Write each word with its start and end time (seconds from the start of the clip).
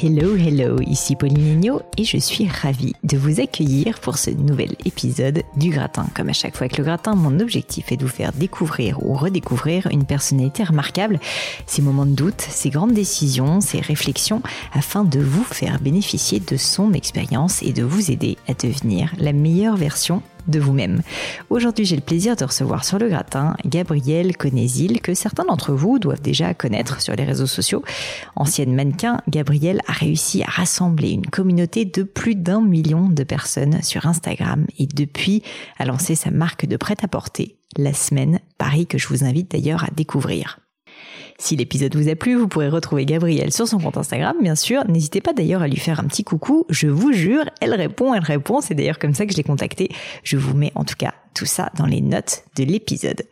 Hello, 0.00 0.36
hello, 0.36 0.80
ici 0.86 1.16
Pauline 1.16 1.80
et 1.96 2.04
je 2.04 2.18
suis 2.18 2.46
ravie 2.46 2.92
de 3.02 3.16
vous 3.16 3.40
accueillir 3.40 3.98
pour 3.98 4.16
ce 4.16 4.30
nouvel 4.30 4.76
épisode 4.84 5.42
du 5.56 5.70
gratin. 5.70 6.06
Comme 6.14 6.28
à 6.28 6.32
chaque 6.32 6.54
fois 6.54 6.66
avec 6.66 6.78
le 6.78 6.84
gratin, 6.84 7.16
mon 7.16 7.40
objectif 7.40 7.90
est 7.90 7.96
de 7.96 8.04
vous 8.04 8.12
faire 8.12 8.32
découvrir 8.32 9.04
ou 9.04 9.14
redécouvrir 9.14 9.88
une 9.90 10.04
personnalité 10.04 10.62
remarquable, 10.62 11.18
ses 11.66 11.82
moments 11.82 12.06
de 12.06 12.14
doute, 12.14 12.40
ses 12.40 12.70
grandes 12.70 12.92
décisions, 12.92 13.60
ses 13.60 13.80
réflexions, 13.80 14.40
afin 14.72 15.02
de 15.02 15.18
vous 15.18 15.42
faire 15.42 15.80
bénéficier 15.80 16.38
de 16.38 16.56
son 16.56 16.92
expérience 16.92 17.60
et 17.64 17.72
de 17.72 17.82
vous 17.82 18.12
aider 18.12 18.38
à 18.46 18.54
devenir 18.54 19.12
la 19.18 19.32
meilleure 19.32 19.76
version 19.76 20.22
de 20.48 20.58
vous-même. 20.58 21.02
Aujourd'hui, 21.50 21.84
j'ai 21.84 21.96
le 21.96 22.02
plaisir 22.02 22.36
de 22.36 22.44
recevoir 22.44 22.84
sur 22.84 22.98
le 22.98 23.08
gratin 23.08 23.56
Gabrielle 23.64 24.36
Conésil, 24.36 25.00
que 25.00 25.14
certains 25.14 25.44
d'entre 25.44 25.72
vous 25.72 25.98
doivent 25.98 26.20
déjà 26.20 26.54
connaître 26.54 27.00
sur 27.00 27.14
les 27.14 27.24
réseaux 27.24 27.46
sociaux. 27.46 27.84
Ancienne 28.36 28.74
mannequin, 28.74 29.20
Gabrielle 29.28 29.80
a 29.86 29.92
réussi 29.92 30.42
à 30.42 30.50
rassembler 30.50 31.10
une 31.10 31.26
communauté 31.26 31.84
de 31.84 32.02
plus 32.02 32.34
d'un 32.34 32.60
million 32.60 33.08
de 33.08 33.24
personnes 33.24 33.82
sur 33.82 34.06
Instagram 34.06 34.66
et 34.78 34.86
depuis 34.86 35.42
a 35.78 35.84
lancé 35.84 36.14
sa 36.14 36.30
marque 36.30 36.66
de 36.66 36.76
prêt-à-porter, 36.76 37.56
La 37.76 37.92
Semaine 37.92 38.40
Paris, 38.56 38.86
que 38.86 38.98
je 38.98 39.08
vous 39.08 39.24
invite 39.24 39.50
d'ailleurs 39.50 39.84
à 39.84 39.88
découvrir. 39.94 40.60
Si 41.38 41.56
l'épisode 41.56 41.94
vous 41.94 42.08
a 42.08 42.16
plu, 42.16 42.34
vous 42.34 42.48
pourrez 42.48 42.68
retrouver 42.68 43.06
Gabrielle 43.06 43.52
sur 43.52 43.68
son 43.68 43.78
compte 43.78 43.96
Instagram, 43.96 44.36
bien 44.40 44.54
sûr. 44.54 44.84
N'hésitez 44.88 45.20
pas 45.20 45.32
d'ailleurs 45.32 45.62
à 45.62 45.68
lui 45.68 45.76
faire 45.76 46.00
un 46.00 46.04
petit 46.04 46.24
coucou. 46.24 46.64
Je 46.68 46.88
vous 46.88 47.12
jure, 47.12 47.44
elle 47.60 47.74
répond, 47.74 48.14
elle 48.14 48.22
répond. 48.22 48.60
C'est 48.60 48.74
d'ailleurs 48.74 48.98
comme 48.98 49.14
ça 49.14 49.26
que 49.26 49.32
je 49.32 49.36
l'ai. 49.36 49.44
Je 50.22 50.36
vous 50.36 50.56
mets 50.56 50.72
en 50.74 50.84
tout 50.84 50.96
cas 50.96 51.14
tout 51.38 51.46
ça 51.46 51.70
dans 51.76 51.86
les 51.86 52.00
notes 52.00 52.42
de 52.56 52.64
l'épisode. 52.64 53.22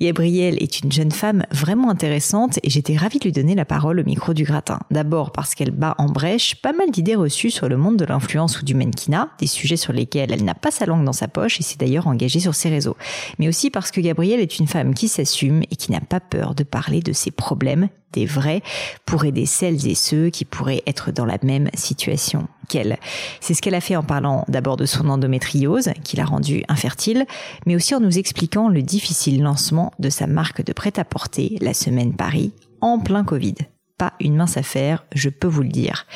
Gabrielle 0.00 0.60
est 0.60 0.80
une 0.80 0.90
jeune 0.90 1.12
femme 1.12 1.44
vraiment 1.52 1.88
intéressante 1.88 2.58
et 2.64 2.70
j'étais 2.70 2.96
ravie 2.96 3.20
de 3.20 3.24
lui 3.24 3.32
donner 3.32 3.54
la 3.54 3.64
parole 3.64 4.00
au 4.00 4.04
micro 4.04 4.34
du 4.34 4.42
gratin. 4.42 4.80
D'abord 4.90 5.30
parce 5.30 5.54
qu'elle 5.54 5.70
bat 5.70 5.94
en 5.98 6.06
brèche 6.06 6.56
pas 6.56 6.72
mal 6.72 6.90
d'idées 6.90 7.14
reçues 7.14 7.52
sur 7.52 7.68
le 7.68 7.76
monde 7.76 7.96
de 7.96 8.04
l'influence 8.04 8.60
ou 8.60 8.64
du 8.64 8.74
mannequinat, 8.74 9.30
des 9.38 9.46
sujets 9.46 9.76
sur 9.76 9.92
lesquels 9.92 10.32
elle 10.32 10.42
n'a 10.42 10.56
pas 10.56 10.72
sa 10.72 10.84
langue 10.84 11.04
dans 11.04 11.12
sa 11.12 11.28
poche 11.28 11.60
et 11.60 11.62
s'est 11.62 11.78
d'ailleurs 11.78 12.08
engagée 12.08 12.40
sur 12.40 12.56
ses 12.56 12.70
réseaux. 12.70 12.96
Mais 13.38 13.46
aussi 13.46 13.70
parce 13.70 13.92
que 13.92 14.00
Gabrielle 14.00 14.40
est 14.40 14.58
une 14.58 14.66
femme 14.66 14.92
qui 14.92 15.06
s'assume 15.06 15.62
et 15.70 15.76
qui 15.76 15.92
n'a 15.92 16.00
pas 16.00 16.18
peur 16.18 16.56
de 16.56 16.64
parler 16.64 17.02
de 17.02 17.12
ses 17.12 17.30
problèmes 17.30 17.88
des 18.14 18.26
vrais 18.26 18.62
pour 19.04 19.24
aider 19.24 19.46
celles 19.46 19.86
et 19.86 19.94
ceux 19.94 20.30
qui 20.30 20.44
pourraient 20.44 20.82
être 20.86 21.12
dans 21.12 21.26
la 21.26 21.38
même 21.42 21.68
situation 21.74 22.48
qu'elle. 22.68 22.98
C'est 23.40 23.54
ce 23.54 23.60
qu'elle 23.60 23.74
a 23.74 23.80
fait 23.80 23.96
en 23.96 24.02
parlant 24.02 24.44
d'abord 24.48 24.76
de 24.76 24.86
son 24.86 25.08
endométriose, 25.08 25.90
qui 26.02 26.16
l'a 26.16 26.24
rendue 26.24 26.64
infertile, 26.68 27.26
mais 27.66 27.76
aussi 27.76 27.94
en 27.94 28.00
nous 28.00 28.18
expliquant 28.18 28.68
le 28.68 28.82
difficile 28.82 29.42
lancement 29.42 29.92
de 29.98 30.08
sa 30.08 30.26
marque 30.26 30.64
de 30.64 30.72
prêt-à-porter, 30.72 31.58
la 31.60 31.74
semaine 31.74 32.14
Paris, 32.14 32.52
en 32.80 32.98
plein 32.98 33.24
Covid. 33.24 33.54
Pas 33.98 34.14
une 34.20 34.36
mince 34.36 34.56
affaire, 34.56 35.04
je 35.14 35.28
peux 35.28 35.48
vous 35.48 35.62
le 35.62 35.68
dire. 35.68 36.06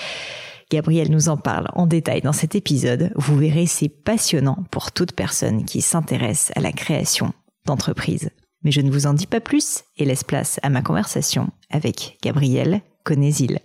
Gabrielle 0.70 1.10
nous 1.10 1.28
en 1.28 1.38
parle 1.38 1.68
en 1.74 1.86
détail 1.86 2.20
dans 2.20 2.32
cet 2.32 2.54
épisode. 2.54 3.10
Vous 3.14 3.38
verrez, 3.38 3.66
c'est 3.66 3.88
passionnant 3.88 4.64
pour 4.70 4.92
toute 4.92 5.12
personne 5.12 5.64
qui 5.64 5.80
s'intéresse 5.80 6.52
à 6.56 6.60
la 6.60 6.72
création 6.72 7.32
d'entreprise. 7.64 8.30
Mais 8.64 8.70
je 8.72 8.80
ne 8.80 8.90
vous 8.90 9.06
en 9.06 9.14
dis 9.14 9.26
pas 9.26 9.40
plus 9.40 9.84
et 9.96 10.04
laisse 10.04 10.24
place 10.24 10.58
à 10.62 10.70
ma 10.70 10.82
conversation 10.82 11.48
avec 11.70 12.18
Gabrielle 12.22 12.80
Conésil. 13.04 13.60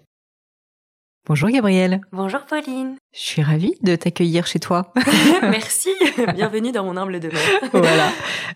Bonjour 1.26 1.50
Gabrielle. 1.50 2.02
Bonjour 2.12 2.42
Pauline. 2.42 2.98
Je 3.14 3.20
suis 3.20 3.42
ravie 3.42 3.76
de 3.81 3.96
t'accueillir 3.96 4.46
chez 4.46 4.59
toi. 4.59 4.92
Merci. 5.42 5.90
Bienvenue 6.36 6.74
dans 6.74 6.84
mon 6.84 6.98
humble 6.98 7.20
demeure. 7.22 7.40
voilà. 7.72 8.09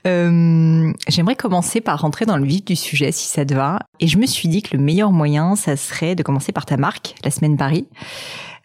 Euh, 0.05 0.91
J'aimerais 1.07 1.37
commencer 1.37 1.79
par 1.79 2.01
rentrer 2.01 2.25
dans 2.25 2.35
le 2.35 2.45
vif 2.45 2.65
du 2.65 2.75
sujet 2.75 3.13
si 3.13 3.27
ça 3.27 3.45
te 3.45 3.53
va. 3.53 3.79
Et 4.01 4.07
je 4.07 4.17
me 4.17 4.25
suis 4.25 4.49
dit 4.49 4.61
que 4.61 4.75
le 4.75 4.83
meilleur 4.83 5.11
moyen, 5.13 5.55
ça 5.55 5.77
serait 5.77 6.15
de 6.15 6.23
commencer 6.23 6.51
par 6.51 6.65
ta 6.65 6.75
marque, 6.75 7.15
La 7.23 7.31
Semaine 7.31 7.55
Paris. 7.55 7.87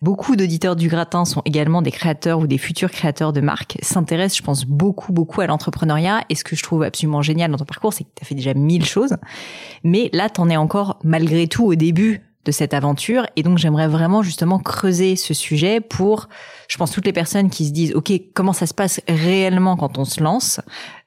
Beaucoup 0.03 0.35
d'auditeurs 0.35 0.75
du 0.75 0.89
gratin 0.89 1.25
sont 1.25 1.43
également 1.45 1.81
des 1.81 1.93
créateurs 1.93 2.41
ou 2.41 2.49
des 2.49 2.59
futurs 2.59 2.91
créateurs 2.91 3.33
de 3.33 3.41
marques, 3.41 3.79
s'intéressent, 3.83 4.39
je 4.39 4.43
pense, 4.43 4.65
beaucoup, 4.65 5.13
beaucoup 5.13 5.41
à 5.41 5.47
l'entrepreneuriat. 5.47 6.25
Et 6.29 6.35
ce 6.35 6.43
que 6.43 6.57
je 6.57 6.63
trouve 6.65 6.83
absolument 6.83 7.23
génial 7.23 7.53
dans 7.53 7.57
ton 7.57 7.65
parcours, 7.65 7.93
c'est 7.93 8.03
que 8.03 8.11
tu 8.17 8.23
as 8.23 8.27
fait 8.27 8.35
déjà 8.35 8.53
mille 8.53 8.85
choses. 8.85 9.17
Mais 9.85 10.11
là, 10.13 10.29
t'en 10.29 10.49
es 10.49 10.57
encore, 10.57 10.99
malgré 11.05 11.47
tout, 11.47 11.65
au 11.65 11.77
début 11.77 12.21
de 12.45 12.51
cette 12.51 12.75
aventure. 12.75 13.27
Et 13.37 13.45
donc, 13.45 13.59
j'aimerais 13.59 13.87
vraiment 13.87 14.25
justement 14.25 14.59
creuser 14.59 15.15
ce 15.15 15.35
sujet 15.35 15.81
pour, 15.81 16.29
je 16.67 16.77
pense, 16.77 16.91
toutes 16.91 17.07
les 17.07 17.13
personnes 17.13 17.49
qui 17.49 17.67
se 17.67 17.71
disent, 17.71 17.95
OK, 17.95 18.13
comment 18.35 18.53
ça 18.53 18.67
se 18.67 18.75
passe 18.75 19.01
réellement 19.07 19.77
quand 19.77 19.99
on 19.99 20.05
se 20.05 20.21
lance? 20.21 20.61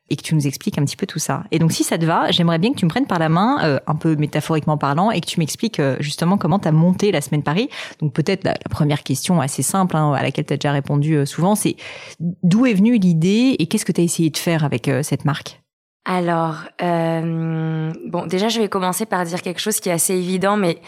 Et 0.10 0.16
que 0.16 0.22
tu 0.22 0.36
nous 0.36 0.46
expliques 0.48 0.78
un 0.78 0.86
petit 0.86 0.98
peu 0.98 1.06
tout 1.06 1.20
ça. 1.20 1.44
Et 1.52 1.60
donc, 1.60 1.72
si 1.72 1.84
ça 1.84 1.98
te 1.98 2.06
va, 2.06 2.32
j'aimerais 2.32 2.60
bien 2.60 2.72
que 2.72 2.78
tu 2.78 2.86
me 2.86 2.90
prennes 2.90 3.08
par 3.08 3.20
la 3.20 3.30
main, 3.30 3.58
euh, 3.64 3.80
un 3.88 3.96
peu 3.96 4.16
métaphoriquement 4.16 4.78
parlant, 4.78 5.12
et 5.12 5.22
que 5.22 5.26
tu 5.26 5.40
m'expliques 5.40 5.80
euh, 5.80 5.98
justement 6.00 6.38
comment 6.38 6.60
tu 6.60 6.68
as 6.68 6.72
monté 6.72 7.12
la 7.12 7.22
Semaine 7.22 7.44
Paris. 7.44 7.70
Donc, 8.00 8.14
peut-être 8.14 8.44
la, 8.44 8.54
première 8.70 9.04
question 9.04 9.42
assez 9.42 9.64
simple, 9.64 9.96
hein, 9.96 10.14
à 10.14 10.22
laquelle 10.22 10.46
tu 10.46 10.54
as 10.54 10.58
déjà 10.58 10.72
répondu 10.72 11.16
euh, 11.16 11.26
souvent, 11.26 11.56
c'est 11.56 11.76
d'où 12.20 12.66
est 12.66 12.74
venue 12.74 12.98
l'idée 12.98 13.56
et 13.58 13.68
qu'est-ce 13.68 13.86
que 13.86 13.92
tu 13.92 14.02
as 14.02 14.04
essayé 14.04 14.30
de 14.30 14.38
faire 14.38 14.64
avec 14.64 14.90
cette 15.02 15.26
marque? 15.26 15.62
Alors, 16.08 16.66
bon, 16.80 18.26
déjà, 18.28 18.50
je 18.50 18.60
vais 18.60 18.70
commencer 18.70 19.08
par 19.08 19.26
dire 19.26 19.42
quelque 19.42 19.60
chose 19.60 19.80
qui 19.80 19.90
est 19.90 19.94
assez 19.94 20.14
évident, 20.14 20.56
mais 20.56 20.80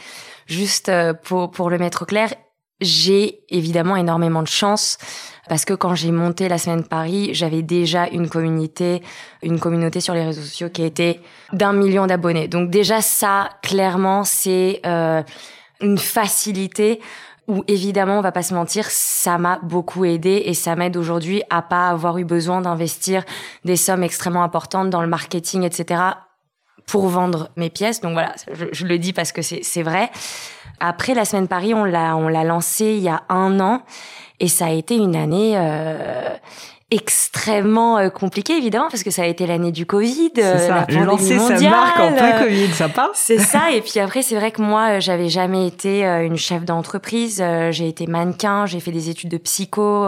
Juste 0.47 0.87
euh, 0.89 1.13
pour, 1.13 1.51
pour 1.51 1.69
le 1.69 1.77
mettre 1.77 2.03
au 2.03 2.05
clair, 2.05 2.33
j'ai 2.79 3.41
évidemment 3.49 3.95
énormément 3.95 4.41
de 4.41 4.47
chance 4.47 4.97
parce 5.47 5.65
que 5.65 5.73
quand 5.73 5.95
j'ai 5.95 6.11
monté 6.11 6.47
la 6.47 6.57
semaine 6.57 6.83
Paris, 6.83 7.29
j'avais 7.33 7.61
déjà 7.61 8.07
une 8.07 8.29
communauté, 8.29 9.01
une 9.41 9.59
communauté 9.59 9.99
sur 9.99 10.13
les 10.13 10.23
réseaux 10.23 10.41
sociaux 10.41 10.69
qui 10.69 10.83
était 10.83 11.19
d'un 11.53 11.73
million 11.73 12.07
d'abonnés. 12.07 12.47
Donc 12.47 12.69
déjà 12.69 13.01
ça, 13.01 13.49
clairement, 13.61 14.23
c'est 14.23 14.81
euh, 14.85 15.23
une 15.81 15.97
facilité 15.97 16.99
où 17.47 17.63
évidemment, 17.67 18.19
on 18.19 18.21
va 18.21 18.33
pas 18.33 18.43
se 18.43 18.53
mentir, 18.53 18.85
ça 18.89 19.37
m'a 19.37 19.59
beaucoup 19.63 20.03
aidé 20.03 20.43
et 20.45 20.53
ça 20.53 20.75
m'aide 20.75 20.97
aujourd'hui 20.97 21.43
à 21.49 21.61
pas 21.61 21.87
avoir 21.87 22.17
eu 22.17 22.25
besoin 22.25 22.59
d'investir 22.59 23.23
des 23.63 23.77
sommes 23.77 24.03
extrêmement 24.03 24.43
importantes 24.43 24.89
dans 24.89 25.01
le 25.01 25.07
marketing, 25.07 25.63
etc 25.63 26.13
pour 26.87 27.07
vendre 27.09 27.49
mes 27.55 27.69
pièces. 27.69 28.01
Donc 28.01 28.13
voilà, 28.13 28.33
je, 28.71 28.85
le 28.85 28.97
dis 28.97 29.13
parce 29.13 29.31
que 29.31 29.41
c'est 29.43 29.83
vrai. 29.83 30.09
Après 30.79 31.13
la 31.13 31.25
semaine 31.25 31.47
Paris, 31.47 31.73
on 31.73 31.83
l'a 31.83 32.15
on 32.15 32.27
l'a 32.27 32.43
lancé 32.43 32.85
il 32.85 33.03
y 33.03 33.09
a 33.09 33.23
un 33.29 33.59
an 33.59 33.83
et 34.39 34.47
ça 34.47 34.67
a 34.67 34.71
été 34.71 34.95
une 34.95 35.15
année 35.15 35.53
euh, 35.55 36.29
extrêmement 36.91 37.97
euh, 37.97 38.09
compliquée 38.09 38.57
évidemment 38.57 38.87
parce 38.89 39.03
que 39.03 39.11
ça 39.11 39.23
a 39.23 39.25
été 39.25 39.47
l'année 39.47 39.71
du 39.71 39.85
Covid, 39.85 40.31
c'est 40.35 40.43
euh, 40.43 40.67
ça. 40.67 40.85
La 40.89 41.05
lancé 41.05 41.39
sa 41.39 41.59
marque 41.59 41.99
en 41.99 42.13
plein 42.13 42.39
Covid, 42.39 42.71
ça 42.73 42.89
part. 42.89 43.09
C'est 43.15 43.39
ça. 43.39 43.71
Et 43.71 43.81
puis 43.81 43.99
après, 43.99 44.21
c'est 44.21 44.35
vrai 44.35 44.51
que 44.51 44.61
moi, 44.61 44.99
j'avais 44.99 45.29
jamais 45.29 45.67
été 45.67 46.05
une 46.05 46.37
chef 46.37 46.65
d'entreprise. 46.65 47.43
J'ai 47.71 47.87
été 47.87 48.07
mannequin, 48.07 48.65
j'ai 48.65 48.79
fait 48.79 48.91
des 48.91 49.09
études 49.09 49.29
de 49.29 49.37
psycho. 49.37 50.07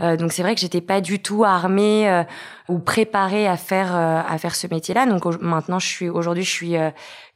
Euh, 0.00 0.16
donc 0.16 0.32
c'est 0.32 0.42
vrai 0.42 0.54
que 0.54 0.60
j'étais 0.60 0.80
pas 0.80 1.00
du 1.00 1.20
tout 1.20 1.44
armée 1.44 2.08
euh, 2.08 2.22
ou 2.68 2.78
préparée 2.78 3.46
à 3.46 3.56
faire 3.56 3.94
euh, 3.94 4.20
à 4.26 4.38
faire 4.38 4.54
ce 4.54 4.66
métier-là. 4.66 5.06
Donc 5.06 5.24
maintenant, 5.40 5.78
je 5.78 5.86
suis 5.86 6.08
aujourd'hui, 6.08 6.44
je 6.44 6.50
suis 6.50 6.74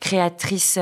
créatrice, 0.00 0.79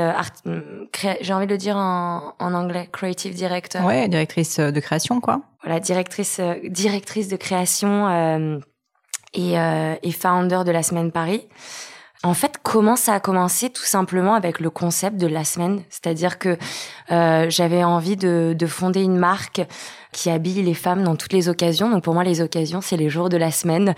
j'ai 1.21 1.33
envie 1.33 1.47
de 1.47 1.53
le 1.53 1.59
dire 1.59 1.77
en, 1.77 2.35
en 2.39 2.55
anglais, 2.55 2.89
creative 2.93 3.35
director. 3.35 3.85
Ouais, 3.85 4.09
directrice 4.09 4.59
de 4.59 4.81
création, 4.81 5.21
quoi. 5.21 5.41
Voilà, 5.63 5.81
directrice 5.81 6.41
directrice 6.65 7.29
de 7.29 7.37
création 7.37 8.61
et, 9.35 9.55
et 9.55 10.13
founder 10.13 10.63
de 10.65 10.71
la 10.71 10.83
semaine 10.83 11.13
Paris. 11.13 11.47
En 12.23 12.35
fait, 12.35 12.59
comment 12.63 12.97
ça 12.97 13.15
a 13.15 13.21
commencé 13.21 13.71
Tout 13.71 13.85
simplement 13.85 14.35
avec 14.35 14.61
le 14.61 14.69
concept 14.69 15.17
de 15.17 15.27
la 15.27 15.45
semaine? 15.45 15.83
C'est-à-dire 15.89 16.39
que 16.39 16.59
euh, 17.11 17.49
j'avais 17.49 17.83
envie 17.83 18.17
de, 18.17 18.55
de, 18.57 18.67
fonder 18.67 19.03
une 19.03 19.17
marque 19.17 19.63
qui 20.13 20.31
habille 20.31 20.63
les 20.63 20.75
femmes 20.75 21.03
dans 21.05 21.17
toutes 21.17 21.33
les 21.33 21.49
occasions. 21.49 21.91
Donc 21.91 22.05
pour 22.05 22.15
moi, 22.15 22.25
les 22.25 22.41
occasions, 22.41 22.81
c'est 22.81 22.97
les 22.97 23.09
jours 23.09 23.29
de 23.29 23.37
la 23.37 23.51
semaine. 23.51 23.95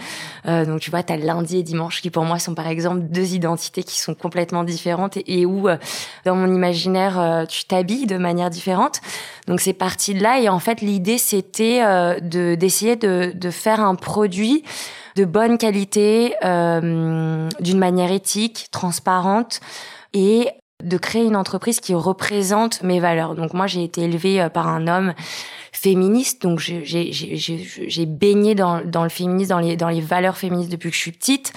Euh, 0.47 0.65
donc 0.65 0.81
tu 0.81 0.91
vois, 0.91 1.03
tu 1.03 1.13
as 1.13 1.17
lundi 1.17 1.59
et 1.59 1.63
dimanche 1.63 2.03
qui 2.03 2.11
pour 2.11 2.25
moi 2.25 2.39
sont 2.39 2.55
par 2.55 2.69
exemple 2.69 3.01
deux 3.01 3.35
identités 3.35 3.83
qui 3.83 3.99
sont 3.99 4.15
complètement 4.15 4.65
différentes 4.65 5.17
et, 5.17 5.47
où, 5.47 5.69
euh, 5.69 5.77
dans 6.25 6.35
mon 6.35 6.53
imaginaire, 6.55 7.19
euh, 7.19 7.45
tu 7.47 7.65
t'habilles 7.65 8.07
de 8.07 8.17
manière 8.19 8.51
différente. 8.51 9.01
Donc 9.47 9.61
c'est 9.61 9.73
parti 9.73 10.15
de 10.15 10.23
là. 10.23 10.41
Et 10.41 10.49
en 10.49 10.59
fait, 10.59 10.81
l'idée, 10.81 11.19
c'était 11.19 11.81
euh, 11.83 12.21
de 12.21 12.55
d'essayer 12.55 12.97
de, 12.97 13.33
de 13.35 13.51
faire 13.51 13.81
un 13.81 13.95
produit 13.95 14.65
de 15.17 15.25
bonne 15.25 15.59
qualité, 15.59 16.35
euh, 16.45 17.49
d'une 17.61 17.79
manière 17.79 18.13
éthique, 18.13 18.69
transparente 18.71 19.61
et 20.15 20.49
de 20.83 20.97
créer 20.99 21.25
une 21.25 21.37
entreprise 21.37 21.81
qui 21.81 21.95
représente 21.95 22.83
mes 22.83 23.01
valeurs. 23.01 23.35
Donc 23.35 23.55
moi, 23.55 23.67
j'ai 23.67 23.85
été 23.85 24.03
élevée 24.03 24.41
euh, 24.41 24.49
par 24.49 24.69
un 24.69 24.87
homme 24.87 25.15
féministe, 25.73 26.43
donc 26.43 26.61
j'ai 26.61 28.07
baigné 28.07 28.55
dans, 28.55 28.83
dans 28.85 29.03
le 29.03 29.09
féminisme, 29.09 29.49
dans 29.49 29.59
les, 29.59 29.77
dans 29.77 29.89
les 29.89 30.03
valeurs 30.03 30.37
féministes 30.37 30.71
depuis 30.71 30.91
que 30.91 30.97
je 30.97 31.01
suis 31.01 31.13
petite. 31.13 31.53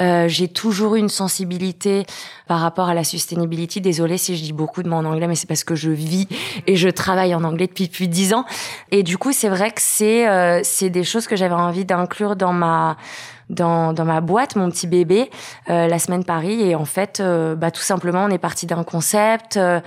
Euh, 0.00 0.26
j'ai 0.26 0.48
toujours 0.48 0.96
eu 0.96 0.98
une 0.98 1.08
sensibilité 1.08 2.04
par 2.48 2.60
rapport 2.60 2.88
à 2.88 2.94
la 2.94 3.04
sustainability. 3.04 3.80
Désolée 3.80 4.18
si 4.18 4.36
je 4.36 4.42
dis 4.42 4.52
beaucoup 4.52 4.82
de 4.82 4.88
mots 4.88 4.96
en 4.96 5.04
anglais, 5.04 5.28
mais 5.28 5.36
c'est 5.36 5.46
parce 5.46 5.64
que 5.64 5.74
je 5.74 5.90
vis 5.90 6.26
et 6.66 6.76
je 6.76 6.88
travaille 6.88 7.34
en 7.34 7.44
anglais 7.44 7.66
depuis 7.66 7.88
plus 7.88 8.08
dix 8.08 8.34
ans. 8.34 8.44
Et 8.90 9.02
du 9.02 9.16
coup, 9.16 9.32
c'est 9.32 9.48
vrai 9.48 9.70
que 9.70 9.80
c'est 9.80 10.28
euh, 10.28 10.60
c'est 10.64 10.90
des 10.90 11.04
choses 11.04 11.26
que 11.26 11.36
j'avais 11.36 11.54
envie 11.54 11.84
d'inclure 11.84 12.36
dans 12.36 12.52
ma 12.52 12.96
dans, 13.52 13.92
dans 13.92 14.04
ma 14.04 14.20
boîte, 14.20 14.56
mon 14.56 14.70
petit 14.70 14.86
bébé, 14.86 15.30
euh, 15.70 15.86
la 15.86 15.98
semaine 15.98 16.24
Paris. 16.24 16.60
Et 16.62 16.74
en 16.74 16.84
fait, 16.84 17.20
euh, 17.20 17.54
bah, 17.54 17.70
tout 17.70 17.82
simplement, 17.82 18.24
on 18.24 18.30
est 18.30 18.38
parti 18.38 18.66
d'un 18.66 18.82
concept. 18.82 19.56
Euh, 19.56 19.80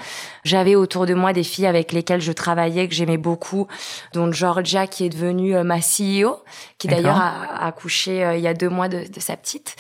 j'avais 0.44 0.76
autour 0.76 1.06
de 1.06 1.14
moi 1.14 1.34
des 1.34 1.44
filles 1.44 1.66
avec 1.66 1.92
lesquelles 1.92 2.22
je 2.22 2.32
travaillais, 2.32 2.88
que 2.88 2.94
j'aimais 2.94 3.18
beaucoup, 3.18 3.68
dont 4.14 4.32
Georgia, 4.32 4.88
qui 4.88 5.06
est 5.06 5.10
devenue 5.10 5.62
ma 5.64 5.80
CEO, 5.80 6.38
qui 6.78 6.88
d'ailleurs 6.88 7.18
a, 7.18 7.66
accouché 7.66 8.34
il 8.36 8.42
y 8.42 8.48
a 8.48 8.54
deux 8.54 8.70
mois 8.70 8.88
de, 8.88 9.12
de 9.12 9.20
sa 9.20 9.36
petite. 9.36 9.76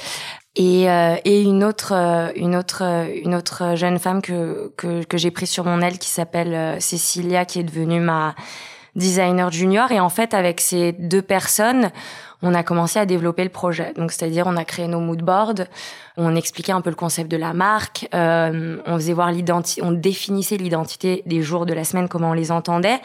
Et, 0.57 0.85
et 0.85 1.41
une 1.41 1.65
autre 1.65 1.93
une 2.35 2.55
autre 2.55 2.81
une 3.25 3.35
autre 3.35 3.75
jeune 3.75 3.99
femme 3.99 4.21
que 4.21 4.71
que, 4.77 5.03
que 5.03 5.17
j'ai 5.17 5.29
prise 5.29 5.49
sur 5.49 5.65
mon 5.65 5.81
aile 5.81 5.99
qui 5.99 6.07
s'appelle 6.07 6.81
Cécilia 6.81 7.43
qui 7.43 7.59
est 7.59 7.63
devenue 7.63 7.99
ma 7.99 8.35
designer 8.95 9.51
junior 9.51 9.91
et 9.91 9.99
en 9.99 10.09
fait 10.09 10.33
avec 10.33 10.61
ces 10.61 10.93
deux 10.93 11.21
personnes 11.21 11.91
on 12.41 12.53
a 12.53 12.63
commencé 12.63 12.99
à 12.99 13.05
développer 13.05 13.43
le 13.43 13.49
projet. 13.49 13.93
Donc, 13.95 14.11
c'est-à-dire, 14.11 14.45
on 14.47 14.55
a 14.55 14.65
créé 14.65 14.87
nos 14.87 14.99
mood 14.99 15.21
boards, 15.21 15.65
on 16.17 16.35
expliquait 16.35 16.71
un 16.71 16.81
peu 16.81 16.89
le 16.89 16.95
concept 16.95 17.29
de 17.29 17.37
la 17.37 17.53
marque, 17.53 18.07
euh, 18.13 18.77
on 18.85 18.95
faisait 18.95 19.13
voir 19.13 19.31
l'identité, 19.31 19.81
on 19.83 19.91
définissait 19.91 20.57
l'identité 20.57 21.23
des 21.25 21.41
jours 21.41 21.65
de 21.65 21.73
la 21.73 21.83
semaine, 21.83 22.07
comment 22.07 22.31
on 22.31 22.33
les 22.33 22.51
entendait. 22.51 23.01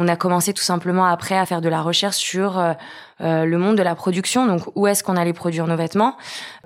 On 0.00 0.06
a 0.06 0.14
commencé 0.14 0.52
tout 0.52 0.62
simplement 0.62 1.06
après 1.06 1.36
à 1.36 1.44
faire 1.44 1.60
de 1.60 1.68
la 1.68 1.82
recherche 1.82 2.16
sur 2.16 2.56
euh, 2.56 2.72
euh, 3.20 3.44
le 3.44 3.58
monde 3.58 3.76
de 3.76 3.82
la 3.82 3.96
production. 3.96 4.46
Donc, 4.46 4.62
où 4.76 4.86
est-ce 4.86 5.02
qu'on 5.02 5.16
allait 5.16 5.32
produire 5.32 5.66
nos 5.66 5.76
vêtements 5.76 6.16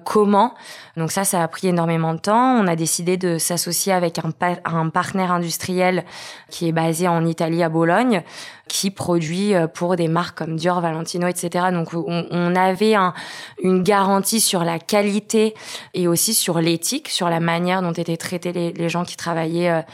Comment 0.04 0.54
Donc 0.96 1.10
ça, 1.10 1.24
ça 1.24 1.42
a 1.42 1.48
pris 1.48 1.68
énormément 1.68 2.14
de 2.14 2.18
temps. 2.18 2.56
On 2.56 2.66
a 2.66 2.76
décidé 2.76 3.16
de 3.16 3.38
s'associer 3.38 3.92
avec 3.92 4.18
un, 4.18 4.32
un, 4.64 4.88
partenaire 4.88 5.32
industriel 5.32 6.04
qui 6.50 6.68
est 6.68 6.72
basé 6.72 7.08
en 7.08 7.24
Italie 7.24 7.62
à 7.62 7.68
Bologne, 7.68 8.22
qui 8.68 8.90
produit 8.90 9.54
euh, 9.54 9.66
pour 9.66 9.96
des 9.96 10.08
marques 10.08 10.38
comme 10.38 10.56
Dior, 10.56 10.80
Valentino, 10.80 11.26
etc. 11.26 11.66
Donc 11.72 11.94
on, 11.94 12.54
avait 12.56 12.94
un, 12.94 13.14
une 13.62 13.82
garantie 13.82 14.40
sur 14.40 14.64
la 14.64 14.78
qualité 14.78 15.54
et 15.94 16.08
aussi 16.08 16.34
sur 16.34 16.60
l'éthique, 16.60 17.08
sur 17.08 17.28
la 17.28 17.40
manière 17.40 17.82
dont 17.82 17.92
étaient 17.92 18.16
traités 18.16 18.52
les, 18.52 18.72
les 18.72 18.88
gens 18.88 19.04
qui 19.04 19.16
travaillaient 19.16 19.84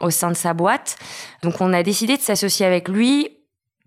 au 0.00 0.10
sein 0.10 0.30
de 0.30 0.36
sa 0.36 0.54
boîte. 0.54 0.96
Donc 1.42 1.60
on 1.60 1.72
a 1.72 1.82
décidé 1.82 2.16
de 2.16 2.22
s'associer 2.22 2.66
avec 2.66 2.88
lui 2.88 3.35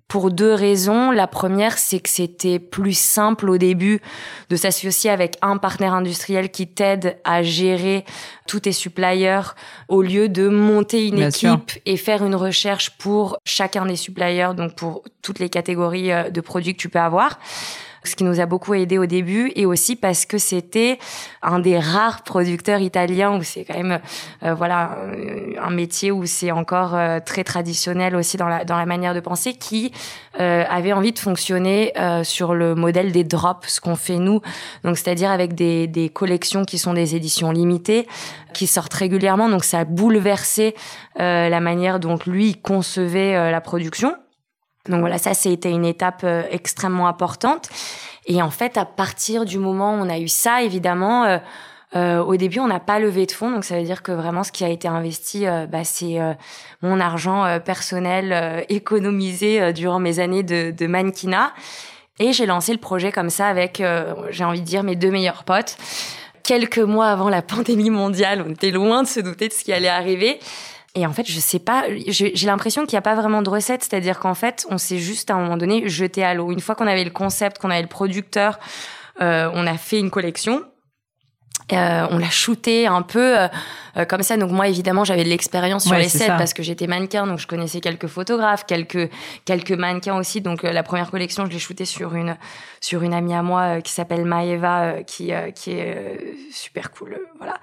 pour 0.09 0.31
deux 0.31 0.53
raisons. 0.53 1.11
La 1.11 1.27
première, 1.27 1.77
c'est 1.77 2.01
que 2.01 2.09
c'était 2.09 2.59
plus 2.59 2.97
simple 2.97 3.47
au 3.49 3.57
début 3.57 4.01
de 4.49 4.55
s'associer 4.57 5.09
avec 5.09 5.37
un 5.41 5.57
partenaire 5.57 5.93
industriel 5.93 6.49
qui 6.49 6.67
t'aide 6.67 7.17
à 7.23 7.43
gérer 7.43 8.03
tous 8.47 8.61
tes 8.61 8.71
suppliers 8.73 9.41
au 9.87 10.01
lieu 10.01 10.27
de 10.27 10.49
monter 10.49 11.07
une 11.07 11.19
équipe 11.19 11.71
et 11.85 11.95
faire 11.95 12.25
une 12.25 12.35
recherche 12.35 12.89
pour 12.97 13.37
chacun 13.45 13.85
des 13.85 13.95
suppliers, 13.95 14.49
donc 14.57 14.75
pour 14.75 15.03
toutes 15.21 15.39
les 15.39 15.49
catégories 15.49 16.11
euh, 16.11 16.29
de 16.31 16.41
produits 16.41 16.73
que 16.73 16.81
tu 16.81 16.89
peux 16.89 16.99
avoir 16.99 17.39
ce 18.03 18.15
qui 18.15 18.23
nous 18.23 18.39
a 18.39 18.45
beaucoup 18.45 18.73
aidé 18.73 18.97
au 18.97 19.05
début 19.05 19.51
et 19.55 19.65
aussi 19.65 19.95
parce 19.95 20.25
que 20.25 20.37
c'était 20.37 20.99
un 21.41 21.59
des 21.59 21.77
rares 21.79 22.23
producteurs 22.23 22.79
italiens 22.81 23.35
où 23.37 23.43
c'est 23.43 23.65
quand 23.65 23.77
même 23.77 23.99
euh, 24.43 24.53
voilà 24.53 24.97
un 25.61 25.69
métier 25.69 26.11
où 26.11 26.25
c'est 26.25 26.51
encore 26.51 26.95
euh, 26.95 27.19
très 27.23 27.43
traditionnel 27.43 28.15
aussi 28.15 28.37
dans 28.37 28.47
la 28.47 28.65
dans 28.65 28.77
la 28.77 28.85
manière 28.85 29.13
de 29.13 29.19
penser 29.19 29.53
qui 29.53 29.91
euh, 30.39 30.63
avait 30.69 30.93
envie 30.93 31.11
de 31.11 31.19
fonctionner 31.19 31.93
sur 32.23 32.53
le 32.53 32.75
modèle 32.75 33.11
des 33.11 33.23
drops 33.23 33.67
ce 33.67 33.81
qu'on 33.81 33.95
fait 33.95 34.17
nous. 34.17 34.41
Donc 34.83 34.97
c'est-à-dire 34.97 35.31
avec 35.31 35.53
des 35.53 35.87
des 35.87 36.09
collections 36.09 36.65
qui 36.65 36.77
sont 36.77 36.93
des 36.93 37.15
éditions 37.15 37.51
limitées 37.51 38.07
qui 38.53 38.67
sortent 38.67 38.93
régulièrement. 38.93 39.49
Donc 39.49 39.63
ça 39.63 39.79
a 39.79 39.85
bouleversé 39.85 40.75
la 41.17 41.59
manière 41.59 41.99
dont 41.99 42.17
lui 42.25 42.55
concevait 42.55 43.51
la 43.51 43.61
production 43.61 44.15
donc 44.87 45.01
voilà, 45.01 45.17
ça 45.17 45.33
c'était 45.33 45.71
une 45.71 45.85
étape 45.85 46.21
euh, 46.23 46.43
extrêmement 46.51 47.07
importante. 47.07 47.69
Et 48.25 48.41
en 48.41 48.49
fait, 48.49 48.77
à 48.77 48.85
partir 48.85 49.45
du 49.45 49.57
moment 49.57 49.93
où 49.93 49.97
on 49.97 50.09
a 50.09 50.19
eu 50.19 50.27
ça, 50.27 50.63
évidemment, 50.63 51.25
euh, 51.25 51.37
euh, 51.95 52.23
au 52.23 52.35
début, 52.35 52.59
on 52.59 52.67
n'a 52.67 52.79
pas 52.79 52.99
levé 52.99 53.25
de 53.25 53.31
fonds, 53.31 53.51
donc 53.51 53.63
ça 53.63 53.77
veut 53.77 53.83
dire 53.83 54.03
que 54.03 54.11
vraiment 54.11 54.43
ce 54.43 54.51
qui 54.51 54.63
a 54.63 54.69
été 54.69 54.87
investi, 54.87 55.45
bah, 55.71 55.83
c'est 55.83 56.19
mon 56.83 56.99
argent 56.99 57.59
personnel 57.65 58.63
économisé 58.69 59.73
durant 59.73 59.97
mes 59.97 60.19
années 60.19 60.43
de, 60.43 60.69
de 60.69 60.85
mannequinat. 60.85 61.51
Et 62.19 62.31
j'ai 62.31 62.45
lancé 62.45 62.73
le 62.73 62.77
projet 62.77 63.11
comme 63.11 63.31
ça 63.31 63.47
avec, 63.47 63.81
j'ai 64.29 64.43
envie 64.43 64.61
de 64.61 64.65
dire, 64.65 64.83
mes 64.83 64.95
deux 64.95 65.09
meilleurs 65.09 65.43
potes. 65.45 65.77
Quelques 66.43 66.77
mois 66.77 67.07
avant 67.07 67.29
la 67.29 67.41
pandémie 67.43 67.89
mondiale, 67.89 68.45
on 68.47 68.51
était 68.51 68.69
loin 68.69 69.01
de 69.01 69.07
se 69.07 69.19
douter 69.19 69.47
de 69.47 69.53
ce 69.53 69.63
qui 69.63 69.73
allait 69.73 69.87
arriver. 69.87 70.39
Et 70.99 71.05
en 71.05 71.13
fait, 71.13 71.25
je 71.25 71.39
sais 71.39 71.59
pas, 71.59 71.85
j'ai 72.07 72.45
l'impression 72.45 72.85
qu'il 72.85 72.95
n'y 72.95 72.99
a 72.99 73.01
pas 73.01 73.15
vraiment 73.15 73.41
de 73.41 73.49
recette, 73.49 73.85
c'est-à-dire 73.85 74.19
qu'en 74.19 74.33
fait, 74.33 74.67
on 74.69 74.77
s'est 74.77 74.97
juste 74.97 75.31
à 75.31 75.35
un 75.35 75.39
moment 75.39 75.55
donné 75.55 75.87
jeté 75.87 76.25
à 76.25 76.33
l'eau. 76.33 76.51
Une 76.51 76.59
fois 76.59 76.75
qu'on 76.75 76.87
avait 76.87 77.05
le 77.05 77.09
concept, 77.09 77.57
qu'on 77.57 77.69
avait 77.69 77.83
le 77.83 77.87
producteur, 77.87 78.59
euh, 79.21 79.49
on 79.53 79.65
a 79.65 79.77
fait 79.77 79.97
une 79.97 80.09
collection. 80.09 80.61
Euh, 81.71 82.07
on 82.09 82.17
l'a 82.17 82.29
shooté 82.29 82.87
un 82.87 83.01
peu 83.01 83.39
euh, 83.39 83.47
euh, 83.97 84.05
comme 84.05 84.23
ça. 84.23 84.37
Donc 84.37 84.51
moi, 84.51 84.67
évidemment, 84.67 85.03
j'avais 85.03 85.23
de 85.23 85.29
l'expérience 85.29 85.85
sur 85.85 85.95
les 85.95 86.09
sets 86.09 86.27
parce 86.27 86.53
que 86.53 86.63
j'étais 86.63 86.87
mannequin, 86.87 87.27
donc 87.27 87.39
je 87.39 87.47
connaissais 87.47 87.79
quelques 87.79 88.07
photographes, 88.07 88.65
quelques 88.65 89.09
quelques 89.45 89.71
mannequins 89.71 90.17
aussi. 90.17 90.41
Donc 90.41 90.63
la 90.63 90.83
première 90.83 91.11
collection, 91.11 91.45
je 91.45 91.51
l'ai 91.51 91.59
shooté 91.59 91.85
sur 91.85 92.15
une 92.15 92.37
sur 92.81 93.03
une 93.03 93.13
amie 93.13 93.33
à 93.33 93.43
moi 93.43 93.81
qui 93.81 93.91
s'appelle 93.91 94.25
Maeva, 94.25 95.03
qui 95.05 95.31
qui 95.55 95.71
est 95.71 96.35
super 96.51 96.91
cool, 96.91 97.19
voilà. 97.37 97.55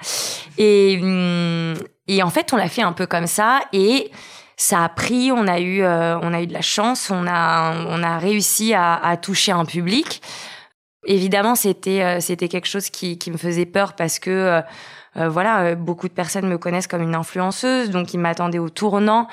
Et 0.59 0.99
hum, 1.03 1.75
et 2.09 2.23
en 2.23 2.31
fait, 2.31 2.53
on 2.53 2.57
l'a 2.57 2.69
fait 2.69 2.83
un 2.83 2.93
peu 2.93 3.07
comme 3.07 3.27
ça 3.27 3.61
et 3.73 4.11
ça 4.57 4.85
a 4.85 4.89
pris. 4.89 5.33
On 5.33 5.49
a 5.49 5.59
eu 5.59 5.85
on 5.85 6.33
a 6.33 6.41
eu 6.41 6.47
de 6.47 6.53
la 6.53 6.63
chance. 6.63 7.11
On 7.11 7.27
a 7.27 7.75
on 7.89 8.03
a 8.03 8.19
réussi 8.19 8.73
à, 8.75 8.95
à 8.95 9.17
toucher 9.17 9.53
un 9.53 9.65
public. 9.65 10.23
Évidemment, 11.09 11.55
c'était 11.55 12.03
euh, 12.03 12.21
c'était 12.21 12.49
quelque 12.49 12.67
chose 12.67 12.91
qui, 12.91 13.17
qui 13.17 13.31
me 13.31 13.37
faisait 13.37 13.65
peur 13.65 13.95
parce 13.95 14.19
que 14.19 14.31
euh, 14.31 14.61
euh, 15.17 15.29
voilà, 15.29 15.77
beaucoup 15.77 16.09
de 16.09 16.13
personnes 16.13 16.47
me 16.47 16.59
connaissent 16.59 16.89
comme 16.89 17.01
une 17.01 17.15
influenceuse, 17.15 17.91
donc 17.91 18.13
ils 18.13 18.19
m'attendaient 18.19 18.59
au 18.59 18.69
tournant. 18.69 19.29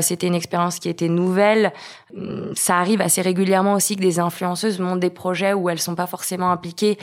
C'était 0.00 0.28
une 0.28 0.34
expérience 0.34 0.78
qui 0.78 0.88
était 0.88 1.08
nouvelle. 1.08 1.72
Hum, 2.16 2.52
ça 2.54 2.78
arrive 2.78 3.02
assez 3.02 3.20
régulièrement 3.20 3.74
aussi 3.74 3.96
que 3.96 4.00
des 4.00 4.18
influenceuses 4.18 4.78
montent 4.78 5.00
des 5.00 5.10
projets 5.10 5.52
où 5.52 5.68
elles 5.68 5.80
sont 5.80 5.94
pas 5.94 6.06
forcément 6.06 6.50
impliquées 6.50 6.96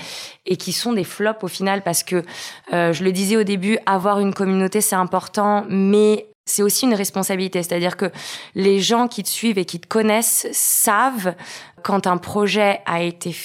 et 0.47 0.57
qui 0.57 0.71
sont 0.71 0.93
des 0.93 1.03
flops 1.03 1.43
au 1.43 1.47
final 1.47 1.83
parce 1.83 2.01
que 2.01 2.23
je 2.71 3.03
le 3.03 3.11
disais 3.11 3.37
au 3.37 3.43
début, 3.43 3.77
avoir 3.85 4.19
une 4.19 4.33
communauté 4.33 4.81
c'est 4.81 4.95
important, 4.95 5.65
mais 5.69 6.27
c'est 6.47 6.63
aussi 6.63 6.85
une 6.85 6.93
responsabilité, 6.95 7.61
c'est-à-dire 7.61 7.97
que 7.97 8.09
les 8.55 8.79
gens 8.79 9.07
qui 9.07 9.21
te 9.21 9.29
suivent 9.29 9.57
et 9.57 9.65
qui 9.65 9.79
te 9.79 9.87
connaissent 9.87 10.47
savent 10.53 11.35
quand 11.83 12.07
un 12.07 12.17
projet 12.17 12.81
a 12.85 13.03
été 13.03 13.35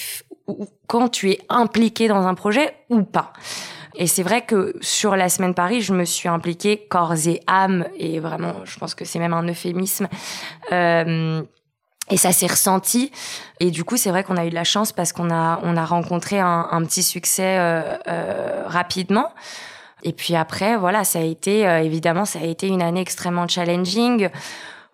quand 0.87 1.09
tu 1.09 1.31
es 1.31 1.39
impliqué 1.49 2.07
dans 2.07 2.27
un 2.27 2.33
projet 2.33 2.75
ou 2.89 3.03
pas. 3.03 3.33
Et 3.95 4.07
c'est 4.07 4.23
vrai 4.23 4.41
que 4.41 4.75
sur 4.81 5.15
la 5.15 5.29
semaine 5.29 5.53
Paris, 5.53 5.81
je 5.81 5.93
me 5.93 6.03
suis 6.03 6.27
impliquée 6.27 6.87
corps 6.89 7.13
et 7.27 7.41
âme, 7.45 7.85
et 7.97 8.19
vraiment, 8.19 8.53
je 8.63 8.79
pense 8.79 8.95
que 8.95 9.05
c'est 9.05 9.19
même 9.19 9.33
un 9.33 9.47
euphémisme. 9.47 10.07
Euh, 10.71 11.43
et 12.09 12.17
ça 12.17 12.31
s'est 12.31 12.47
ressenti. 12.47 13.11
Et 13.59 13.71
du 13.71 13.83
coup, 13.83 13.97
c'est 13.97 14.09
vrai 14.09 14.23
qu'on 14.23 14.37
a 14.37 14.45
eu 14.45 14.49
de 14.49 14.55
la 14.55 14.63
chance 14.63 14.91
parce 14.91 15.13
qu'on 15.13 15.31
a 15.31 15.59
on 15.63 15.77
a 15.77 15.85
rencontré 15.85 16.39
un, 16.39 16.83
petit 16.85 17.03
succès 17.03 17.57
euh, 17.57 17.97
euh, 18.07 18.63
rapidement. 18.67 19.31
Et 20.03 20.11
puis 20.11 20.35
après, 20.35 20.75
voilà, 20.75 21.05
ça 21.05 21.19
a 21.19 21.23
été 21.23 21.65
euh, 21.65 21.81
évidemment, 21.81 22.25
ça 22.25 22.39
a 22.39 22.43
été 22.43 22.67
une 22.67 22.81
année 22.81 22.99
extrêmement 22.99 23.47
challenging 23.47 24.29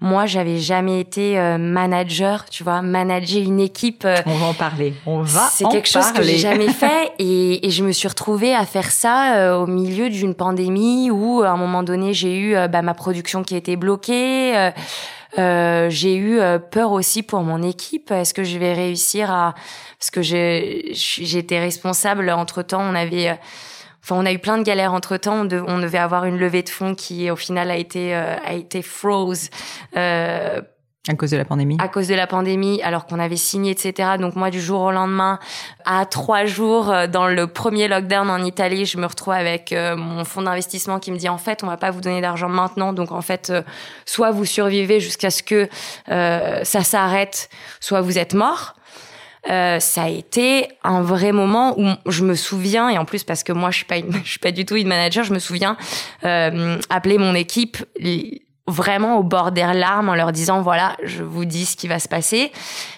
moi, 0.02 0.26
j'avais 0.26 0.60
jamais 0.60 1.02
été 1.02 1.38
euh, 1.38 1.58
manager, 1.58 2.46
tu 2.50 2.64
vois, 2.64 2.82
manager 2.82 3.44
une 3.44 3.60
équipe. 3.60 4.06
Euh, 4.06 4.16
on 4.26 4.36
va 4.36 4.46
en 4.48 4.54
parler. 4.54 4.94
On 5.06 5.22
va. 5.22 5.50
C'est 5.52 5.68
quelque 5.68 5.90
chose 5.90 6.12
que 6.14 6.24
j'ai 6.24 6.38
jamais 6.38 6.70
fait 6.74 7.12
et, 7.20 7.68
et, 7.68 7.70
je 7.70 7.84
me 7.84 7.92
suis 7.92 8.08
retrouvée 8.08 8.56
à 8.56 8.66
faire 8.66 8.92
ça 8.92 9.36
euh, 9.36 9.58
au 9.58 9.68
milieu 9.68 10.10
d'une 10.10 10.36
pandémie 10.36 11.12
où, 11.12 11.42
à 11.42 11.50
un 11.50 11.58
moment 11.58 11.84
donné, 11.84 12.14
j'ai 12.14 12.38
eu 12.38 12.56
bah, 12.70 12.82
ma 12.82 12.94
production 12.94 13.44
qui 13.44 13.58
était 13.58 13.76
bloquée. 13.76 14.72
j'ai 15.38 16.16
eu 16.16 16.40
peur 16.72 16.94
aussi 16.94 17.22
pour 17.22 17.42
mon 17.42 17.62
équipe. 17.62 18.12
Est-ce 18.12 18.34
que 18.34 18.46
je 18.46 18.58
vais 18.58 18.74
réussir 18.74 19.30
à 19.32 19.54
parce 20.00 20.12
que 20.12 20.22
j'étais 20.22 21.60
responsable 21.60 22.30
entre 22.30 22.62
temps. 22.62 22.82
On 22.82 22.96
avait 22.96 23.38
Enfin, 24.04 24.16
on 24.18 24.26
a 24.26 24.32
eu 24.32 24.40
plein 24.40 24.58
de 24.58 24.64
galères 24.64 24.94
entre 24.94 25.18
temps. 25.18 25.42
On, 25.42 25.80
devait 25.80 25.98
avoir 25.98 26.26
une 26.26 26.38
levée 26.38 26.64
de 26.64 26.70
fonds 26.70 26.96
qui, 26.96 27.30
au 27.30 27.36
final, 27.36 27.70
a 27.72 27.78
été 27.78 28.16
euh, 28.16 28.36
a 28.44 28.54
été 28.54 28.82
froze. 28.82 29.50
Euh, 29.98 30.62
à 31.08 31.16
cause 31.16 31.32
de 31.32 31.38
la 31.38 31.46
pandémie. 31.46 31.78
À 31.80 31.88
cause 31.88 32.08
de 32.08 32.14
la 32.14 32.28
pandémie, 32.28 32.82
alors 32.84 33.06
qu'on 33.06 33.20
avait 33.20 33.38
signé, 33.38 33.72
etc. 33.72 34.18
Donc 34.20 34.36
moi, 34.36 34.52
du 34.52 34.62
jour 34.62 34.82
au 34.82 34.92
lendemain, 34.92 35.40
à 35.86 36.06
trois 36.06 36.46
jours 36.46 36.92
euh, 36.92 37.08
dans 37.08 37.28
le 37.28 37.48
premier 37.48 37.88
lockdown 37.88 38.30
en 38.30 38.44
Italie, 38.44 38.86
je 38.86 38.98
me 38.98 39.06
retrouve 39.06 39.34
avec 39.34 39.72
euh, 39.72 39.96
mon 39.96 40.24
fonds 40.26 40.42
d'investissement 40.42 41.00
qui 41.00 41.12
me 41.12 41.18
dit 41.18 41.30
en 41.30 41.38
fait, 41.38 41.64
on 41.64 41.68
va 41.68 41.78
pas 41.78 41.90
vous 41.92 42.02
donner 42.02 42.22
d'argent 42.22 42.50
maintenant. 42.50 42.94
Donc 42.94 43.12
en 43.12 43.22
fait, 43.22 43.52
soit 44.06 44.32
vous 44.32 44.46
survivez 44.46 45.00
jusqu'à 45.00 45.32
ce 45.32 45.42
que 45.42 45.68
ça 46.08 46.84
s'arrête, 46.84 47.50
soit 47.80 48.02
vous 48.02 48.18
êtes 48.18 48.34
mort. 48.34 48.76
Euh, 49.50 49.80
ça 49.80 50.04
a 50.04 50.10
été 50.10 50.68
un 50.84 51.02
vrai 51.02 51.32
moment 51.32 51.80
où 51.80 51.88
je 52.08 52.24
me 52.24 52.36
souviens 52.36 52.90
et 52.90 52.98
en 52.98 53.06
plus 53.06 53.24
parce 53.24 53.44
que 53.44 53.54
moi 53.54 53.72
je 53.72 53.78
suis 53.78 53.86
pas 53.86 53.96
je 54.24 54.30
suis 54.30 54.40
pas 54.40 54.52
du 54.52 54.66
tout 54.66 54.76
une 54.76 54.88
manager, 54.88 55.24
je 55.24 55.34
me 55.34 55.40
souviens 55.40 55.78
euh, 56.26 56.78
appeler 56.90 57.18
mon 57.18 57.34
équipe 57.34 57.78
vraiment 58.68 59.18
au 59.18 59.24
bord 59.24 59.52
des 59.52 59.62
larmes 59.62 60.10
en 60.10 60.16
leur 60.16 60.32
disant 60.32 60.62
voilà, 60.62 60.96
je 61.04 61.24
vous 61.24 61.46
dis 61.46 61.66
ce 61.66 61.76
qui 61.76 61.88
va 61.88 62.00
se 62.00 62.08
passer. 62.08 62.52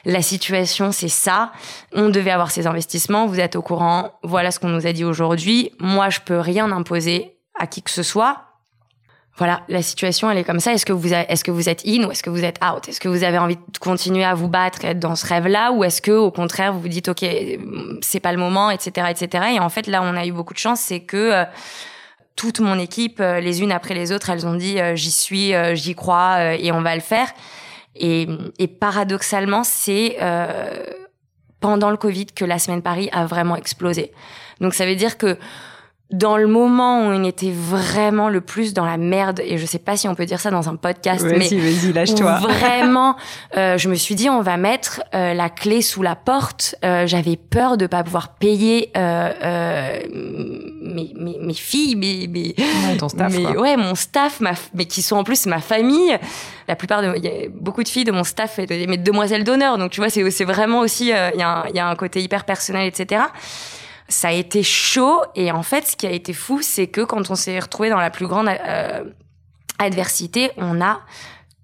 La 0.05 0.21
situation 0.21 0.91
c'est 0.91 1.09
ça. 1.09 1.51
On 1.93 2.09
devait 2.09 2.31
avoir 2.31 2.51
ces 2.51 2.67
investissements, 2.67 3.25
vous 3.27 3.39
êtes 3.39 3.55
au 3.55 3.61
courant. 3.61 4.11
Voilà 4.23 4.51
ce 4.51 4.59
qu'on 4.59 4.69
nous 4.69 4.87
a 4.87 4.93
dit 4.93 5.05
aujourd'hui. 5.05 5.71
Moi, 5.79 6.09
je 6.09 6.19
peux 6.19 6.39
rien 6.39 6.71
imposer 6.71 7.37
à 7.57 7.67
qui 7.67 7.81
que 7.81 7.91
ce 7.91 8.03
soit 8.03 8.50
voilà, 9.37 9.61
la 9.69 9.81
situation 9.81 10.29
elle 10.29 10.37
est 10.37 10.43
comme 10.43 10.59
ça. 10.59 10.73
Est-ce 10.73 10.85
que 10.85 10.91
vous 10.91 11.13
êtes 11.13 11.81
in 11.85 12.03
ou 12.03 12.11
est-ce 12.11 12.21
que 12.21 12.29
vous 12.29 12.43
êtes 12.43 12.59
out? 12.63 12.87
Est-ce 12.89 12.99
que 12.99 13.07
vous 13.07 13.23
avez 13.23 13.37
envie 13.37 13.55
de 13.55 13.77
continuer 13.79 14.25
à 14.25 14.33
vous 14.33 14.49
battre, 14.49 14.83
être 14.83 14.99
dans 14.99 15.15
ce 15.15 15.25
rêve-là, 15.25 15.71
ou 15.71 15.83
est-ce 15.83 16.01
que 16.01 16.11
au 16.11 16.31
contraire 16.31 16.73
vous 16.73 16.81
vous 16.81 16.89
dites 16.89 17.07
ok 17.07 17.25
c'est 18.01 18.19
pas 18.19 18.33
le 18.33 18.37
moment, 18.37 18.69
etc., 18.69 19.07
etc. 19.09 19.45
Et 19.55 19.59
en 19.59 19.69
fait 19.69 19.87
là 19.87 20.01
on 20.03 20.15
a 20.15 20.25
eu 20.25 20.31
beaucoup 20.31 20.53
de 20.53 20.59
chance, 20.59 20.81
c'est 20.81 20.99
que 20.99 21.17
euh, 21.17 21.45
toute 22.35 22.59
mon 22.59 22.77
équipe, 22.77 23.19
euh, 23.19 23.39
les 23.39 23.61
unes 23.61 23.71
après 23.71 23.93
les 23.93 24.11
autres, 24.11 24.29
elles 24.29 24.45
ont 24.45 24.55
dit 24.55 24.79
euh, 24.79 24.95
j'y 24.95 25.11
suis, 25.11 25.53
j'y 25.73 25.95
crois 25.95 26.55
et 26.55 26.71
on 26.71 26.81
va 26.81 26.95
le 26.95 27.01
faire. 27.01 27.31
Et 27.95 28.27
paradoxalement 28.79 29.63
c'est 29.63 30.17
pendant 31.61 31.89
le 31.89 31.97
Covid 31.97 32.27
que 32.27 32.43
la 32.43 32.59
semaine 32.59 32.81
Paris 32.81 33.09
a 33.13 33.25
vraiment 33.25 33.55
explosé. 33.55 34.11
Donc 34.59 34.73
ça 34.73 34.85
veut 34.85 34.95
dire 34.95 35.17
que 35.17 35.37
dans 36.11 36.35
le 36.35 36.47
moment 36.47 36.99
où 36.99 37.03
on 37.03 37.23
était 37.23 37.51
vraiment 37.51 38.27
le 38.27 38.41
plus 38.41 38.73
dans 38.73 38.85
la 38.85 38.97
merde, 38.97 39.41
et 39.45 39.57
je 39.57 39.65
sais 39.65 39.79
pas 39.79 39.95
si 39.95 40.07
on 40.09 40.15
peut 40.15 40.25
dire 40.25 40.41
ça 40.41 40.51
dans 40.51 40.67
un 40.67 40.75
podcast, 40.75 41.25
mais 41.25 41.47
vas-y, 41.47 41.93
lâche-toi. 41.93 42.39
vraiment, 42.39 43.15
euh, 43.55 43.77
je 43.77 43.87
me 43.87 43.95
suis 43.95 44.15
dit 44.15 44.29
on 44.29 44.41
va 44.41 44.57
mettre 44.57 45.01
euh, 45.15 45.33
la 45.33 45.49
clé 45.49 45.81
sous 45.81 46.01
la 46.01 46.15
porte. 46.15 46.75
Euh, 46.83 47.07
J'avais 47.07 47.37
peur 47.37 47.77
de 47.77 47.87
pas 47.87 48.03
pouvoir 48.03 48.35
payer 48.35 48.91
euh, 48.97 49.31
euh, 49.41 49.99
mes, 50.11 51.13
mes, 51.15 51.37
mes, 51.39 51.53
filles, 51.53 51.95
mes, 51.95 52.27
mes 52.27 52.55
ouais, 52.57 52.97
ton 52.97 53.07
staff, 53.07 53.33
mes, 53.33 53.47
ouais, 53.47 53.77
mon 53.77 53.95
staff, 53.95 54.41
ma, 54.41 54.51
mais 54.73 54.85
qui 54.85 55.01
sont 55.01 55.15
en 55.15 55.23
plus 55.23 55.45
ma 55.45 55.59
famille. 55.59 56.17
La 56.67 56.75
plupart 56.75 57.01
de, 57.01 57.17
y 57.19 57.27
a 57.27 57.49
beaucoup 57.53 57.83
de 57.83 57.89
filles 57.89 58.03
de 58.03 58.11
mon 58.11 58.23
staff, 58.25 58.57
mes 58.57 58.97
demoiselles 58.97 59.45
d'honneur. 59.45 59.77
Donc 59.77 59.91
tu 59.91 60.01
vois, 60.01 60.09
c'est 60.09 60.29
c'est 60.29 60.45
vraiment 60.45 60.79
aussi, 60.79 61.05
il 61.05 61.39
y, 61.39 61.41
a 61.41 61.63
un, 61.63 61.67
y 61.73 61.79
a 61.79 61.87
un 61.87 61.95
côté 61.95 62.21
hyper 62.21 62.43
personnel, 62.43 62.85
etc 62.87 63.21
ça 64.11 64.27
a 64.27 64.31
été 64.31 64.61
chaud. 64.63 65.21
Et 65.35 65.51
en 65.51 65.63
fait, 65.63 65.87
ce 65.87 65.95
qui 65.95 66.05
a 66.05 66.11
été 66.11 66.33
fou, 66.33 66.61
c'est 66.61 66.87
que 66.87 67.01
quand 67.01 67.31
on 67.31 67.35
s'est 67.35 67.59
retrouvé 67.59 67.89
dans 67.89 67.99
la 67.99 68.09
plus 68.09 68.27
grande 68.27 68.49
euh, 68.49 69.03
adversité, 69.79 70.51
on 70.57 70.81
a 70.81 70.99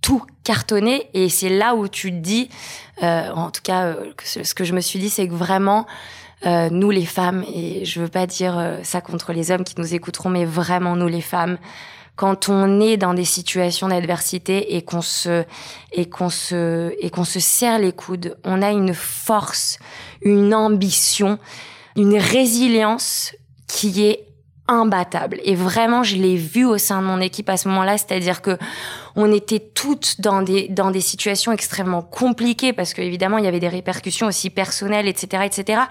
tout 0.01 0.23
cartonné. 0.43 1.09
Et 1.13 1.29
c'est 1.29 1.49
là 1.49 1.75
où 1.75 1.87
tu 1.87 2.11
dis, 2.11 2.49
euh, 3.03 3.29
en 3.31 3.51
tout 3.51 3.61
cas, 3.61 3.85
euh, 3.85 4.13
ce 4.23 4.53
que 4.53 4.63
je 4.63 4.73
me 4.73 4.81
suis 4.81 4.99
dit, 4.99 5.09
c'est 5.09 5.27
que 5.27 5.33
vraiment, 5.33 5.85
euh, 6.45 6.69
nous 6.71 6.91
les 6.91 7.05
femmes, 7.05 7.43
et 7.53 7.83
je 7.85 7.99
veux 7.99 8.07
pas 8.07 8.27
dire 8.27 8.57
euh, 8.57 8.77
ça 8.83 9.01
contre 9.01 9.33
les 9.33 9.51
hommes 9.51 9.63
qui 9.63 9.75
nous 9.77 9.93
écouteront, 9.93 10.29
mais 10.29 10.45
vraiment 10.45 10.95
nous 10.95 11.07
les 11.07 11.21
femmes, 11.21 11.57
quand 12.15 12.49
on 12.49 12.79
est 12.79 12.97
dans 12.97 13.13
des 13.13 13.25
situations 13.25 13.89
d'adversité 13.89 14.75
et 14.75 14.81
qu'on 14.81 15.03
se 15.03 15.45
et 15.91 16.09
qu'on 16.09 16.29
se 16.29 16.95
et 16.99 17.11
qu'on 17.11 17.23
se 17.23 17.39
serre 17.39 17.77
les 17.77 17.91
coudes, 17.91 18.37
on 18.43 18.63
a 18.63 18.71
une 18.71 18.95
force, 18.95 19.77
une 20.21 20.53
ambition 20.55 21.37
une 21.97 22.17
résilience 22.17 23.33
qui 23.67 24.05
est 24.05 24.23
imbattable. 24.69 25.39
Et 25.43 25.55
vraiment, 25.55 26.03
je 26.03 26.15
l'ai 26.15 26.35
vu 26.35 26.65
au 26.65 26.77
sein 26.77 27.01
de 27.01 27.07
mon 27.07 27.19
équipe 27.19 27.49
à 27.49 27.57
ce 27.57 27.67
moment-là, 27.69 27.97
c'est-à-dire 27.97 28.41
que 28.41 28.57
on 29.15 29.31
était 29.33 29.59
toutes 29.59 30.21
dans 30.21 30.41
des 30.41 30.67
dans 30.67 30.91
des 30.91 31.01
situations 31.01 31.51
extrêmement 31.51 32.01
compliquées 32.01 32.73
parce 32.73 32.93
que 32.93 33.01
évidemment 33.01 33.37
il 33.37 33.45
y 33.45 33.47
avait 33.47 33.59
des 33.59 33.67
répercussions 33.67 34.27
aussi 34.27 34.49
personnelles, 34.49 35.07
etc., 35.07 35.43
etc. 35.45 35.81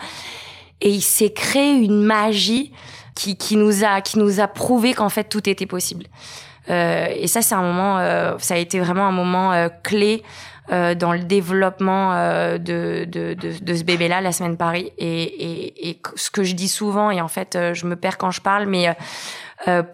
Et 0.81 0.91
il 0.91 1.03
s'est 1.03 1.33
créé 1.33 1.73
une 1.73 2.03
magie 2.03 2.73
qui 3.15 3.37
qui 3.37 3.57
nous 3.57 3.85
a 3.85 4.01
qui 4.03 4.19
nous 4.19 4.41
a 4.41 4.47
prouvé 4.47 4.95
qu'en 4.95 5.09
fait 5.09 5.25
tout 5.25 5.49
était 5.49 5.67
possible. 5.67 6.07
Euh, 6.69 7.07
et 7.15 7.27
ça, 7.27 7.43
c'est 7.43 7.55
un 7.55 7.63
moment, 7.63 7.99
euh, 7.99 8.37
ça 8.39 8.55
a 8.55 8.59
été 8.59 8.81
vraiment 8.81 9.07
un 9.07 9.13
moment 9.13 9.53
euh, 9.53 9.69
clé 9.83 10.23
euh, 10.73 10.95
dans 10.95 11.13
le 11.13 11.21
développement 11.21 12.13
euh, 12.13 12.59
de, 12.59 13.05
de, 13.07 13.35
de, 13.35 13.59
de, 13.63 13.75
ce 13.75 13.85
bébé-là, 13.85 14.21
la 14.21 14.33
semaine 14.33 14.57
Paris. 14.57 14.93
Et, 14.99 15.23
et, 15.23 15.91
et, 15.91 16.03
ce 16.17 16.31
que 16.31 16.43
je 16.43 16.55
dis 16.55 16.69
souvent, 16.69 17.11
et 17.11 17.21
en 17.21 17.29
fait, 17.29 17.55
euh, 17.55 17.75
je 17.75 17.87
me 17.87 17.97
perds 17.97 18.19
quand 18.19 18.31
je 18.31 18.41
parle, 18.41 18.67
mais 18.67 18.97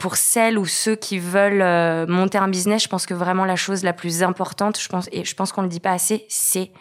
pour 0.01 0.17
celles 0.17 0.59
ou 0.59 0.67
ceux 0.67 0.97
qui 0.97 1.21
veulent 1.21 2.07
monter 2.09 2.37
un 2.37 2.49
business, 2.49 2.83
je 2.83 2.89
pense 2.89 3.07
que 3.07 3.15
vraiment 3.15 3.45
la 3.45 3.55
chose 3.55 3.85
la 3.85 3.93
plus 3.93 4.25
importante, 4.25 4.79
je 4.79 4.89
pense, 4.89 5.09
et 5.13 5.25
je 5.25 5.35
pense 5.37 5.53
qu'on 5.53 5.63
le 5.63 5.69
dit 5.69 5.79
pas 5.79 5.93
assez, 5.93 6.27
c'est 6.29 6.73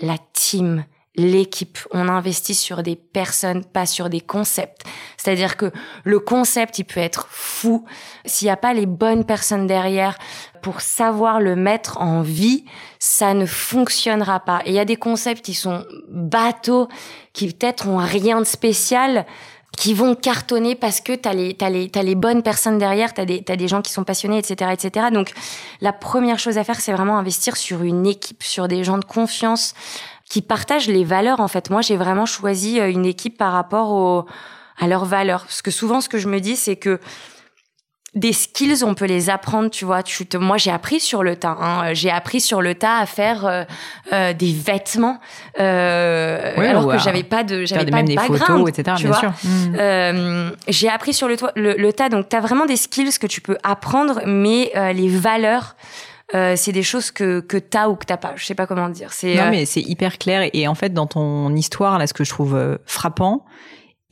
la 0.00 0.16
team 0.32 0.84
l'équipe. 1.16 1.78
On 1.92 2.08
investit 2.08 2.54
sur 2.54 2.82
des 2.82 2.96
personnes, 2.96 3.64
pas 3.64 3.86
sur 3.86 4.08
des 4.08 4.20
concepts. 4.20 4.82
C'est-à-dire 5.16 5.56
que 5.56 5.72
le 6.04 6.20
concept, 6.20 6.78
il 6.78 6.84
peut 6.84 7.00
être 7.00 7.26
fou. 7.30 7.84
S'il 8.24 8.46
n'y 8.46 8.52
a 8.52 8.56
pas 8.56 8.74
les 8.74 8.86
bonnes 8.86 9.24
personnes 9.24 9.66
derrière 9.66 10.18
pour 10.66 10.80
savoir 10.80 11.38
le 11.38 11.54
mettre 11.54 12.00
en 12.00 12.22
vie, 12.22 12.64
ça 12.98 13.34
ne 13.34 13.46
fonctionnera 13.46 14.40
pas. 14.40 14.62
Et 14.64 14.70
il 14.70 14.74
y 14.74 14.80
a 14.80 14.84
des 14.84 14.96
concepts 14.96 15.44
qui 15.44 15.54
sont 15.54 15.84
bateaux, 16.08 16.88
qui 17.32 17.46
peut-être 17.52 17.86
ont 17.86 17.98
rien 17.98 18.40
de 18.40 18.44
spécial, 18.44 19.26
qui 19.78 19.94
vont 19.94 20.16
cartonner 20.16 20.74
parce 20.74 21.00
que 21.00 21.12
t'as 21.12 21.34
les 21.34 21.54
t'as 21.54 21.70
les 21.70 21.88
t'as 21.88 22.02
les 22.02 22.16
bonnes 22.16 22.42
personnes 22.42 22.78
derrière, 22.78 23.14
t'as 23.14 23.24
des 23.24 23.44
t'as 23.44 23.54
des 23.54 23.68
gens 23.68 23.80
qui 23.80 23.92
sont 23.92 24.02
passionnés, 24.02 24.38
etc., 24.38 24.72
etc. 24.72 25.06
Donc 25.12 25.30
la 25.80 25.92
première 25.92 26.40
chose 26.40 26.58
à 26.58 26.64
faire, 26.64 26.80
c'est 26.80 26.90
vraiment 26.90 27.16
investir 27.16 27.56
sur 27.56 27.84
une 27.84 28.04
équipe, 28.04 28.42
sur 28.42 28.66
des 28.66 28.82
gens 28.82 28.98
de 28.98 29.04
confiance, 29.04 29.72
qui 30.28 30.42
partagent 30.42 30.88
les 30.88 31.04
valeurs 31.04 31.38
en 31.38 31.46
fait. 31.46 31.70
Moi, 31.70 31.80
j'ai 31.80 31.96
vraiment 31.96 32.26
choisi 32.26 32.80
euh, 32.80 32.90
une 32.90 33.06
équipe 33.06 33.38
par 33.38 33.52
rapport 33.52 34.26
à 34.78 34.88
leurs 34.88 35.04
valeurs. 35.04 35.44
Parce 35.44 35.62
que 35.62 35.70
souvent, 35.70 36.00
ce 36.00 36.08
que 36.08 36.18
je 36.18 36.26
me 36.26 36.40
dis, 36.40 36.56
c'est 36.56 36.74
que 36.74 36.98
des 38.16 38.32
skills, 38.32 38.82
on 38.82 38.94
peut 38.94 39.04
les 39.04 39.30
apprendre, 39.30 39.70
tu 39.70 39.84
vois. 39.84 40.02
Tu 40.02 40.26
te, 40.26 40.38
moi, 40.38 40.56
j'ai 40.56 40.70
appris 40.70 41.00
sur 41.00 41.22
le 41.22 41.36
tas. 41.36 41.56
Hein. 41.60 41.92
J'ai 41.92 42.10
appris 42.10 42.40
sur 42.40 42.62
le 42.62 42.74
tas 42.74 42.98
à 42.98 43.06
faire 43.06 43.46
euh, 43.46 43.64
euh 44.12 44.32
des 44.32 44.52
vêtements, 44.52 45.20
euh, 45.60 46.54
alors 46.56 46.88
que 46.88 46.98
j'avais 46.98 47.22
pas 47.22 47.44
de, 47.44 47.64
j'avais 47.66 47.90
pas 47.90 48.02
de 48.02 48.14
background, 48.14 48.38
photos, 48.38 48.68
etc. 48.70 48.96
Tu 48.98 49.08
bien 49.08 49.18
vois. 49.18 49.28
Mmh. 49.28 49.76
Euh, 49.78 50.50
j'ai 50.68 50.88
appris 50.88 51.12
sur 51.12 51.28
le, 51.28 51.36
le, 51.54 51.74
le 51.74 51.92
tas. 51.92 52.08
Donc, 52.08 52.28
tu 52.28 52.36
as 52.36 52.40
vraiment 52.40 52.64
des 52.64 52.76
skills 52.76 53.18
que 53.20 53.26
tu 53.26 53.40
peux 53.40 53.58
apprendre, 53.62 54.22
mais 54.26 54.72
euh, 54.74 54.92
les 54.92 55.08
valeurs. 55.08 55.76
Euh, 56.34 56.54
c'est 56.56 56.72
des 56.72 56.82
choses 56.82 57.12
que 57.12 57.38
que 57.38 57.56
t'as 57.56 57.86
ou 57.86 57.94
que 57.94 58.04
t'as 58.04 58.16
pas. 58.16 58.32
Je 58.34 58.44
sais 58.44 58.56
pas 58.56 58.66
comment 58.66 58.88
dire. 58.88 59.12
C'est 59.12 59.36
non, 59.36 59.48
mais 59.50 59.64
c'est 59.64 59.82
hyper 59.82 60.18
clair. 60.18 60.50
Et 60.52 60.66
en 60.66 60.74
fait, 60.74 60.92
dans 60.92 61.06
ton 61.06 61.54
histoire, 61.54 61.98
là, 61.98 62.06
ce 62.08 62.14
que 62.14 62.24
je 62.24 62.30
trouve 62.30 62.56
euh, 62.56 62.78
frappant 62.84 63.44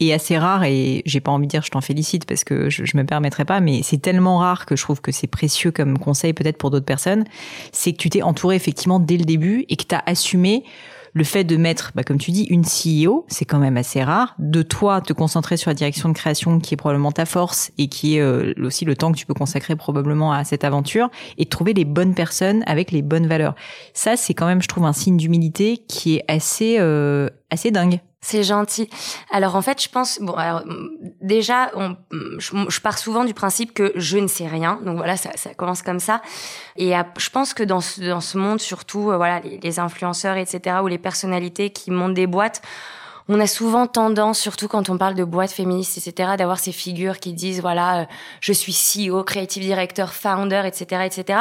et 0.00 0.12
assez 0.12 0.36
rare, 0.36 0.64
et 0.64 1.02
j'ai 1.06 1.20
pas 1.20 1.30
envie 1.30 1.46
de 1.46 1.50
dire 1.50 1.62
je 1.62 1.70
t'en 1.70 1.80
félicite 1.80 2.26
parce 2.26 2.44
que 2.44 2.68
je, 2.68 2.84
je 2.84 2.96
me 2.96 3.04
permettrai 3.04 3.44
pas, 3.44 3.60
mais 3.60 3.82
c'est 3.82 3.98
tellement 3.98 4.38
rare 4.38 4.66
que 4.66 4.76
je 4.76 4.82
trouve 4.82 5.00
que 5.00 5.12
c'est 5.12 5.26
précieux 5.26 5.70
comme 5.70 5.98
conseil 5.98 6.32
peut-être 6.32 6.58
pour 6.58 6.70
d'autres 6.70 6.84
personnes, 6.84 7.24
c'est 7.72 7.92
que 7.92 7.98
tu 7.98 8.10
t'es 8.10 8.22
entouré 8.22 8.56
effectivement 8.56 8.98
dès 8.98 9.16
le 9.16 9.24
début 9.24 9.64
et 9.68 9.76
que 9.76 9.84
t'as 9.84 10.02
assumé 10.06 10.64
le 11.14 11.24
fait 11.24 11.44
de 11.44 11.56
mettre, 11.56 11.92
bah, 11.94 12.02
comme 12.02 12.18
tu 12.18 12.32
dis, 12.32 12.42
une 12.50 12.64
CEO, 12.64 13.24
c'est 13.28 13.44
quand 13.44 13.60
même 13.60 13.76
assez 13.76 14.02
rare. 14.02 14.34
De 14.40 14.62
toi, 14.62 15.00
te 15.00 15.12
concentrer 15.12 15.56
sur 15.56 15.70
la 15.70 15.74
direction 15.74 16.08
de 16.08 16.14
création, 16.14 16.58
qui 16.58 16.74
est 16.74 16.76
probablement 16.76 17.12
ta 17.12 17.24
force 17.24 17.70
et 17.78 17.86
qui 17.86 18.16
est 18.16 18.20
euh, 18.20 18.52
aussi 18.62 18.84
le 18.84 18.96
temps 18.96 19.12
que 19.12 19.16
tu 19.16 19.24
peux 19.24 19.34
consacrer 19.34 19.76
probablement 19.76 20.32
à 20.32 20.42
cette 20.42 20.64
aventure, 20.64 21.08
et 21.38 21.44
de 21.44 21.48
trouver 21.48 21.72
les 21.72 21.84
bonnes 21.84 22.14
personnes 22.14 22.64
avec 22.66 22.90
les 22.90 23.00
bonnes 23.00 23.28
valeurs. 23.28 23.54
Ça, 23.94 24.16
c'est 24.16 24.34
quand 24.34 24.46
même, 24.46 24.60
je 24.60 24.68
trouve, 24.68 24.84
un 24.84 24.92
signe 24.92 25.16
d'humilité 25.16 25.78
qui 25.88 26.16
est 26.16 26.24
assez 26.26 26.78
euh, 26.80 27.30
assez 27.54 27.70
dingue. 27.70 28.00
C'est 28.20 28.42
gentil. 28.42 28.88
Alors 29.30 29.56
en 29.56 29.62
fait, 29.62 29.82
je 29.82 29.88
pense 29.88 30.18
bon 30.20 30.32
alors 30.34 30.62
déjà 31.20 31.70
je, 32.38 32.80
pars 32.80 32.98
souvent 32.98 33.24
du 33.24 33.34
principe 33.34 33.74
que 33.74 33.92
je 33.96 34.18
ne 34.18 34.28
sais 34.28 34.46
rien. 34.46 34.80
Donc 34.84 34.96
voilà, 34.96 35.16
ça, 35.16 35.30
commence 35.56 35.82
comme 35.82 36.00
ça. 36.00 36.22
Et 36.76 36.92
je 37.18 37.30
pense 37.30 37.54
que 37.54 37.62
dans 37.62 37.80
ce, 37.80 38.00
dans 38.02 38.20
ce 38.20 38.38
monde 38.38 38.60
surtout 38.60 39.10
euh, 39.10 39.16
voilà 39.16 39.40
les, 39.40 39.58
les 39.62 39.78
influenceurs 39.78 40.36
etc 40.36 40.76
ou 40.82 40.86
les 40.86 40.98
personnalités 40.98 41.70
qui 41.70 41.90
montent 41.90 42.14
des 42.14 42.26
boîtes 42.26 42.62
on 43.28 43.40
a 43.40 43.46
souvent 43.46 43.86
tendance, 43.86 44.38
surtout 44.38 44.68
quand 44.68 44.90
on 44.90 44.98
parle 44.98 45.14
de 45.14 45.24
boîtes 45.24 45.52
féministes, 45.52 45.96
etc., 45.96 46.32
d'avoir 46.36 46.58
ces 46.58 46.72
figures 46.72 47.18
qui 47.18 47.32
disent 47.32 47.60
voilà, 47.60 48.02
euh, 48.02 48.04
je 48.40 48.52
suis 48.52 48.74
CEO, 48.74 49.24
creative 49.24 49.62
director, 49.62 50.12
founder, 50.12 50.62
etc., 50.66 51.06
etc. 51.06 51.38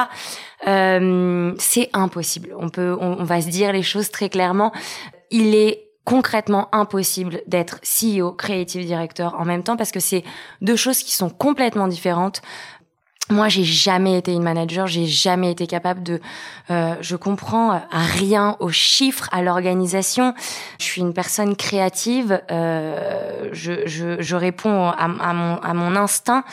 Euh, 0.68 1.54
c'est 1.58 1.90
impossible. 1.94 2.56
On 2.58 2.70
peut, 2.70 2.96
on, 3.00 3.24
va 3.24 3.42
se 3.42 3.50
dire 3.50 3.74
les 3.74 3.84
choses 3.84 4.12
très 4.12 4.30
clairement. 4.30 4.72
Il 5.30 5.56
est 5.56 5.83
concrètement 6.06 6.70
impossible 6.74 7.42
d'être 7.48 7.80
CEO, 7.82 8.32
creative 8.32 8.86
director 8.86 9.36
en 9.40 9.46
même 9.46 9.64
temps 9.64 9.78
parce 9.78 9.92
que 9.92 10.00
c'est 10.00 10.24
deux 10.62 10.76
choses 10.76 11.00
qui 11.00 11.14
sont 11.14 11.30
complètement 11.30 11.88
différentes. 11.88 12.42
Moi, 13.30 13.48
j'ai 13.48 13.64
jamais 13.64 14.18
été 14.18 14.34
une 14.34 14.44
manager, 14.44 14.86
j'ai 14.86 15.06
jamais 15.06 15.50
été 15.50 15.66
capable 15.66 16.04
de. 16.04 16.20
Euh, 16.70 16.96
je 17.00 17.16
comprends 17.16 17.82
rien 17.90 18.58
aux 18.60 18.70
chiffres, 18.70 19.30
à 19.32 19.42
l'organisation. 19.42 20.34
Je 20.78 20.84
suis 20.84 21.02
une 21.02 21.14
personne 21.14 21.56
créative. 21.56 22.42
Euh, 22.52 23.48
je, 23.54 23.88
je, 23.88 24.22
je, 24.22 24.36
réponds 24.36 24.90
à, 24.90 25.06
à, 25.06 25.34
mon, 25.34 25.56
à 25.56 25.74
mon 25.74 25.96
instinct 25.96 26.44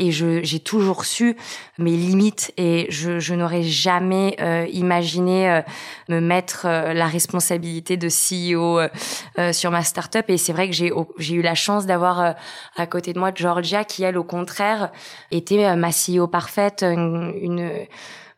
et 0.00 0.10
j'ai 0.10 0.60
toujours 0.60 1.04
su 1.04 1.36
mes 1.78 1.90
limites 1.90 2.52
et 2.56 2.86
je, 2.88 3.20
je 3.20 3.34
n'aurais 3.34 3.62
jamais 3.62 4.34
euh, 4.40 4.66
imaginé 4.72 5.50
euh, 5.50 5.60
me 6.08 6.20
mettre 6.20 6.62
euh, 6.64 6.94
la 6.94 7.06
responsabilité 7.06 7.98
de 7.98 8.08
CEO 8.08 8.80
sur 9.52 9.70
ma 9.70 9.82
startup. 9.82 10.24
Et 10.28 10.38
c'est 10.38 10.52
vrai 10.52 10.68
que 10.68 10.74
j'ai 10.74 10.90
j'ai 11.18 11.34
eu 11.34 11.42
la 11.42 11.54
chance 11.54 11.84
d'avoir 11.84 12.34
à 12.76 12.86
côté 12.86 13.12
de 13.12 13.18
moi 13.18 13.30
Georgia 13.34 13.84
qui 13.84 14.02
elle 14.02 14.16
au 14.16 14.24
contraire 14.24 14.90
était 15.30 15.76
ma 15.76 15.90
CEO 15.90 16.26
parfaite, 16.26 16.82
une, 16.82 17.34
une 17.40 17.70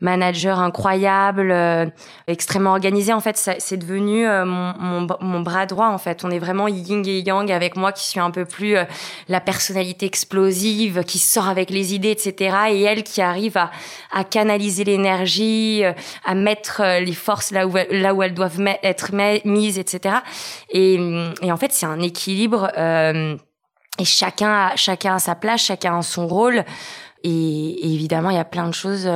manager 0.03 0.59
incroyable, 0.59 1.51
euh, 1.53 1.87
extrêmement 2.27 2.73
organisé. 2.73 3.13
En 3.13 3.21
fait, 3.21 3.37
c'est 3.37 3.77
devenu 3.77 4.27
euh, 4.27 4.45
mon, 4.45 4.75
mon, 4.79 5.07
mon, 5.21 5.41
bras 5.41 5.65
droit. 5.65 5.87
En 5.87 5.97
fait, 5.99 6.25
on 6.25 6.31
est 6.31 6.41
vraiment 6.41 6.67
yin 6.67 7.07
et 7.07 7.21
yang 7.21 7.51
avec 7.51 7.77
moi, 7.77 7.93
qui 7.93 8.07
suis 8.07 8.21
un 8.21 8.33
peu 8.33 8.45
plus 8.45 8.77
euh, 8.77 8.85
la 9.29 9.41
personnalité 9.41 10.05
explosive, 10.05 11.05
qui 11.05 11.19
sort 11.19 11.49
avec 11.49 11.71
les 11.71 11.95
idées, 11.95 12.11
etc. 12.11 12.57
Et 12.71 12.83
elle 12.83 13.05
qui 13.05 13.23
arrive 13.23 13.57
à, 13.57 13.71
à 14.13 14.25
canaliser 14.25 14.83
l'énergie, 14.85 15.85
à 16.25 16.35
mettre 16.35 16.83
les 17.01 17.15
forces 17.15 17.53
là 17.53 17.67
où 17.67 17.75
là 17.91 18.13
où 18.13 18.23
elles 18.23 18.35
doivent 18.35 18.61
être 18.83 19.13
mises, 19.45 19.79
etc. 19.79 20.17
Et, 20.71 20.95
et 21.43 21.53
en 21.53 21.57
fait, 21.57 21.73
c'est 21.73 21.87
un 21.87 22.01
équilibre. 22.01 22.71
et 22.77 24.05
chacun 24.05 24.53
a, 24.53 24.77
chacun 24.77 25.15
a 25.15 25.19
sa 25.21 25.37
place, 25.37 25.63
chacun 25.63 25.99
a 25.99 26.03
son 26.03 26.27
rôle. 26.27 26.65
Et, 27.23 27.29
et 27.31 27.95
évidemment, 27.95 28.31
il 28.31 28.37
y 28.37 28.41
a 28.41 28.45
plein 28.45 28.67
de 28.67 28.75
choses 28.75 29.09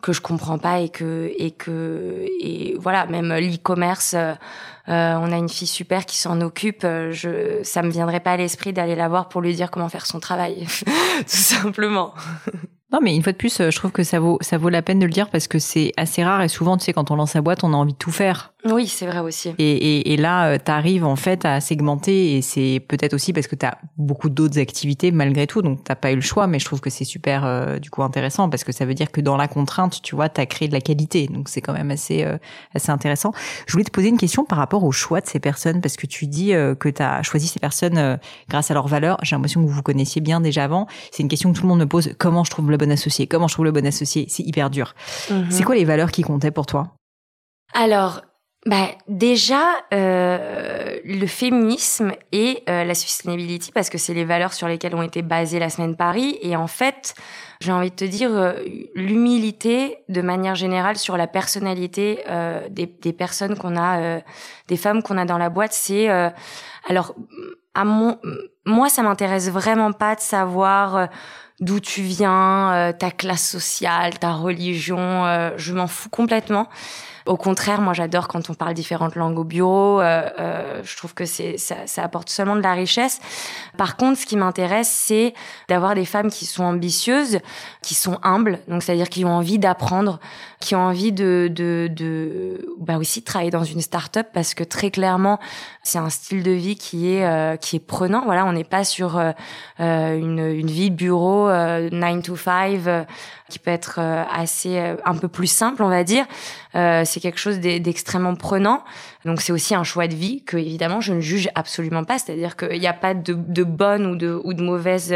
que 0.00 0.12
je 0.12 0.20
comprends 0.20 0.58
pas 0.58 0.80
et 0.80 0.88
que 0.88 1.32
et 1.36 1.50
que 1.50 2.26
et 2.40 2.76
voilà 2.78 3.06
même 3.06 3.32
l'e-commerce 3.32 4.14
euh, 4.14 4.34
euh, 4.88 5.14
on 5.20 5.30
a 5.32 5.36
une 5.36 5.48
fille 5.48 5.68
super 5.68 6.06
qui 6.06 6.18
s'en 6.18 6.40
occupe 6.40 6.84
euh, 6.84 7.12
je 7.12 7.60
ça 7.62 7.82
me 7.82 7.90
viendrait 7.90 8.20
pas 8.20 8.32
à 8.32 8.36
l'esprit 8.36 8.72
d'aller 8.72 8.96
la 8.96 9.08
voir 9.08 9.28
pour 9.28 9.40
lui 9.40 9.54
dire 9.54 9.70
comment 9.70 9.88
faire 9.88 10.06
son 10.06 10.20
travail 10.20 10.66
tout 10.86 11.24
simplement 11.26 12.14
Non, 12.92 12.98
mais 13.00 13.14
une 13.14 13.22
fois 13.22 13.30
de 13.30 13.36
plus, 13.36 13.58
je 13.58 13.76
trouve 13.76 13.92
que 13.92 14.02
ça 14.02 14.18
vaut, 14.18 14.38
ça 14.40 14.58
vaut 14.58 14.68
la 14.68 14.82
peine 14.82 14.98
de 14.98 15.06
le 15.06 15.12
dire 15.12 15.30
parce 15.30 15.46
que 15.46 15.60
c'est 15.60 15.92
assez 15.96 16.24
rare 16.24 16.42
et 16.42 16.48
souvent, 16.48 16.76
tu 16.76 16.86
sais, 16.86 16.92
quand 16.92 17.12
on 17.12 17.14
lance 17.14 17.30
sa 17.30 17.40
boîte, 17.40 17.62
on 17.62 17.72
a 17.72 17.76
envie 17.76 17.92
de 17.92 17.98
tout 17.98 18.10
faire. 18.10 18.49
Oui, 18.64 18.86
c'est 18.86 19.06
vrai 19.06 19.20
aussi. 19.20 19.54
Et, 19.58 19.72
et, 19.72 20.12
et 20.12 20.16
là, 20.16 20.48
euh, 20.48 20.58
tu 20.62 20.70
arrives 20.70 21.04
en 21.04 21.16
fait 21.16 21.44
à 21.44 21.60
segmenter 21.60 22.36
et 22.36 22.42
c'est 22.42 22.84
peut-être 22.86 23.14
aussi 23.14 23.32
parce 23.32 23.46
que 23.46 23.56
tu 23.56 23.64
as 23.64 23.78
beaucoup 23.96 24.28
d'autres 24.28 24.58
activités 24.58 25.12
malgré 25.12 25.46
tout, 25.46 25.62
donc 25.62 25.82
t'as 25.84 25.94
pas 25.94 26.12
eu 26.12 26.16
le 26.16 26.20
choix, 26.20 26.46
mais 26.46 26.58
je 26.58 26.66
trouve 26.66 26.80
que 26.80 26.90
c'est 26.90 27.04
super 27.04 27.44
euh, 27.44 27.78
du 27.78 27.90
coup 27.90 28.02
intéressant 28.02 28.50
parce 28.50 28.64
que 28.64 28.72
ça 28.72 28.84
veut 28.84 28.94
dire 28.94 29.10
que 29.10 29.20
dans 29.20 29.36
la 29.36 29.48
contrainte, 29.48 30.02
tu 30.02 30.14
vois, 30.14 30.28
tu 30.28 30.40
as 30.40 30.46
créé 30.46 30.68
de 30.68 30.74
la 30.74 30.80
qualité, 30.80 31.26
donc 31.26 31.48
c'est 31.48 31.60
quand 31.60 31.72
même 31.72 31.90
assez, 31.90 32.22
euh, 32.24 32.36
assez 32.74 32.90
intéressant. 32.90 33.32
Je 33.66 33.72
voulais 33.72 33.84
te 33.84 33.90
poser 33.90 34.08
une 34.08 34.18
question 34.18 34.44
par 34.44 34.58
rapport 34.58 34.84
au 34.84 34.92
choix 34.92 35.20
de 35.20 35.26
ces 35.26 35.40
personnes 35.40 35.80
parce 35.80 35.96
que 35.96 36.06
tu 36.06 36.26
dis 36.26 36.50
que 36.50 36.88
tu 36.88 37.02
as 37.02 37.22
choisi 37.22 37.46
ces 37.46 37.60
personnes 37.60 38.18
grâce 38.48 38.70
à 38.70 38.74
leurs 38.74 38.88
valeurs. 38.88 39.18
J'ai 39.22 39.36
l'impression 39.36 39.62
que 39.62 39.66
vous 39.66 39.74
vous 39.74 39.82
connaissiez 39.82 40.20
bien 40.20 40.40
déjà 40.40 40.64
avant. 40.64 40.86
C'est 41.12 41.22
une 41.22 41.28
question 41.28 41.52
que 41.52 41.56
tout 41.56 41.62
le 41.62 41.68
monde 41.68 41.80
me 41.80 41.86
pose. 41.86 42.12
Comment 42.18 42.44
je 42.44 42.50
trouve 42.50 42.70
le 42.70 42.76
bon 42.76 42.90
associé? 42.90 43.26
Comment 43.26 43.48
je 43.48 43.54
trouve 43.54 43.64
le 43.64 43.72
bon 43.72 43.86
associé? 43.86 44.26
C'est 44.28 44.42
hyper 44.42 44.70
dur. 44.70 44.94
Mhm. 45.30 45.46
C'est 45.50 45.62
quoi 45.62 45.74
les 45.74 45.84
valeurs 45.84 46.10
qui 46.10 46.22
comptaient 46.22 46.50
pour 46.50 46.66
toi? 46.66 46.94
Alors, 47.72 48.22
bah, 48.66 48.88
déjà, 49.08 49.62
euh, 49.94 50.98
le 51.04 51.26
féminisme 51.26 52.12
et 52.30 52.62
euh, 52.68 52.84
la 52.84 52.94
sustainability, 52.94 53.72
parce 53.72 53.88
que 53.88 53.96
c'est 53.96 54.12
les 54.12 54.26
valeurs 54.26 54.52
sur 54.52 54.68
lesquelles 54.68 54.94
ont 54.94 55.02
été 55.02 55.22
basées 55.22 55.58
la 55.58 55.70
semaine 55.70 55.96
Paris. 55.96 56.38
Et 56.42 56.56
en 56.56 56.66
fait, 56.66 57.14
j'ai 57.60 57.72
envie 57.72 57.90
de 57.90 57.94
te 57.94 58.04
dire, 58.06 58.30
euh, 58.32 58.54
l'humilité 58.94 59.98
de 60.08 60.22
manière 60.22 60.54
générale 60.54 60.96
sur 60.96 61.18
la 61.18 61.26
personnalité 61.26 62.22
euh, 62.28 62.66
des, 62.70 62.86
des, 62.86 63.12
personnes 63.12 63.56
qu'on 63.56 63.76
a, 63.76 64.00
euh, 64.00 64.20
des 64.68 64.78
femmes 64.78 65.02
qu'on 65.02 65.18
a 65.18 65.26
dans 65.26 65.36
la 65.36 65.50
boîte, 65.50 65.74
c'est... 65.74 66.08
alors, 66.88 67.14
à 67.74 67.84
mon, 67.84 68.18
moi, 68.64 68.88
ça 68.88 69.02
m'intéresse 69.02 69.50
vraiment 69.50 69.92
pas 69.92 70.14
de 70.14 70.20
savoir 70.20 71.08
d'où 71.60 71.80
tu 71.80 72.00
viens, 72.00 72.94
ta 72.98 73.10
classe 73.10 73.46
sociale, 73.46 74.18
ta 74.18 74.32
religion, 74.32 75.52
je 75.56 75.74
m'en 75.74 75.86
fous 75.86 76.08
complètement. 76.08 76.68
Au 77.26 77.36
contraire, 77.36 77.80
moi 77.80 77.92
j'adore 77.92 78.28
quand 78.28 78.50
on 78.50 78.54
parle 78.54 78.74
différentes 78.74 79.14
langues 79.14 79.38
au 79.38 79.44
bureau. 79.44 80.00
Euh, 80.00 80.28
euh, 80.38 80.80
je 80.82 80.96
trouve 80.96 81.14
que 81.14 81.24
c'est 81.24 81.58
ça, 81.58 81.86
ça, 81.86 82.02
apporte 82.02 82.30
seulement 82.30 82.56
de 82.56 82.62
la 82.62 82.72
richesse. 82.72 83.20
Par 83.76 83.96
contre, 83.96 84.18
ce 84.18 84.26
qui 84.26 84.36
m'intéresse, 84.36 84.90
c'est 84.90 85.34
d'avoir 85.68 85.94
des 85.94 86.04
femmes 86.04 86.30
qui 86.30 86.46
sont 86.46 86.64
ambitieuses, 86.64 87.38
qui 87.82 87.94
sont 87.94 88.18
humbles, 88.22 88.60
donc 88.68 88.82
c'est-à-dire 88.82 89.08
qui 89.08 89.24
ont 89.24 89.32
envie 89.32 89.58
d'apprendre, 89.58 90.18
qui 90.60 90.74
ont 90.74 90.80
envie 90.80 91.12
de, 91.12 91.50
de, 91.50 91.88
de 91.90 92.74
bah 92.78 92.98
aussi 92.98 93.20
de 93.20 93.24
travailler 93.24 93.50
dans 93.50 93.64
une 93.64 93.80
start-up 93.80 94.28
parce 94.32 94.54
que 94.54 94.64
très 94.64 94.90
clairement, 94.90 95.38
c'est 95.82 95.98
un 95.98 96.10
style 96.10 96.42
de 96.42 96.50
vie 96.50 96.76
qui 96.76 97.14
est 97.14 97.26
euh, 97.26 97.56
qui 97.56 97.76
est 97.76 97.80
prenant. 97.80 98.24
Voilà, 98.24 98.44
on 98.46 98.52
n'est 98.52 98.64
pas 98.64 98.84
sur 98.84 99.18
euh, 99.18 99.32
euh 99.80 100.18
une, 100.18 100.38
une 100.38 100.70
vie 100.70 100.90
bureau 100.90 101.48
9 101.48 102.22
to 102.22 102.36
5 102.36 102.80
qui 103.50 103.58
peut 103.58 103.70
être 103.70 103.96
euh, 103.98 104.22
assez 104.32 104.78
euh, 104.78 104.96
un 105.04 105.14
peu 105.14 105.28
plus 105.28 105.46
simple, 105.46 105.82
on 105.82 105.88
va 105.88 106.04
dire. 106.04 106.24
Euh, 106.74 107.02
c'est 107.04 107.20
quelque 107.20 107.38
chose 107.38 107.60
d'extrêmement 107.60 108.34
prenant. 108.34 108.82
Donc 109.26 109.42
c'est 109.42 109.52
aussi 109.52 109.74
un 109.74 109.84
choix 109.84 110.06
de 110.06 110.14
vie 110.14 110.42
que 110.44 110.56
évidemment 110.56 111.02
je 111.02 111.12
ne 111.12 111.20
juge 111.20 111.50
absolument 111.54 112.04
pas. 112.04 112.18
C'est-à-dire 112.18 112.56
qu'il 112.56 112.80
n'y 112.80 112.86
a 112.86 112.94
pas 112.94 113.12
de, 113.12 113.34
de 113.34 113.64
bonne 113.64 114.06
ou 114.06 114.16
de, 114.16 114.40
ou 114.44 114.54
de 114.54 114.62
mauvaise 114.62 115.14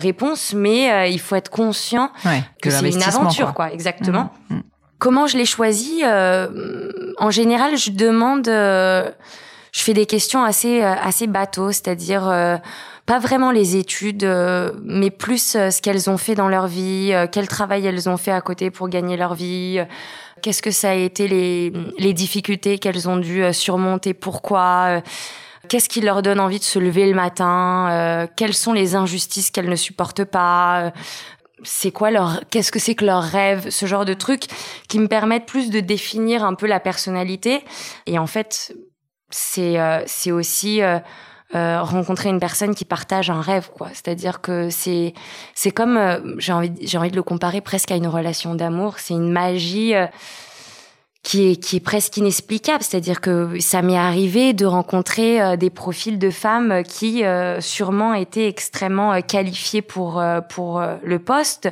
réponse, 0.00 0.52
mais 0.54 1.12
il 1.12 1.20
faut 1.20 1.36
être 1.36 1.50
conscient 1.50 2.10
que, 2.60 2.70
c'est 2.70 2.90
une 2.90 3.02
aventure, 3.02 3.54
quoi. 3.54 3.72
exactement. 3.72 4.32
Mmh, 4.50 4.56
mmh. 4.56 4.62
Comment 4.98 5.26
je 5.28 5.36
l'ai 5.36 5.44
choisi 5.44 6.02
En 6.04 7.30
général, 7.30 7.76
je 7.76 7.90
demande, 7.92 8.46
je 8.46 9.12
fais 9.82 9.94
des 9.94 10.06
questions 10.06 10.42
assez 10.42 10.80
assez 10.82 11.28
bateaux, 11.28 11.70
c'est-à-dire 11.70 12.58
pas 13.06 13.20
vraiment 13.20 13.52
les 13.52 13.76
études, 13.76 14.24
euh, 14.24 14.72
mais 14.82 15.10
plus 15.10 15.54
euh, 15.54 15.70
ce 15.70 15.80
qu'elles 15.80 16.10
ont 16.10 16.18
fait 16.18 16.34
dans 16.34 16.48
leur 16.48 16.66
vie, 16.66 17.10
euh, 17.12 17.28
quel 17.30 17.46
travail 17.46 17.86
elles 17.86 18.08
ont 18.08 18.16
fait 18.16 18.32
à 18.32 18.40
côté 18.40 18.72
pour 18.72 18.88
gagner 18.88 19.16
leur 19.16 19.34
vie, 19.34 19.78
qu'est-ce 20.42 20.60
que 20.60 20.72
ça 20.72 20.90
a 20.90 20.94
été 20.94 21.28
les, 21.28 21.72
les 21.98 22.12
difficultés 22.12 22.78
qu'elles 22.78 23.08
ont 23.08 23.16
dû 23.16 23.44
surmonter, 23.52 24.12
pourquoi, 24.12 25.02
qu'est-ce 25.68 25.88
qui 25.88 26.00
leur 26.00 26.20
donne 26.20 26.40
envie 26.40 26.58
de 26.58 26.64
se 26.64 26.80
lever 26.80 27.06
le 27.06 27.14
matin, 27.14 28.28
quelles 28.36 28.54
sont 28.54 28.72
les 28.72 28.96
injustices 28.96 29.50
qu'elles 29.50 29.68
ne 29.68 29.76
supportent 29.76 30.24
pas. 30.24 30.92
c'est 31.62 31.92
quoi 31.92 32.10
leur 32.10 32.40
qu'est-ce 32.50 32.72
que 32.72 32.78
c'est 32.78 32.94
que 32.94 33.04
leur 33.04 33.22
rêve 33.22 33.70
ce 33.70 33.86
genre 33.86 34.04
de 34.04 34.14
trucs 34.14 34.46
qui 34.88 34.98
me 34.98 35.08
permettent 35.08 35.46
plus 35.46 35.70
de 35.70 35.80
définir 35.80 36.44
un 36.44 36.54
peu 36.54 36.66
la 36.66 36.80
personnalité 36.80 37.64
et 38.06 38.18
en 38.18 38.26
fait 38.26 38.74
c'est 39.30 39.76
c'est 40.06 40.30
aussi 40.30 40.82
euh, 40.82 40.98
rencontrer 41.54 42.28
une 42.28 42.40
personne 42.40 42.74
qui 42.74 42.84
partage 42.84 43.30
un 43.30 43.40
rêve 43.40 43.70
quoi. 43.72 43.88
C'est-à-dire 43.92 44.40
que 44.40 44.68
c'est 44.70 45.14
c'est 45.54 45.70
comme 45.70 45.96
euh, 45.96 46.18
j'ai 46.38 46.52
envie 46.52 46.72
j'ai 46.80 46.98
envie 46.98 47.10
de 47.10 47.16
le 47.16 47.22
comparer 47.22 47.60
presque 47.60 47.92
à 47.92 47.96
une 47.96 48.08
relation 48.08 48.54
d'amour. 48.54 48.98
C'est 48.98 49.14
une 49.14 49.30
magie 49.30 49.94
euh, 49.94 50.06
qui 51.22 51.50
est 51.50 51.56
qui 51.56 51.76
est 51.76 51.80
presque 51.80 52.16
inexplicable. 52.16 52.82
C'est-à-dire 52.82 53.20
que 53.20 53.60
ça 53.60 53.80
m'est 53.82 53.96
arrivé 53.96 54.54
de 54.54 54.66
rencontrer 54.66 55.56
des 55.56 55.70
profils 55.70 56.18
de 56.18 56.30
femmes 56.30 56.82
qui 56.82 57.22
sûrement 57.60 58.14
étaient 58.14 58.48
extrêmement 58.48 59.20
qualifiées 59.22 59.82
pour 59.82 60.22
pour 60.48 60.82
le 61.02 61.18
poste 61.18 61.68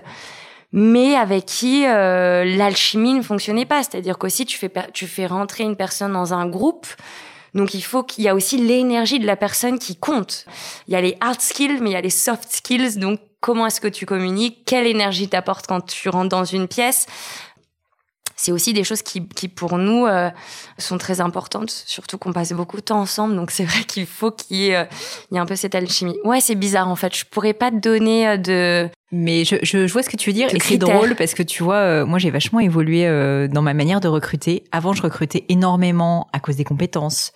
mais 0.77 1.15
avec 1.15 1.47
qui 1.47 1.83
l'alchimie 1.85 3.15
ne 3.15 3.23
fonctionnait 3.23 3.65
pas. 3.65 3.85
C'est-à-dire 3.85 4.19
qu'aussi 4.19 4.45
tu 4.45 4.59
fais 4.59 4.73
tu 4.93 5.07
fais 5.07 5.27
rentrer 5.27 5.63
une 5.63 5.77
personne 5.77 6.13
dans 6.13 6.35
un 6.35 6.47
groupe 6.47 6.87
donc 7.55 7.75
il 7.75 7.83
faut 7.83 8.03
qu'il 8.03 8.25
y 8.25 8.29
a 8.29 8.35
aussi 8.35 8.59
l'énergie 8.59 9.19
de 9.19 9.27
la 9.27 9.37
personne 9.37 9.79
qui 9.79 9.97
compte. 9.97 10.45
Il 10.89 10.93
y 10.93 10.97
a 10.97 11.01
les 11.01 11.17
hard 11.21 11.41
skills, 11.41 11.79
mais 11.81 11.91
il 11.91 11.93
y 11.93 11.97
a 11.97 12.01
les 12.01 12.11
soft 12.11 12.51
skills. 12.51 12.99
Donc 12.99 13.21
comment 13.41 13.67
est-ce 13.67 13.81
que 13.81 13.89
tu 13.89 14.07
communiques? 14.07 14.65
Quelle 14.67 14.87
énergie 14.87 15.29
t'apporte 15.29 15.67
quand 15.67 15.81
tu 15.87 16.09
rentres 16.09 16.31
dans 16.31 16.45
une 16.45 16.67
pièce? 16.67 17.07
C'est 18.37 18.53
aussi 18.53 18.73
des 18.73 18.85
choses 18.85 19.03
qui, 19.03 19.27
qui 19.29 19.49
pour 19.49 19.79
nous 19.79 20.07
euh, 20.07 20.31
sont 20.79 20.99
très 20.99 21.21
importantes, 21.21 21.71
surtout 21.71 22.19
qu'on 22.19 22.33
passe 22.33 22.53
beaucoup 22.53 22.77
de 22.77 22.83
temps 22.83 23.01
ensemble. 23.01 23.37
Donc 23.37 23.51
c'est 23.51 23.65
vrai 23.65 23.85
qu'il 23.85 24.07
faut 24.07 24.31
qu'il 24.31 24.57
y, 24.57 24.69
ait, 24.69 24.77
euh, 24.77 24.85
il 25.31 25.35
y 25.35 25.37
ait 25.37 25.41
un 25.41 25.47
peu 25.47 25.57
cette 25.57 25.75
alchimie. 25.75 26.17
Ouais, 26.25 26.41
c'est 26.41 26.55
bizarre 26.55 26.89
en 26.89 26.97
fait. 26.97 27.17
Je 27.17 27.25
pourrais 27.25 27.53
pas 27.53 27.71
te 27.71 27.77
donner 27.77 28.29
euh, 28.29 28.37
de. 28.37 28.91
Mais 29.13 29.45
je, 29.45 29.57
je, 29.63 29.87
vois 29.93 30.03
ce 30.03 30.11
que 30.11 30.17
tu 30.17 30.31
veux 30.31 30.35
dire 30.35 30.53
et 30.53 30.59
c'est 30.59 30.77
drôle 30.77 31.15
parce 31.15 31.35
que 31.35 31.45
tu 31.45 31.63
vois, 31.63 32.05
moi 32.05 32.19
j'ai 32.19 32.31
vachement 32.31 32.59
évolué 32.59 33.05
dans 33.49 33.63
ma 33.63 33.73
manière 33.73 34.01
de 34.01 34.09
recruter. 34.09 34.65
Avant, 34.73 34.93
je 34.93 35.03
recrutais 35.03 35.45
énormément 35.49 36.27
à 36.33 36.41
cause 36.41 36.57
des 36.57 36.65
compétences, 36.65 37.33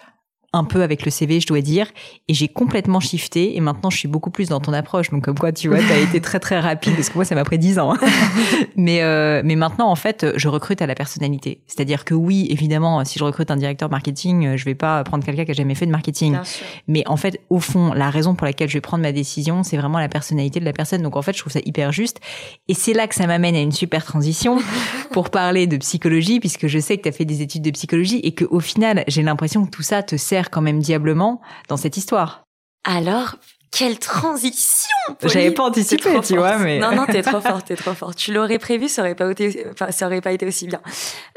un 0.55 0.65
peu 0.65 0.83
avec 0.83 1.05
le 1.05 1.11
CV, 1.11 1.41
je 1.41 1.47
dois 1.47 1.61
dire, 1.61 1.89
et 2.27 2.33
j'ai 2.33 2.49
complètement 2.49 3.01
shifté 3.01 3.57
et 3.57 3.61
maintenant 3.61 3.91
je 3.91 3.99
suis 3.99 4.09
beaucoup 4.09 4.31
plus 4.31 4.49
dans 4.49 4.61
ton 4.61 4.73
approche. 4.73 5.11
Donc 5.11 5.25
comme 5.25 5.39
quoi, 5.39 5.53
tu 5.53 5.69
vois, 5.69 5.79
t'as 5.87 5.99
été 5.99 6.23
très 6.23 6.41
très 6.41 6.59
rapide 6.59 6.95
parce 6.95 7.11
que 7.11 7.15
moi 7.17 7.27
ça 7.27 7.35
m'a 7.35 7.45
pris 7.45 7.59
dix 7.59 7.79
ans. 7.79 7.93
Hein. 7.93 7.99
mais 8.77 9.03
euh, 9.03 9.43
mais 9.45 9.57
maintenant 9.57 9.91
en 9.91 9.95
fait, 9.95 10.27
je 10.37 10.49
recrute 10.49 10.81
à 10.81 10.87
la 10.87 10.95
personnalité. 10.95 11.61
C'est-à-dire 11.67 12.07
que 12.07 12.15
oui, 12.15 12.47
évidemment, 12.49 13.05
si 13.05 13.19
je 13.19 13.25
recrute 13.25 13.51
un 13.51 13.57
directeur 13.57 13.91
marketing, 13.91 14.57
je 14.57 14.65
vais 14.65 14.75
pas 14.75 15.05
prendre 15.05 15.23
quelqu'un 15.23 15.45
qui 15.45 15.51
a 15.51 15.55
jamais 15.55 15.75
fait 15.75 15.85
de 15.85 15.91
marketing. 15.91 16.39
Mais 16.87 17.07
en 17.07 17.19
fait, 17.19 17.43
au 17.51 17.61
fond, 17.61 17.93
la 17.93 18.09
raison 18.09 18.35
pour 18.35 18.47
laquelle 18.47 18.71
je 18.71 18.75
vais 18.75 18.81
prendre 18.81 19.03
ma 19.03 19.13
décision, 19.13 19.63
c'est 19.63 19.77
vraiment 19.77 19.99
la 19.99 20.09
personnalité 20.09 20.61
de 20.61 20.65
la 20.65 20.73
personne. 20.73 21.03
Donc 21.03 21.17
en 21.17 21.23
fait, 21.23 21.35
je 21.35 21.41
trouve 21.41 21.53
ça 21.53 21.61
hyper 21.67 21.93
juste. 21.93 22.21
Et 22.69 22.75
c'est 22.75 22.95
là 22.95 23.07
que 23.07 23.15
ça 23.15 23.27
m'amène 23.27 23.55
à 23.55 23.61
une 23.61 23.73
super 23.73 24.03
transition 24.03 24.59
pour 25.13 25.29
parler 25.29 25.67
de 25.67 25.77
psychologie, 25.77 26.41
puisque 26.41 26.69
je 26.69 26.79
sais 26.79 26.97
que 26.97 27.03
tu 27.03 27.09
as 27.11 27.13
fait 27.13 27.27
des 27.27 27.43
études 27.43 27.63
de 27.63 27.71
psychologie 27.71 28.21
et 28.23 28.33
que 28.33 28.47
au 28.47 28.61
final, 28.61 29.05
j'ai 29.09 29.23
l'impression 29.23 29.67
que 29.67 29.71
tout 29.71 29.83
ça 29.83 30.03
te 30.03 30.17
sert 30.17 30.38
quand 30.45 30.63
même 30.63 30.81
diablement 30.81 31.41
dans 31.69 31.77
cette 31.77 31.97
histoire. 31.97 32.45
Alors, 32.85 33.37
quelle 33.71 33.99
transition 33.99 34.89
J'avais 35.23 35.51
pas 35.51 35.65
anticipé, 35.65 36.09
tu 36.25 36.37
vois, 36.37 36.59
mais 36.59 36.79
non, 36.79 36.95
non, 36.95 37.05
t'es 37.07 37.23
trop 37.23 37.41
forte, 37.43 37.67
t'es 37.67 37.77
trop 37.77 37.93
forte. 37.93 38.17
Tu 38.17 38.33
l'aurais 38.33 38.59
prévu, 38.59 38.89
ça 38.89 39.03
aurait 39.03 39.15
pas 39.15 39.31
été, 39.31 39.67
enfin, 39.71 39.91
ça 39.91 40.07
aurait 40.07 40.21
pas 40.21 40.33
été 40.33 40.47
aussi 40.47 40.67
bien. 40.67 40.81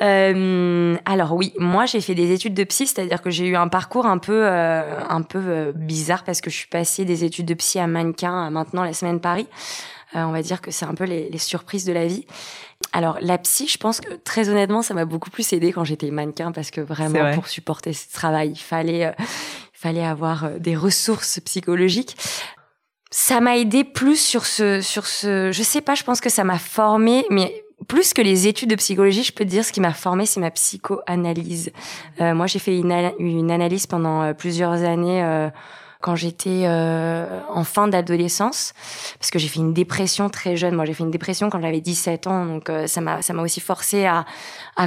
Euh, 0.02 0.96
alors 1.06 1.34
oui, 1.34 1.54
moi 1.58 1.86
j'ai 1.86 2.00
fait 2.00 2.16
des 2.16 2.32
études 2.32 2.54
de 2.54 2.64
psy, 2.64 2.88
c'est-à-dire 2.88 3.22
que 3.22 3.30
j'ai 3.30 3.48
eu 3.48 3.56
un 3.56 3.68
parcours 3.68 4.06
un 4.06 4.18
peu, 4.18 4.46
euh, 4.46 5.04
un 5.10 5.22
peu 5.22 5.42
euh, 5.46 5.72
bizarre 5.76 6.24
parce 6.24 6.40
que 6.40 6.50
je 6.50 6.56
suis 6.56 6.70
passée 6.70 7.04
des 7.04 7.26
études 7.26 7.48
de 7.48 7.54
psy 7.54 7.80
à 7.80 7.88
mannequin 7.88 8.48
à 8.48 8.50
maintenant 8.50 8.84
la 8.84 8.94
semaine 8.94 9.20
Paris. 9.20 9.48
On 10.14 10.32
va 10.32 10.42
dire 10.42 10.60
que 10.60 10.72
c'est 10.72 10.84
un 10.84 10.94
peu 10.94 11.06
les, 11.06 11.30
les, 11.30 11.38
surprises 11.38 11.86
de 11.86 11.94
la 11.94 12.06
vie. 12.06 12.26
Alors 12.94 13.18
la 13.22 13.38
psy, 13.38 13.68
je 13.68 13.78
pense 13.78 14.02
que 14.02 14.14
très 14.14 14.50
honnêtement, 14.50 14.82
ça 14.82 14.94
m'a 14.94 15.06
beaucoup 15.06 15.30
plus 15.30 15.54
aidé 15.54 15.72
quand 15.72 15.84
j'étais 15.84 16.12
mannequin 16.12 16.52
parce 16.52 16.72
que 16.72 16.82
vraiment 16.82 17.34
pour 17.34 17.48
supporter 17.48 17.94
ce 17.94 18.12
travail, 18.12 18.52
il 18.52 18.60
fallait, 18.60 19.06
euh, 19.06 19.12
il 19.20 19.26
fallait 19.80 20.06
avoir 20.06 20.46
euh, 20.46 20.60
des 20.60 20.76
ressources 20.76 21.40
psychologiques. 21.42 22.18
Ça 23.10 23.42
m'a 23.42 23.58
aidé 23.58 23.84
plus 23.84 24.20
sur 24.20 24.46
ce, 24.46 24.82
sur 24.82 25.06
ce, 25.06 25.52
je 25.52 25.64
sais 25.64 25.82
pas, 25.82 25.96
je 25.96 26.04
pense 26.04 26.22
que 26.22 26.30
ça 26.30 26.44
m'a 26.44 26.58
formé, 26.58 27.26
mais 27.30 27.64
plus 27.88 28.14
que 28.14 28.22
les 28.22 28.48
études 28.48 28.70
de 28.70 28.76
psychologie, 28.76 29.24
je 29.24 29.34
peux 29.34 29.44
te 29.44 29.50
dire 29.50 29.66
ce 29.66 29.74
qui 29.74 29.82
m'a 29.82 29.94
formé, 29.94 30.26
c'est 30.26 30.40
ma 30.40 30.52
psychoanalyse. 30.52 31.72
Euh, 32.22 32.34
moi, 32.34 32.48
j'ai 32.48 32.60
fait 32.60 32.78
une, 32.78 32.92
une, 33.20 33.52
analyse 33.52 33.86
pendant 33.88 34.34
plusieurs 34.34 34.84
années 34.84 35.50
quand 36.02 36.16
j'étais 36.16 36.64
euh, 36.66 37.40
en 37.50 37.64
fin 37.64 37.88
d'adolescence, 37.88 38.74
parce 39.20 39.32
que 39.32 39.40
j'ai 39.40 39.48
fait 39.48 39.60
une 39.60 39.74
dépression 39.74 40.30
très 40.30 40.58
jeune. 40.58 40.76
Moi, 40.76 40.86
j'ai 40.86 40.94
fait 40.94 41.04
une 41.04 41.12
dépression 41.12 41.50
quand 41.50 41.62
j'avais 41.62 41.82
17 41.82 42.28
ans, 42.28 42.46
donc 42.46 42.70
euh, 42.70 42.88
ça 42.88 43.02
m'a 43.02 43.22
ça 43.22 43.34
m'a 43.34 43.42
aussi 43.44 43.60
forcé 43.60 44.06
à, 44.06 44.26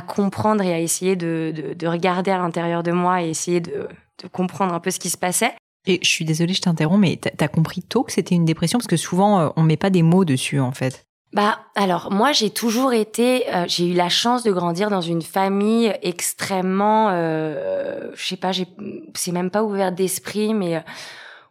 comprendre 0.06 0.62
et 0.62 0.74
à 0.74 0.80
essayer 0.80 1.16
de, 1.16 1.52
de, 1.54 1.74
de 1.74 1.86
regarder 1.86 2.30
à 2.30 2.38
l'intérieur 2.38 2.82
de 2.82 2.92
moi 2.92 3.22
et 3.22 3.30
essayer 3.30 3.60
de, 3.60 3.88
de 4.22 4.28
comprendre 4.28 4.74
un 4.74 4.80
peu 4.80 4.90
ce 4.90 4.98
qui 4.98 5.10
se 5.10 5.16
passait. 5.16 5.54
Et 5.86 6.00
je 6.02 6.08
suis 6.08 6.24
désolée, 6.24 6.54
je 6.54 6.62
t'interromps, 6.62 7.00
mais 7.00 7.16
t'as 7.16 7.48
compris 7.48 7.82
tôt 7.82 8.02
que 8.04 8.12
c'était 8.12 8.34
une 8.34 8.44
dépression? 8.44 8.78
Parce 8.78 8.86
que 8.86 8.96
souvent 8.96 9.40
euh, 9.40 9.48
on 9.56 9.62
met 9.62 9.76
pas 9.76 9.90
des 9.90 10.02
mots 10.02 10.24
dessus 10.24 10.60
en 10.60 10.72
fait. 10.72 11.06
Bah 11.34 11.58
alors 11.74 12.12
moi 12.12 12.30
j'ai 12.30 12.50
toujours 12.50 12.92
été 12.92 13.52
euh, 13.52 13.64
j'ai 13.66 13.88
eu 13.88 13.92
la 13.92 14.08
chance 14.08 14.44
de 14.44 14.52
grandir 14.52 14.88
dans 14.88 15.00
une 15.00 15.20
famille 15.20 15.92
extrêmement 16.00 17.08
euh, 17.10 18.12
je 18.14 18.24
sais 18.24 18.36
pas 18.36 18.52
j'ai 18.52 18.68
c'est 19.14 19.32
même 19.32 19.50
pas 19.50 19.64
ouvert 19.64 19.90
d'esprit 19.90 20.54
mais 20.54 20.76
euh, 20.76 20.80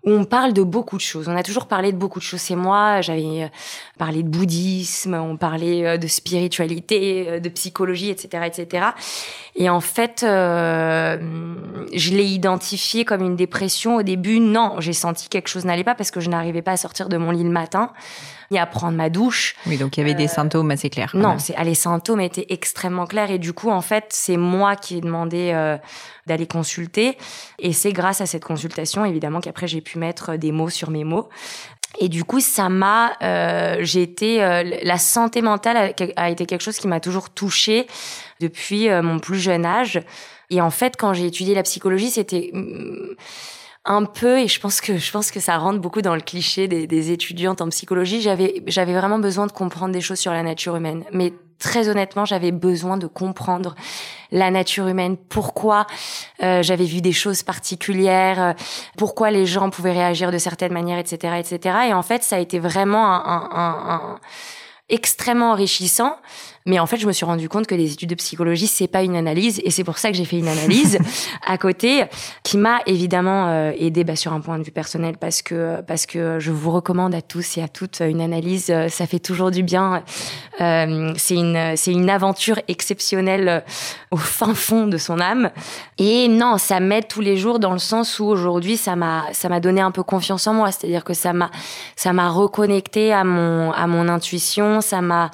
où 0.06 0.12
on 0.12 0.26
parle 0.26 0.52
de 0.52 0.64
beaucoup 0.64 0.98
de 0.98 1.02
choses. 1.02 1.30
On 1.30 1.36
a 1.36 1.44
toujours 1.44 1.66
parlé 1.66 1.94
de 1.94 1.98
beaucoup 1.98 2.20
de 2.20 2.26
choses. 2.26 2.42
C'est 2.42 2.58
moi, 2.58 3.00
j'avais 3.00 3.44
euh, 3.44 3.48
parlé 3.98 4.22
de 4.22 4.28
bouddhisme, 4.28 5.14
on 5.14 5.38
parlait 5.38 5.98
de 5.98 6.08
spiritualité, 6.08 7.40
de 7.40 7.48
psychologie, 7.48 8.10
etc., 8.10 8.44
etc. 8.46 8.88
Et 9.56 9.70
en 9.70 9.80
fait, 9.80 10.24
euh, 10.24 11.56
je 11.94 12.12
l'ai 12.12 12.26
identifié 12.26 13.06
comme 13.06 13.22
une 13.22 13.38
dépression 13.38 13.96
au 13.96 14.04
début. 14.04 14.42
Non, 14.42 14.76
j'ai 14.80 14.92
senti 14.92 15.30
quelque 15.30 15.48
chose 15.48 15.64
n'allait 15.64 15.86
pas 15.86 15.96
parce 15.96 16.12
que 16.12 16.20
je 16.20 16.30
n'arrivais 16.30 16.62
pas 16.62 16.74
à 16.74 16.78
sortir 16.78 17.08
de 17.08 17.16
mon 17.16 17.32
lit 17.32 17.46
le 17.46 17.50
matin 17.50 17.94
à 18.58 18.66
prendre 18.66 18.98
ma 18.98 19.10
douche. 19.10 19.56
Oui, 19.66 19.78
donc 19.78 19.98
il 19.98 20.02
y 20.02 20.04
avait 20.04 20.14
des 20.14 20.26
euh, 20.26 20.34
symptômes 20.34 20.72
assez 20.72 20.90
clairs. 20.90 21.12
Non, 21.14 21.40
c'est, 21.40 21.54
ah, 21.58 21.64
les 21.64 21.76
symptômes 21.76 22.22
étaient 22.22 22.46
extrêmement 22.50 23.06
clairs 23.06 23.32
et 23.32 23.40
du 23.40 23.54
coup, 23.54 23.70
en 23.70 23.82
fait, 23.82 24.06
c'est 24.10 24.38
moi 24.38 24.76
qui 24.76 24.98
ai 24.98 25.02
demandé 25.02 25.52
euh, 25.54 25.78
d'aller 26.28 26.48
consulter 26.48 27.18
et 27.60 27.74
c'est 27.74 27.94
grâce 27.94 28.22
à 28.22 28.26
cette 28.26 28.44
consultation, 28.44 29.06
évidemment, 29.06 29.40
qu'après 29.40 29.68
j'ai 29.68 29.82
pu 29.82 29.98
mettre 29.98 30.36
des 30.36 30.52
mots 30.52 30.70
sur 30.70 30.90
mes 30.90 31.04
mots. 31.04 31.30
Et 32.00 32.10
du 32.10 32.24
coup, 32.24 32.40
ça 32.40 32.70
m'a, 32.70 33.14
euh, 33.22 33.78
j'ai 33.82 34.02
été, 34.02 34.38
la 34.84 34.98
santé 34.98 35.44
mentale 35.44 35.78
a, 35.78 36.24
a, 36.24 36.30
été 36.32 36.48
quelque 36.48 36.64
chose 36.64 36.78
qui 36.78 36.88
m'a 36.88 37.00
toujours 37.00 37.30
touchée 37.30 37.86
depuis 38.40 38.90
mon 38.90 39.20
plus 39.20 39.40
jeune 39.40 39.64
âge. 39.64 40.02
Et 40.50 40.60
en 40.60 40.72
fait, 40.72 40.98
quand 40.98 41.14
j'ai 41.14 41.28
étudié 41.28 41.54
la 41.54 41.64
psychologie, 41.64 42.10
c'était 42.10 42.50
mm, 42.52 43.16
un 43.86 44.06
peu 44.06 44.40
et 44.40 44.48
je 44.48 44.60
pense 44.60 44.80
que 44.80 44.98
je 44.98 45.12
pense 45.12 45.30
que 45.30 45.40
ça 45.40 45.58
rentre 45.58 45.80
beaucoup 45.80 46.02
dans 46.02 46.16
le 46.16 46.22
cliché 46.22 46.68
des, 46.68 46.88
des 46.88 47.12
étudiantes 47.12 47.62
en 47.62 47.70
psychologie. 47.70 48.22
J'avais 48.22 48.64
j'avais 48.68 48.94
vraiment 48.94 49.20
besoin 49.20 49.48
de 49.48 49.52
comprendre 49.52 49.94
des 49.94 50.02
choses 50.02 50.20
sur 50.20 50.32
la 50.32 50.44
nature 50.44 50.76
humaine, 50.76 51.04
mais 51.12 51.34
très 51.60 51.88
honnêtement, 51.88 52.26
j'avais 52.26 52.52
besoin 52.52 52.98
de 52.98 53.08
comprendre 53.08 53.76
la 54.32 54.52
nature 54.52 54.88
humaine, 54.88 55.16
pourquoi 55.18 55.88
euh, 56.42 56.62
j'avais 56.62 56.86
vu 56.86 57.02
des 57.02 57.14
choses 57.14 57.44
particulières, 57.44 58.42
euh, 58.42 58.54
pourquoi 58.98 59.32
les 59.32 59.46
gens 59.46 59.70
pouvaient 59.70 59.94
réagir 59.94 60.32
de 60.32 60.38
certaines 60.38 60.74
manières, 60.74 60.98
etc., 60.98 61.36
etc. 61.40 61.78
Et 61.90 61.94
en 61.94 62.02
fait, 62.04 62.24
ça 62.24 62.36
a 62.36 62.40
été 62.40 62.60
vraiment 62.60 63.06
un, 63.06 63.24
un, 63.26 63.50
un, 63.52 63.96
un 63.96 64.20
extrêmement 64.90 65.52
enrichissant. 65.52 66.18
Mais 66.66 66.80
en 66.80 66.86
fait, 66.86 66.98
je 66.98 67.08
me 67.08 67.12
suis 67.12 67.26
rendu 67.26 67.50
compte 67.50 67.68
que 67.68 67.76
les 67.76 67.92
études 67.92 68.10
de 68.10 68.16
psychologie, 68.16 68.68
c'est 68.68 68.88
pas 68.88 69.04
une 69.04 69.18
analyse, 69.18 69.60
et 69.66 69.70
c'est 69.70 69.84
pour 69.84 69.98
ça 69.98 70.12
que 70.12 70.16
j'ai 70.16 70.24
fait 70.24 70.38
une 70.38 70.48
analyse 70.48 70.98
à 71.46 71.58
côté, 71.58 72.04
qui 72.44 72.58
m'a 72.58 72.80
évidemment 72.86 73.50
euh, 73.50 73.74
aidé 73.78 74.06
bah, 74.06 74.16
sur 74.16 74.32
un 74.32 74.40
point 74.40 74.58
de 74.60 74.64
vue 74.64 74.72
personnel, 74.72 75.18
parce 75.18 75.42
que 75.42 75.82
parce 75.82 76.06
que 76.06 76.40
je 76.40 76.52
vous 76.52 76.72
recommande 76.72 77.14
à 77.16 77.22
tous 77.22 77.58
et 77.58 77.62
à 77.62 77.68
toutes 77.68 78.02
une 78.02 78.22
analyse, 78.22 78.70
euh, 78.70 78.88
ça 78.88 79.08
fait 79.08 79.20
toujours 79.20 79.52
du 79.52 79.62
bien. 79.62 80.04
Euh, 80.62 81.14
c'est 81.18 81.36
une 81.36 81.76
c'est 81.76 81.92
une 81.92 82.10
aventure 82.10 82.60
exceptionnelle 82.68 83.50
euh, 83.50 83.60
au 84.14 84.18
fin 84.18 84.54
fond 84.54 84.86
de 84.86 84.98
son 84.98 85.20
âme. 85.20 85.50
Et 85.98 86.28
non, 86.28 86.60
ça 86.60 86.80
m'aide 86.80 87.08
tous 87.08 87.22
les 87.22 87.36
jours 87.36 87.58
dans 87.58 87.74
le 87.74 87.80
sens 87.80 88.20
où 88.20 88.26
aujourd'hui, 88.26 88.78
ça 88.78 88.96
m'a 88.96 89.24
ça 89.34 89.50
m'a 89.50 89.60
donné 89.60 89.82
un 89.82 89.90
peu 89.90 90.04
confiance 90.04 90.46
en 90.46 90.54
moi, 90.54 90.72
c'est-à-dire 90.72 91.04
que 91.04 91.16
ça 91.16 91.34
m'a 91.34 91.50
ça 91.96 92.14
m'a 92.14 92.30
reconnecté 92.30 93.12
à 93.12 93.24
mon 93.24 93.72
à 93.72 93.88
mon 93.88 94.08
intuition, 94.08 94.82
ça 94.82 95.02
m'a 95.02 95.32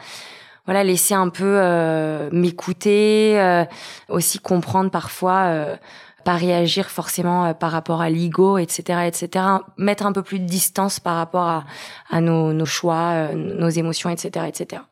voilà 0.65 0.85
laisser 0.85 1.13
un 1.13 1.27
peu 1.29 1.43
euh, 1.57 2.29
m'écouter, 2.31 3.39
euh, 3.41 3.65
aussi 4.07 4.39
comprendre 4.39 4.91
parfois, 4.91 5.47
euh, 5.47 5.75
pas 6.23 6.35
réagir 6.35 6.89
forcément 6.89 7.53
par 7.53 7.71
rapport 7.71 8.01
à 8.01 8.09
l'ego, 8.09 8.57
etc., 8.57 9.07
etc. 9.07 9.45
Mettre 9.77 10.05
un 10.05 10.13
peu 10.13 10.21
plus 10.21 10.39
de 10.39 10.45
distance 10.45 11.01
par 11.01 11.17
rapport 11.17 11.47
à, 11.47 11.65
à 12.09 12.21
nos, 12.21 12.53
nos 12.53 12.65
choix, 12.65 13.33
nos 13.33 13.69
émotions, 13.69 14.09
etc., 14.09 14.45
etc. 14.47 14.83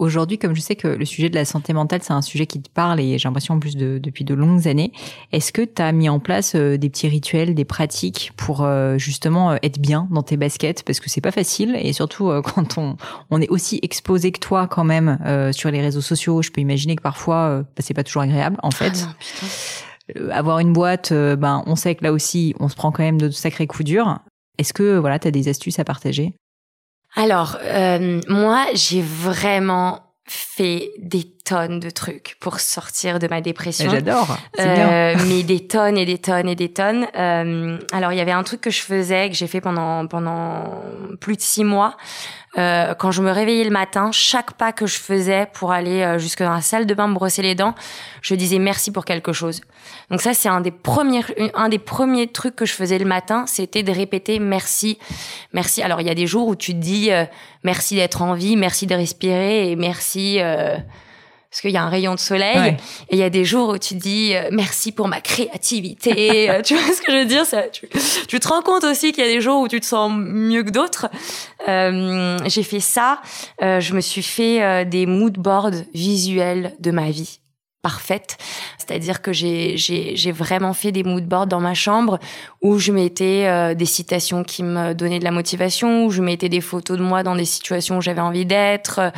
Aujourd'hui, 0.00 0.38
comme 0.38 0.54
je 0.54 0.62
sais 0.62 0.76
que 0.76 0.88
le 0.88 1.04
sujet 1.04 1.28
de 1.28 1.34
la 1.34 1.44
santé 1.44 1.74
mentale, 1.74 2.00
c'est 2.02 2.14
un 2.14 2.22
sujet 2.22 2.46
qui 2.46 2.62
te 2.62 2.70
parle 2.70 3.00
et 3.00 3.18
j'ai 3.18 3.28
l'impression 3.28 3.56
en 3.56 3.58
plus 3.58 3.76
de, 3.76 3.98
depuis 3.98 4.24
de 4.24 4.32
longues 4.32 4.66
années, 4.66 4.92
est-ce 5.30 5.52
que 5.52 5.60
tu 5.60 5.82
as 5.82 5.92
mis 5.92 6.08
en 6.08 6.20
place 6.20 6.54
euh, 6.54 6.78
des 6.78 6.88
petits 6.88 7.06
rituels, 7.06 7.54
des 7.54 7.66
pratiques 7.66 8.32
pour 8.34 8.64
euh, 8.64 8.96
justement 8.96 9.50
euh, 9.50 9.56
être 9.62 9.78
bien 9.78 10.08
dans 10.10 10.22
tes 10.22 10.38
baskets? 10.38 10.84
Parce 10.84 11.00
que 11.00 11.10
c'est 11.10 11.20
pas 11.20 11.32
facile 11.32 11.76
et 11.78 11.92
surtout 11.92 12.32
quand 12.42 12.78
on, 12.78 12.96
on 13.28 13.42
est 13.42 13.50
aussi 13.50 13.78
exposé 13.82 14.32
que 14.32 14.40
toi 14.40 14.66
quand 14.68 14.84
même 14.84 15.18
sur 15.52 15.70
les 15.70 15.82
réseaux 15.82 16.00
sociaux, 16.00 16.40
je 16.40 16.50
peux 16.50 16.62
imaginer 16.62 16.96
que 16.96 17.02
parfois 17.02 17.60
bah, 17.60 17.66
c'est 17.80 17.92
pas 17.92 18.02
toujours 18.02 18.22
agréable 18.22 18.56
en 18.62 18.70
fait. 18.70 19.06
Ah 19.06 20.32
avoir 20.32 20.60
une 20.60 20.72
boîte, 20.72 21.12
ben 21.12 21.62
on 21.66 21.76
sait 21.76 21.94
que 21.94 22.04
là 22.04 22.12
aussi 22.12 22.54
on 22.58 22.68
se 22.70 22.74
prend 22.74 22.90
quand 22.90 23.02
même 23.02 23.20
de 23.20 23.28
sacrés 23.28 23.66
coups 23.66 23.84
durs. 23.84 24.18
Est-ce 24.56 24.72
que 24.72 24.96
voilà, 24.96 25.18
tu 25.18 25.28
as 25.28 25.30
des 25.30 25.48
astuces 25.48 25.78
à 25.78 25.84
partager? 25.84 26.32
Alors, 27.14 27.58
euh, 27.62 28.20
moi, 28.28 28.66
j'ai 28.74 29.02
vraiment 29.02 30.14
fait 30.26 30.92
des 30.98 31.24
tonnes 31.50 31.80
de 31.80 31.90
trucs 31.90 32.36
pour 32.38 32.60
sortir 32.60 33.18
de 33.18 33.26
ma 33.26 33.40
dépression. 33.40 33.90
J'adore. 33.90 34.36
Euh, 34.60 35.16
mais 35.28 35.42
des 35.42 35.66
tonnes 35.66 35.98
et 35.98 36.06
des 36.06 36.18
tonnes 36.18 36.48
et 36.48 36.54
des 36.54 36.72
tonnes. 36.72 37.08
Euh, 37.16 37.76
alors 37.92 38.12
il 38.12 38.18
y 38.18 38.20
avait 38.20 38.30
un 38.30 38.44
truc 38.44 38.60
que 38.60 38.70
je 38.70 38.80
faisais 38.80 39.28
que 39.28 39.34
j'ai 39.34 39.48
fait 39.48 39.60
pendant 39.60 40.06
pendant 40.06 40.80
plus 41.20 41.36
de 41.36 41.40
six 41.40 41.64
mois. 41.64 41.96
Euh, 42.58 42.94
quand 42.94 43.10
je 43.10 43.22
me 43.22 43.32
réveillais 43.32 43.64
le 43.64 43.70
matin, 43.70 44.10
chaque 44.12 44.52
pas 44.52 44.72
que 44.72 44.86
je 44.86 44.96
faisais 44.96 45.48
pour 45.52 45.72
aller 45.72 46.18
jusque 46.18 46.42
dans 46.42 46.54
la 46.54 46.60
salle 46.60 46.86
de 46.86 46.94
bain 46.94 47.08
me 47.08 47.14
brosser 47.14 47.42
les 47.42 47.56
dents, 47.56 47.74
je 48.22 48.34
disais 48.36 48.58
merci 48.58 48.92
pour 48.92 49.04
quelque 49.04 49.32
chose. 49.32 49.60
Donc 50.10 50.20
ça 50.20 50.34
c'est 50.34 50.48
un 50.48 50.60
des 50.60 50.72
premiers 50.72 51.24
un 51.54 51.68
des 51.68 51.78
premiers 51.80 52.28
trucs 52.28 52.54
que 52.54 52.66
je 52.66 52.74
faisais 52.74 52.98
le 52.98 53.06
matin, 53.06 53.44
c'était 53.46 53.82
de 53.82 53.90
répéter 53.90 54.38
merci, 54.38 54.98
merci. 55.52 55.82
Alors 55.82 56.00
il 56.00 56.06
y 56.06 56.10
a 56.10 56.14
des 56.14 56.28
jours 56.28 56.46
où 56.46 56.54
tu 56.54 56.74
te 56.74 56.78
dis 56.78 57.10
merci 57.64 57.96
d'être 57.96 58.22
en 58.22 58.34
vie, 58.34 58.56
merci 58.56 58.86
de 58.86 58.94
respirer 58.94 59.70
et 59.70 59.76
merci 59.76 60.38
parce 61.50 61.62
qu'il 61.62 61.70
y 61.72 61.76
a 61.76 61.82
un 61.82 61.88
rayon 61.88 62.14
de 62.14 62.20
soleil 62.20 62.76
et 63.08 63.16
il 63.16 63.18
y 63.18 63.24
a 63.24 63.30
des 63.30 63.44
jours 63.44 63.70
où 63.70 63.78
tu 63.78 63.94
te 63.94 64.00
dis 64.00 64.34
euh, 64.34 64.50
merci 64.52 64.92
pour 64.92 65.08
ma 65.08 65.20
créativité 65.20 66.48
euh, 66.50 66.62
tu 66.62 66.74
vois 66.76 66.94
ce 66.94 67.02
que 67.02 67.10
je 67.10 67.16
veux 67.18 67.24
dire 67.24 67.44
ça 67.44 67.62
tu, 67.62 67.88
tu 68.28 68.38
te 68.38 68.48
rends 68.48 68.62
compte 68.62 68.84
aussi 68.84 69.12
qu'il 69.12 69.24
y 69.24 69.26
a 69.26 69.30
des 69.30 69.40
jours 69.40 69.60
où 69.60 69.68
tu 69.68 69.80
te 69.80 69.86
sens 69.86 70.12
mieux 70.14 70.62
que 70.62 70.70
d'autres. 70.70 71.08
Euh, 71.68 72.38
j'ai 72.46 72.62
fait 72.62 72.80
ça 72.80 73.20
euh, 73.62 73.80
je 73.80 73.94
me 73.94 74.00
suis 74.00 74.22
fait 74.22 74.84
des 74.86 75.06
mood 75.06 75.36
boards 75.38 75.82
visuels 75.92 76.74
de 76.78 76.90
ma 76.90 77.10
vie 77.10 77.40
parfaite. 77.82 78.36
C'est-à-dire 78.78 79.22
que 79.22 79.32
j'ai, 79.32 80.32
vraiment 80.32 80.74
fait 80.74 80.92
des 80.92 81.02
mood 81.02 81.24
boards 81.24 81.46
dans 81.46 81.60
ma 81.60 81.74
chambre 81.74 82.18
où 82.60 82.78
je 82.78 82.92
mettais 82.92 83.46
euh, 83.46 83.74
des 83.74 83.86
citations 83.86 84.44
qui 84.44 84.62
me 84.62 84.92
donnaient 84.92 85.18
de 85.18 85.24
la 85.24 85.30
motivation, 85.30 86.04
où 86.04 86.10
je 86.10 86.22
mettais 86.22 86.48
des 86.48 86.60
photos 86.60 86.98
de 86.98 87.02
moi 87.02 87.22
dans 87.22 87.34
des 87.34 87.44
situations 87.44 87.98
où 87.98 88.00
j'avais 88.00 88.20
envie 88.20 88.44
d'être, 88.46 89.12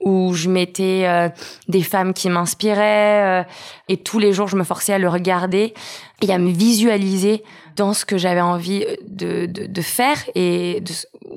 où 0.00 0.34
je 0.34 0.48
mettais 0.48 1.04
euh, 1.06 1.28
des 1.68 1.82
femmes 1.82 2.12
qui 2.12 2.28
m'inspiraient. 2.28 3.40
Euh, 3.40 3.44
et 3.88 3.96
tous 3.96 4.18
les 4.18 4.32
jours, 4.32 4.48
je 4.48 4.56
me 4.56 4.64
forçais 4.64 4.92
à 4.92 4.98
le 4.98 5.08
regarder 5.08 5.72
et 6.20 6.32
à 6.32 6.38
me 6.38 6.50
visualiser 6.50 7.42
dans 7.76 7.94
ce 7.94 8.04
que 8.04 8.18
j'avais 8.18 8.40
envie 8.42 8.84
de, 9.08 9.46
de, 9.46 9.66
de 9.66 9.82
faire 9.82 10.18
et 10.34 10.82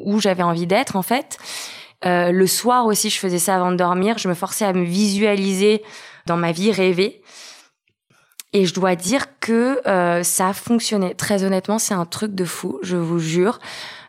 où 0.04 0.20
j'avais 0.20 0.44
envie 0.44 0.68
d'être, 0.68 0.98
en 0.98 1.02
fait. 1.02 1.38
le 2.04 2.46
soir 2.48 2.86
aussi, 2.86 3.10
je 3.10 3.18
faisais 3.18 3.40
ça 3.40 3.56
avant 3.56 3.72
de 3.72 3.78
dormir. 3.78 4.18
Je 4.18 4.28
me 4.28 4.34
forçais 4.34 4.66
à 4.66 4.74
me 4.74 4.84
visualiser 4.84 5.82
dans 6.26 6.38
ma 6.38 6.52
vie 6.52 6.72
rêvée. 6.72 7.22
Et 8.54 8.66
je 8.66 8.74
dois 8.74 8.96
dire 8.96 9.40
que 9.40 9.86
euh, 9.86 10.24
ça 10.24 10.50
a 10.50 10.54
fonctionné. 10.54 11.14
Très 11.14 11.44
honnêtement, 11.44 11.78
c'est 11.78 11.94
un 11.94 12.06
truc 12.06 12.34
de 12.34 12.46
fou, 12.46 12.80
je 12.84 12.96
vous 12.96 13.20
jure. 13.20 13.60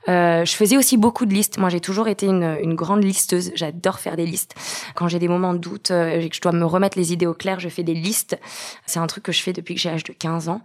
Euh, 0.09 0.45
je 0.45 0.53
faisais 0.55 0.77
aussi 0.77 0.97
beaucoup 0.97 1.27
de 1.27 1.35
listes. 1.35 1.59
Moi, 1.59 1.69
j'ai 1.69 1.81
toujours 1.81 2.07
été 2.07 2.27
une, 2.27 2.57
une 2.63 2.75
grande 2.75 3.03
listeuse. 3.03 3.51
J'adore 3.55 3.99
faire 3.99 4.17
des 4.17 4.25
listes. 4.25 4.55
Quand 4.95 5.09
j'ai 5.09 5.19
des 5.19 5.27
moments 5.27 5.53
de 5.53 5.59
doute 5.59 5.91
euh, 5.91 6.29
que 6.29 6.37
je 6.37 6.41
dois 6.41 6.53
me 6.53 6.65
remettre 6.65 6.97
les 6.97 7.13
idées 7.13 7.27
au 7.27 7.35
clair, 7.35 7.59
je 7.59 7.69
fais 7.69 7.83
des 7.83 7.95
listes. 7.95 8.39
C'est 8.87 9.01
un 9.01 9.07
truc 9.09 9.25
que 9.25 9.33
je 9.33 9.43
fais 9.43 9.53
depuis 9.53 9.75
que 9.75 9.81
j'ai 9.81 9.91
l'âge 9.91 10.05
de 10.05 10.13
15 10.13 10.49
ans. 10.49 10.61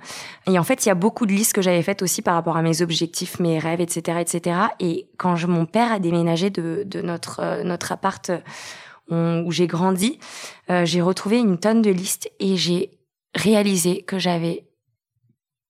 Et 0.46 0.60
en 0.60 0.64
fait, 0.64 0.86
il 0.86 0.90
y 0.90 0.92
a 0.92 0.96
beaucoup 0.96 1.26
de 1.26 1.32
listes 1.32 1.54
que 1.54 1.62
j'avais 1.62 1.82
faites 1.82 2.04
aussi 2.04 2.22
par 2.22 2.36
rapport 2.36 2.58
à 2.58 2.62
mes 2.62 2.84
objectifs, 2.84 3.40
mes 3.40 3.58
rêves, 3.58 3.82
etc., 3.82 4.20
etc. 4.22 4.60
Et 4.80 5.08
quand 5.18 5.36
je, 5.36 5.48
mon 5.48 5.66
père 5.66 5.92
a 5.92 5.98
déménagé 5.98 6.52
de, 6.52 6.84
de 6.86 7.02
notre 7.02 7.40
euh, 7.40 7.64
notre 7.64 7.92
appart 7.92 8.32
où 9.12 9.52
j'ai 9.52 9.68
grandi, 9.68 10.20
euh, 10.70 10.86
j'ai 10.86 11.02
retrouvé 11.02 11.38
une 11.38 11.58
tonne 11.58 11.82
de 11.82 11.92
listes 11.92 12.32
et 12.40 12.58
j'ai 12.58 12.92
réalisé 13.36 14.04
que 14.04 14.20
j'avais 14.20 14.66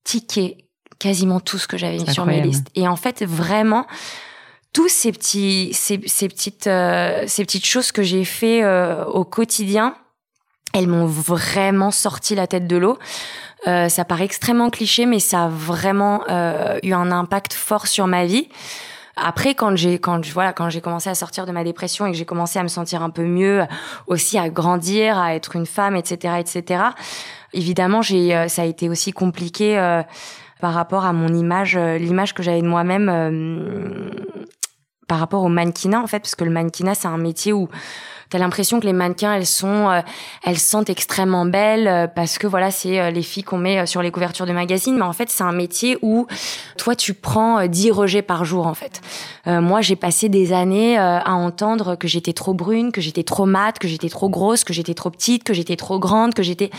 tiqué 0.03 0.69
quasiment 0.99 1.39
tout 1.39 1.57
ce 1.57 1.67
que 1.67 1.77
j'avais 1.77 1.97
mis 1.97 2.13
sur 2.13 2.25
mes 2.25 2.41
listes. 2.41 2.67
Et 2.75 2.87
en 2.87 2.95
fait, 2.95 3.23
vraiment, 3.25 3.87
tous 4.73 4.87
ces 4.87 5.11
petits, 5.11 5.71
ces, 5.73 5.99
ces 6.05 6.27
petites, 6.27 6.67
euh, 6.67 7.23
ces 7.27 7.43
petites 7.43 7.65
choses 7.65 7.91
que 7.91 8.03
j'ai 8.03 8.23
fait 8.23 8.63
euh, 8.63 9.03
au 9.05 9.25
quotidien, 9.25 9.95
elles 10.73 10.87
m'ont 10.87 11.07
vraiment 11.07 11.91
sorti 11.91 12.35
la 12.35 12.47
tête 12.47 12.67
de 12.67 12.77
l'eau. 12.77 12.97
Euh, 13.67 13.89
ça 13.89 14.05
paraît 14.05 14.25
extrêmement 14.25 14.69
cliché, 14.69 15.05
mais 15.05 15.19
ça 15.19 15.45
a 15.45 15.49
vraiment 15.49 16.23
eu 16.83 16.93
un 16.93 17.11
impact 17.11 17.53
fort 17.53 17.87
sur 17.87 18.07
ma 18.07 18.25
vie. 18.25 18.47
Après, 19.15 19.55
quand 19.55 19.75
j'ai 19.75 19.99
quand 19.99 20.25
voilà 20.31 20.53
quand 20.53 20.69
j'ai 20.69 20.81
commencé 20.81 21.09
à 21.09 21.15
sortir 21.15 21.45
de 21.45 21.51
ma 21.51 21.63
dépression 21.63 22.05
et 22.05 22.11
que 22.11 22.17
j'ai 22.17 22.25
commencé 22.25 22.59
à 22.59 22.63
me 22.63 22.67
sentir 22.67 23.03
un 23.03 23.09
peu 23.09 23.25
mieux, 23.25 23.63
aussi 24.07 24.37
à 24.37 24.49
grandir, 24.49 25.17
à 25.17 25.35
être 25.35 25.55
une 25.55 25.65
femme, 25.65 25.95
etc., 25.95 26.35
etc. 26.39 26.83
Évidemment, 27.53 28.01
j'ai 28.01 28.35
euh, 28.35 28.47
ça 28.47 28.61
a 28.61 28.65
été 28.65 28.89
aussi 28.89 29.11
compliqué 29.11 29.77
euh, 29.77 30.01
par 30.61 30.73
rapport 30.73 31.05
à 31.05 31.13
mon 31.13 31.33
image, 31.33 31.75
euh, 31.75 31.97
l'image 31.97 32.33
que 32.33 32.43
j'avais 32.43 32.61
de 32.61 32.67
moi-même 32.67 34.11
par 35.07 35.19
rapport 35.19 35.43
au 35.43 35.49
mannequinat 35.49 35.99
en 35.99 36.07
fait, 36.07 36.19
parce 36.19 36.35
que 36.35 36.45
le 36.45 36.51
mannequinat 36.51 36.95
c'est 36.95 37.07
un 37.07 37.17
métier 37.17 37.51
où 37.51 37.67
T'as 38.31 38.37
l'impression 38.37 38.79
que 38.79 38.85
les 38.85 38.93
mannequins, 38.93 39.33
elles 39.33 39.45
sont, 39.45 39.89
euh, 39.89 39.99
elles 40.45 40.57
sentent 40.57 40.89
extrêmement 40.89 41.45
belles 41.45 41.89
euh, 41.89 42.07
parce 42.07 42.37
que 42.37 42.47
voilà, 42.47 42.71
c'est 42.71 42.97
euh, 42.97 43.11
les 43.11 43.23
filles 43.23 43.43
qu'on 43.43 43.57
met 43.57 43.85
sur 43.85 44.01
les 44.01 44.09
couvertures 44.09 44.45
de 44.45 44.53
magazines. 44.53 44.95
Mais 44.95 45.03
en 45.03 45.11
fait, 45.11 45.29
c'est 45.29 45.43
un 45.43 45.51
métier 45.51 45.97
où 46.01 46.27
toi, 46.77 46.95
tu 46.95 47.13
prends 47.13 47.67
10 47.67 47.91
rejets 47.91 48.21
par 48.21 48.45
jour 48.45 48.67
en 48.67 48.73
fait. 48.73 49.01
moi, 49.45 49.81
j'ai 49.81 49.97
passé 49.97 50.29
des 50.29 50.53
années 50.53 50.97
à 50.97 51.33
entendre 51.33 51.95
que 51.95 52.07
j'étais 52.07 52.31
trop 52.31 52.53
brune, 52.53 52.93
que 52.93 53.01
j'étais 53.01 53.23
trop 53.23 53.45
mate, 53.45 53.79
que 53.79 53.87
j'étais 53.89 54.09
trop 54.09 54.29
grosse, 54.29 54.63
que 54.63 54.71
j'étais 54.71 54.93
trop 54.93 55.09
petite, 55.09 55.43
que 55.43 55.53
j'étais 55.53 55.75
trop 55.75 55.99
grande, 55.99 56.33
que 56.33 56.43
j'étais 56.43 56.71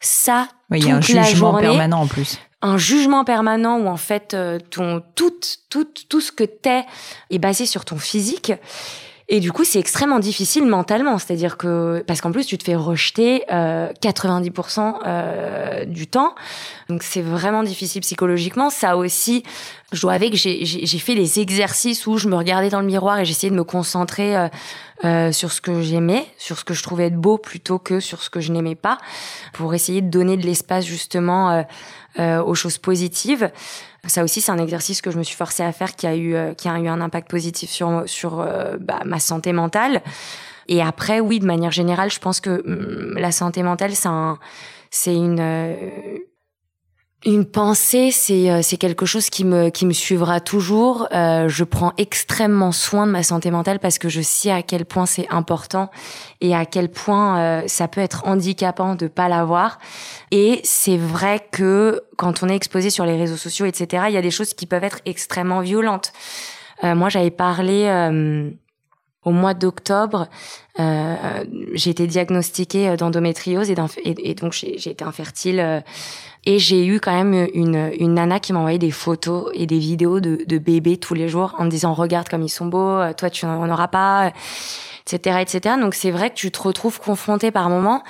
ça 0.00 0.48
oui, 0.70 0.80
y 0.80 0.90
a 0.90 0.96
un 0.96 1.00
jugement 1.00 1.56
permanent 1.56 2.00
en 2.02 2.06
plus 2.06 2.38
un 2.62 2.78
jugement 2.78 3.24
permanent 3.24 3.78
où 3.78 3.86
en 3.86 3.96
fait 3.96 4.36
ton 4.70 5.02
tout 5.14 5.32
tout 5.70 5.86
tout 6.08 6.20
ce 6.20 6.32
que 6.32 6.44
t'es 6.44 6.84
est 7.30 7.38
basé 7.38 7.64
sur 7.64 7.84
ton 7.84 7.96
physique 7.96 8.52
et 9.28 9.40
du 9.40 9.50
coup, 9.50 9.64
c'est 9.64 9.80
extrêmement 9.80 10.20
difficile 10.20 10.66
mentalement, 10.66 11.18
c'est-à-dire 11.18 11.56
que 11.56 12.04
parce 12.06 12.20
qu'en 12.20 12.30
plus 12.30 12.46
tu 12.46 12.58
te 12.58 12.62
fais 12.64 12.76
rejeter 12.76 13.42
euh, 13.50 13.92
90% 14.00 14.98
euh, 15.04 15.84
du 15.84 16.06
temps, 16.06 16.36
donc 16.88 17.02
c'est 17.02 17.22
vraiment 17.22 17.64
difficile 17.64 18.02
psychologiquement. 18.02 18.70
Ça 18.70 18.96
aussi, 18.96 19.42
je 19.92 20.00
dois 20.00 20.12
avouer 20.12 20.30
que 20.30 20.36
j'ai 20.36 20.98
fait 20.98 21.14
les 21.14 21.40
exercices 21.40 22.06
où 22.06 22.18
je 22.18 22.28
me 22.28 22.36
regardais 22.36 22.70
dans 22.70 22.80
le 22.80 22.86
miroir 22.86 23.18
et 23.18 23.24
j'essayais 23.24 23.50
de 23.50 23.56
me 23.56 23.64
concentrer 23.64 24.36
euh, 24.36 24.48
euh, 25.04 25.30
sur 25.30 25.52
ce 25.52 25.60
que 25.60 25.82
j'aimais, 25.82 26.26
sur 26.38 26.58
ce 26.58 26.64
que 26.64 26.72
je 26.72 26.82
trouvais 26.82 27.08
être 27.08 27.20
beau 27.20 27.36
plutôt 27.36 27.78
que 27.78 28.00
sur 28.00 28.22
ce 28.22 28.30
que 28.30 28.40
je 28.40 28.50
n'aimais 28.50 28.74
pas, 28.74 28.96
pour 29.52 29.74
essayer 29.74 30.00
de 30.00 30.08
donner 30.08 30.38
de 30.38 30.46
l'espace 30.46 30.86
justement 30.86 31.50
euh, 31.50 31.62
euh, 32.18 32.42
aux 32.42 32.54
choses 32.54 32.78
positives. 32.78 33.50
Ça 34.06 34.24
aussi, 34.24 34.40
c'est 34.40 34.52
un 34.52 34.58
exercice 34.58 35.00
que 35.00 35.10
je 35.10 35.18
me 35.18 35.22
suis 35.22 35.36
forcée 35.36 35.62
à 35.62 35.72
faire 35.72 35.94
qui 35.94 36.06
a 36.06 36.14
eu, 36.14 36.34
euh, 36.34 36.54
qui 36.54 36.68
a 36.68 36.78
eu 36.78 36.88
un 36.88 37.00
impact 37.00 37.28
positif 37.30 37.70
sur, 37.70 38.04
sur 38.06 38.40
euh, 38.40 38.76
bah, 38.78 39.00
ma 39.04 39.18
santé 39.18 39.52
mentale. 39.52 40.02
Et 40.68 40.82
après, 40.82 41.20
oui, 41.20 41.38
de 41.38 41.46
manière 41.46 41.70
générale, 41.70 42.10
je 42.10 42.18
pense 42.18 42.40
que 42.40 42.62
hum, 42.66 43.18
la 43.18 43.32
santé 43.32 43.62
mentale, 43.62 43.94
c'est 43.94 44.08
un, 44.08 44.38
c'est 44.90 45.14
une, 45.14 45.40
une 47.24 47.46
pensée, 47.46 48.10
c'est 48.10 48.50
euh, 48.50 48.60
c'est 48.62 48.76
quelque 48.76 49.06
chose 49.06 49.30
qui 49.30 49.44
me 49.44 49.70
qui 49.70 49.86
me 49.86 49.92
suivra 49.92 50.40
toujours. 50.40 51.08
Euh, 51.12 51.48
je 51.48 51.64
prends 51.64 51.92
extrêmement 51.96 52.72
soin 52.72 53.06
de 53.06 53.12
ma 53.12 53.22
santé 53.22 53.50
mentale 53.50 53.78
parce 53.78 53.98
que 53.98 54.08
je 54.08 54.20
sais 54.20 54.50
à 54.50 54.62
quel 54.62 54.84
point 54.84 55.06
c'est 55.06 55.26
important 55.30 55.90
et 56.40 56.54
à 56.54 56.66
quel 56.66 56.90
point 56.90 57.38
euh, 57.38 57.62
ça 57.66 57.88
peut 57.88 58.02
être 58.02 58.26
handicapant 58.26 58.94
de 58.94 59.08
pas 59.08 59.28
l'avoir. 59.28 59.78
Et 60.30 60.60
c'est 60.62 60.98
vrai 60.98 61.44
que 61.50 62.02
quand 62.16 62.42
on 62.42 62.48
est 62.48 62.56
exposé 62.56 62.90
sur 62.90 63.06
les 63.06 63.16
réseaux 63.16 63.36
sociaux, 63.36 63.66
etc., 63.66 64.04
il 64.08 64.14
y 64.14 64.18
a 64.18 64.22
des 64.22 64.30
choses 64.30 64.52
qui 64.52 64.66
peuvent 64.66 64.84
être 64.84 65.00
extrêmement 65.06 65.60
violentes. 65.60 66.12
moi, 66.82 67.08
j'avais 67.08 67.30
parlé 67.30 67.88
au 69.26 69.32
mois 69.32 69.54
d'octobre, 69.54 70.28
euh, 70.78 71.44
j'ai 71.72 71.90
été 71.90 72.06
diagnostiquée 72.06 72.96
d'endométriose 72.96 73.70
et, 73.70 73.74
donc 74.34 74.52
j'ai 74.52 74.90
été 74.90 75.04
infertile 75.04 75.82
et 76.46 76.60
j'ai 76.60 76.86
eu 76.86 77.00
quand 77.00 77.12
même 77.12 77.48
une, 77.54 78.14
nana 78.14 78.38
qui 78.38 78.52
m'a 78.52 78.60
envoyé 78.60 78.78
des 78.78 78.92
photos 78.92 79.50
et 79.52 79.66
des 79.66 79.78
vidéos 79.78 80.20
de, 80.20 80.58
bébés 80.58 80.96
tous 80.96 81.14
les 81.14 81.28
jours 81.28 81.54
en 81.58 81.64
me 81.64 81.70
disant 81.70 81.92
regarde 81.92 82.28
comme 82.28 82.42
ils 82.42 82.48
sont 82.48 82.66
beaux, 82.66 82.78
euh, 82.78 83.12
toi 83.12 83.28
tu 83.30 83.46
n'en 83.46 83.68
auras 83.68 83.88
pas, 83.88 84.32
etc., 85.06 85.38
etc. 85.40 85.74
Donc 85.80 85.94
c'est 85.94 86.12
vrai 86.12 86.30
que 86.30 86.36
tu 86.36 86.52
te 86.52 86.62
retrouves 86.62 87.00
confronté 87.00 87.50
par 87.50 87.68
moments 87.68 88.02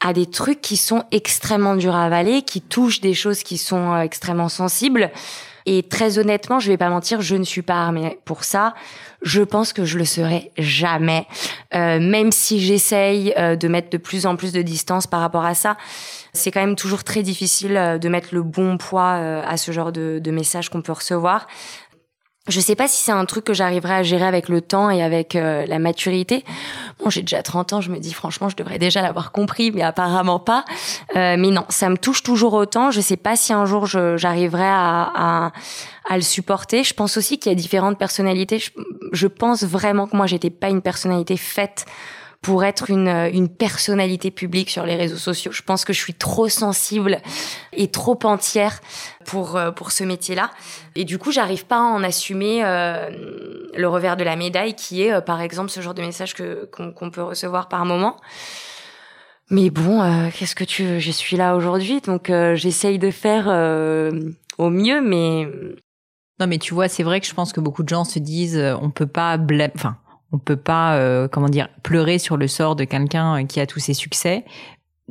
à 0.00 0.12
des 0.12 0.26
trucs 0.26 0.60
qui 0.60 0.76
sont 0.76 1.04
extrêmement 1.10 1.74
durs 1.74 1.94
à 1.94 2.04
avaler, 2.04 2.42
qui 2.42 2.60
touchent 2.60 3.00
des 3.00 3.14
choses 3.14 3.42
qui 3.42 3.56
sont 3.56 3.92
euh, 3.92 4.02
extrêmement 4.02 4.48
sensibles. 4.50 5.10
Et 5.66 5.82
très 5.82 6.18
honnêtement, 6.18 6.60
je 6.60 6.68
vais 6.68 6.76
pas 6.76 6.88
mentir, 6.88 7.20
je 7.20 7.36
ne 7.36 7.44
suis 7.44 7.62
pas 7.62 7.74
armée 7.74 8.18
pour 8.24 8.44
ça. 8.44 8.74
Je 9.22 9.42
pense 9.42 9.72
que 9.72 9.84
je 9.84 9.98
le 9.98 10.04
serai 10.04 10.50
jamais, 10.56 11.26
euh, 11.74 12.00
même 12.00 12.32
si 12.32 12.60
j'essaye 12.60 13.34
euh, 13.36 13.54
de 13.54 13.68
mettre 13.68 13.90
de 13.90 13.98
plus 13.98 14.24
en 14.24 14.36
plus 14.36 14.52
de 14.52 14.62
distance 14.62 15.06
par 15.06 15.20
rapport 15.20 15.44
à 15.44 15.54
ça. 15.54 15.76
C'est 16.32 16.50
quand 16.50 16.60
même 16.60 16.76
toujours 16.76 17.04
très 17.04 17.22
difficile 17.22 17.76
euh, 17.76 17.98
de 17.98 18.08
mettre 18.08 18.28
le 18.32 18.42
bon 18.42 18.78
poids 18.78 19.16
euh, 19.18 19.42
à 19.46 19.56
ce 19.56 19.72
genre 19.72 19.92
de, 19.92 20.20
de 20.22 20.30
messages 20.30 20.70
qu'on 20.70 20.82
peut 20.82 20.92
recevoir. 20.92 21.46
Je 22.48 22.58
sais 22.58 22.74
pas 22.74 22.88
si 22.88 23.02
c'est 23.02 23.12
un 23.12 23.26
truc 23.26 23.44
que 23.44 23.52
j'arriverai 23.52 23.94
à 23.94 24.02
gérer 24.02 24.24
avec 24.24 24.48
le 24.48 24.62
temps 24.62 24.88
et 24.90 25.02
avec 25.02 25.36
euh, 25.36 25.66
la 25.66 25.78
maturité. 25.78 26.42
Bon, 26.98 27.10
j'ai 27.10 27.20
déjà 27.20 27.42
30 27.42 27.74
ans, 27.74 27.80
je 27.82 27.90
me 27.90 27.98
dis 27.98 28.14
franchement, 28.14 28.48
je 28.48 28.56
devrais 28.56 28.78
déjà 28.78 29.02
l'avoir 29.02 29.30
compris, 29.30 29.70
mais 29.70 29.82
apparemment 29.82 30.38
pas. 30.38 30.64
Euh, 31.16 31.36
mais 31.38 31.50
non, 31.50 31.66
ça 31.68 31.90
me 31.90 31.98
touche 31.98 32.22
toujours 32.22 32.54
autant. 32.54 32.90
Je 32.90 33.02
sais 33.02 33.18
pas 33.18 33.36
si 33.36 33.52
un 33.52 33.66
jour 33.66 33.86
j'arriverai 33.86 34.64
à, 34.64 35.10
à, 35.14 35.52
à, 36.08 36.16
le 36.16 36.22
supporter. 36.22 36.82
Je 36.82 36.94
pense 36.94 37.18
aussi 37.18 37.38
qu'il 37.38 37.52
y 37.52 37.54
a 37.54 37.56
différentes 37.56 37.98
personnalités. 37.98 38.58
Je, 38.58 38.70
je 39.12 39.26
pense 39.26 39.62
vraiment 39.62 40.06
que 40.06 40.16
moi, 40.16 40.26
j'étais 40.26 40.50
pas 40.50 40.70
une 40.70 40.82
personnalité 40.82 41.36
faite 41.36 41.84
pour 42.42 42.64
être 42.64 42.88
une, 42.88 43.08
une 43.08 43.50
personnalité 43.50 44.30
publique 44.30 44.70
sur 44.70 44.86
les 44.86 44.96
réseaux 44.96 45.18
sociaux. 45.18 45.52
Je 45.52 45.62
pense 45.62 45.84
que 45.84 45.92
je 45.92 45.98
suis 45.98 46.14
trop 46.14 46.48
sensible 46.48 47.18
et 47.74 47.90
trop 47.90 48.18
entière 48.24 48.80
pour 49.26 49.56
euh, 49.56 49.70
pour 49.70 49.92
ce 49.92 50.04
métier-là. 50.04 50.50
Et 50.96 51.04
du 51.04 51.18
coup, 51.18 51.32
j'arrive 51.32 51.66
pas 51.66 51.76
à 51.76 51.82
en 51.82 52.02
assumer 52.02 52.64
euh, 52.64 53.10
le 53.74 53.88
revers 53.88 54.16
de 54.16 54.24
la 54.24 54.36
médaille, 54.36 54.74
qui 54.74 55.02
est, 55.02 55.12
euh, 55.12 55.20
par 55.20 55.42
exemple, 55.42 55.70
ce 55.70 55.80
genre 55.80 55.92
de 55.92 56.00
message 56.00 56.34
que 56.34 56.64
qu'on 56.72 57.10
peut 57.10 57.22
recevoir 57.22 57.68
par 57.68 57.84
moment. 57.84 58.16
Mais 59.50 59.68
bon, 59.68 60.00
euh, 60.00 60.28
qu'est-ce 60.34 60.54
que 60.54 60.64
tu 60.64 60.84
veux? 60.84 60.98
Je 60.98 61.10
suis 61.10 61.36
là 61.36 61.56
aujourd'hui, 61.56 62.00
donc 62.00 62.32
j'essaye 62.54 62.98
de 62.98 63.10
faire 63.10 63.48
au 64.58 64.70
mieux, 64.70 65.02
mais 65.02 65.46
non, 66.38 66.46
mais 66.46 66.58
tu 66.58 66.72
vois, 66.72 66.88
c'est 66.88 67.02
vrai 67.02 67.20
que 67.20 67.26
je 67.26 67.34
pense 67.34 67.52
que 67.52 67.60
beaucoup 67.60 67.82
de 67.82 67.88
gens 67.88 68.04
se 68.04 68.18
disent, 68.18 68.62
on 68.80 68.90
peut 68.90 69.08
pas 69.08 69.36
blâmer, 69.36 69.72
enfin 69.74 69.96
on 70.32 70.38
peut 70.38 70.56
pas, 70.56 71.28
comment 71.28 71.48
dire, 71.48 71.68
pleurer 71.82 72.18
sur 72.18 72.36
le 72.36 72.48
sort 72.48 72.76
de 72.76 72.84
quelqu'un 72.84 73.46
qui 73.46 73.60
a 73.60 73.66
tous 73.66 73.80
ses 73.80 73.94
succès, 73.94 74.44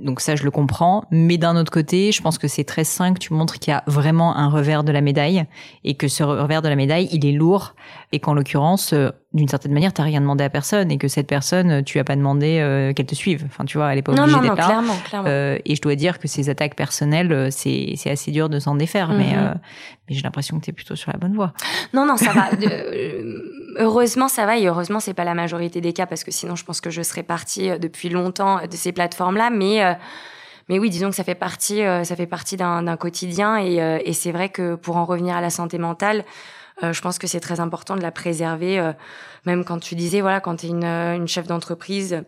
donc 0.04 0.22
ça, 0.22 0.36
je 0.36 0.44
le 0.44 0.52
comprends. 0.52 1.04
Mais 1.12 1.38
d'un 1.38 1.56
autre 1.56 1.72
côté, 1.72 2.12
je 2.12 2.22
pense 2.22 2.38
que 2.38 2.48
c'est 2.48 2.64
très 2.64 2.84
sain 2.84 3.14
que 3.14 3.20
tu 3.20 3.34
montres 3.34 3.60
qu'il 3.60 3.72
y 3.72 3.74
a 3.74 3.84
vraiment 3.88 4.36
un 4.36 4.50
revers 4.50 4.84
de 4.84 4.92
la 4.92 5.02
médaille 5.02 5.46
et 5.84 5.96
que 5.96 6.08
ce 6.08 6.24
revers 6.24 6.62
de 6.62 6.70
la 6.70 6.76
médaille, 6.76 7.10
il 7.12 7.26
est 7.26 7.32
lourd 7.32 7.76
et 8.12 8.20
qu'en 8.20 8.34
l'occurrence, 8.34 8.94
euh, 8.94 9.10
d'une 9.34 9.48
certaine 9.48 9.74
manière, 9.74 9.94
t'as 9.94 10.04
rien 10.04 10.22
demandé 10.22 10.44
à 10.44 10.50
personne 10.50 10.90
et 10.90 10.98
que 10.98 11.08
cette 11.08 11.28
personne, 11.28 11.84
tu 11.84 12.00
as 12.00 12.04
pas 12.04 12.16
demandé 12.16 12.58
euh, 12.60 12.94
qu'elle 12.94 13.06
te 13.06 13.14
suive. 13.14 13.44
Enfin, 13.46 13.64
tu 13.64 13.78
vois, 13.78 13.92
elle 13.92 14.00
est 14.00 14.02
pas 14.02 14.12
obligée 14.12 14.40
d'être 14.40 14.56
là. 14.56 14.66
Clairement, 14.66 14.96
clairement. 15.06 15.30
Euh, 15.30 15.60
et 15.66 15.76
je 15.76 15.82
dois 15.82 15.94
dire 15.94 16.18
que 16.18 16.28
ces 16.28 16.50
attaques 16.50 16.76
personnelles, 16.76 17.32
euh, 17.32 17.50
c'est 17.52 17.94
c'est 17.96 18.10
assez 18.10 18.32
dur 18.32 18.50
de 18.50 18.58
s'en 18.58 18.74
défaire. 18.74 19.10
Mais 19.10 19.36
mhm. 19.36 19.60
mais 20.10 20.16
j'ai 20.16 20.24
l'impression 20.24 20.60
que 20.60 20.66
t'es 20.66 20.72
plutôt 20.72 20.96
sur 20.96 21.12
la 21.12 21.20
bonne 21.20 21.36
voie. 21.36 21.54
Non, 21.94 22.08
non, 22.08 22.18
ça 22.18 22.32
va. 22.32 22.50
heureusement, 23.78 24.28
ça 24.28 24.48
va 24.48 24.58
et 24.58 24.68
heureusement, 24.68 25.00
c'est 25.00 25.14
pas 25.14 25.26
la 25.26 25.36
majorité 25.36 25.80
des 25.80 25.94
cas 25.94 26.08
parce 26.08 26.24
que 26.24 26.32
sinon, 26.32 26.56
je 26.56 26.66
pense 26.66 26.82
que 26.82 26.90
je 26.90 27.04
serais 27.04 27.24
partie 27.24 27.70
depuis 27.78 28.10
longtemps 28.10 28.62
de 28.66 28.76
ces 28.76 28.92
plateformes-là. 28.92 29.52
Mais 29.52 29.96
mais 30.70 30.80
oui, 30.80 30.90
disons 30.90 31.10
que 31.10 31.16
ça 31.16 31.24
fait 31.24 31.36
partie, 31.36 31.82
ça 32.04 32.16
fait 32.16 32.28
partie 32.28 32.58
d'un 32.58 32.98
quotidien 32.98 33.60
et, 33.60 33.76
et 34.04 34.14
c'est 34.14 34.32
vrai 34.32 34.50
que 34.50 34.74
pour 34.74 34.98
en 34.98 35.06
revenir 35.06 35.36
à 35.36 35.42
la 35.42 35.52
santé 35.52 35.78
mentale, 35.78 36.24
euh, 36.84 36.94
je 36.94 37.02
pense 37.02 37.20
que 37.20 37.28
c'est 37.28 37.40
très 37.40 37.60
important 37.60 37.96
de 37.96 38.02
la 38.02 38.12
préserver, 38.12 38.80
euh, 38.80 38.94
même 39.46 39.66
quand 39.66 39.80
tu 39.80 39.96
disais, 39.96 40.22
voilà, 40.22 40.40
quand 40.40 40.58
tu 40.58 40.68
es 40.68 40.70
une, 40.70 40.84
euh, 40.84 41.16
une 41.16 41.28
chef 41.28 41.48
d'entreprise 41.48 42.24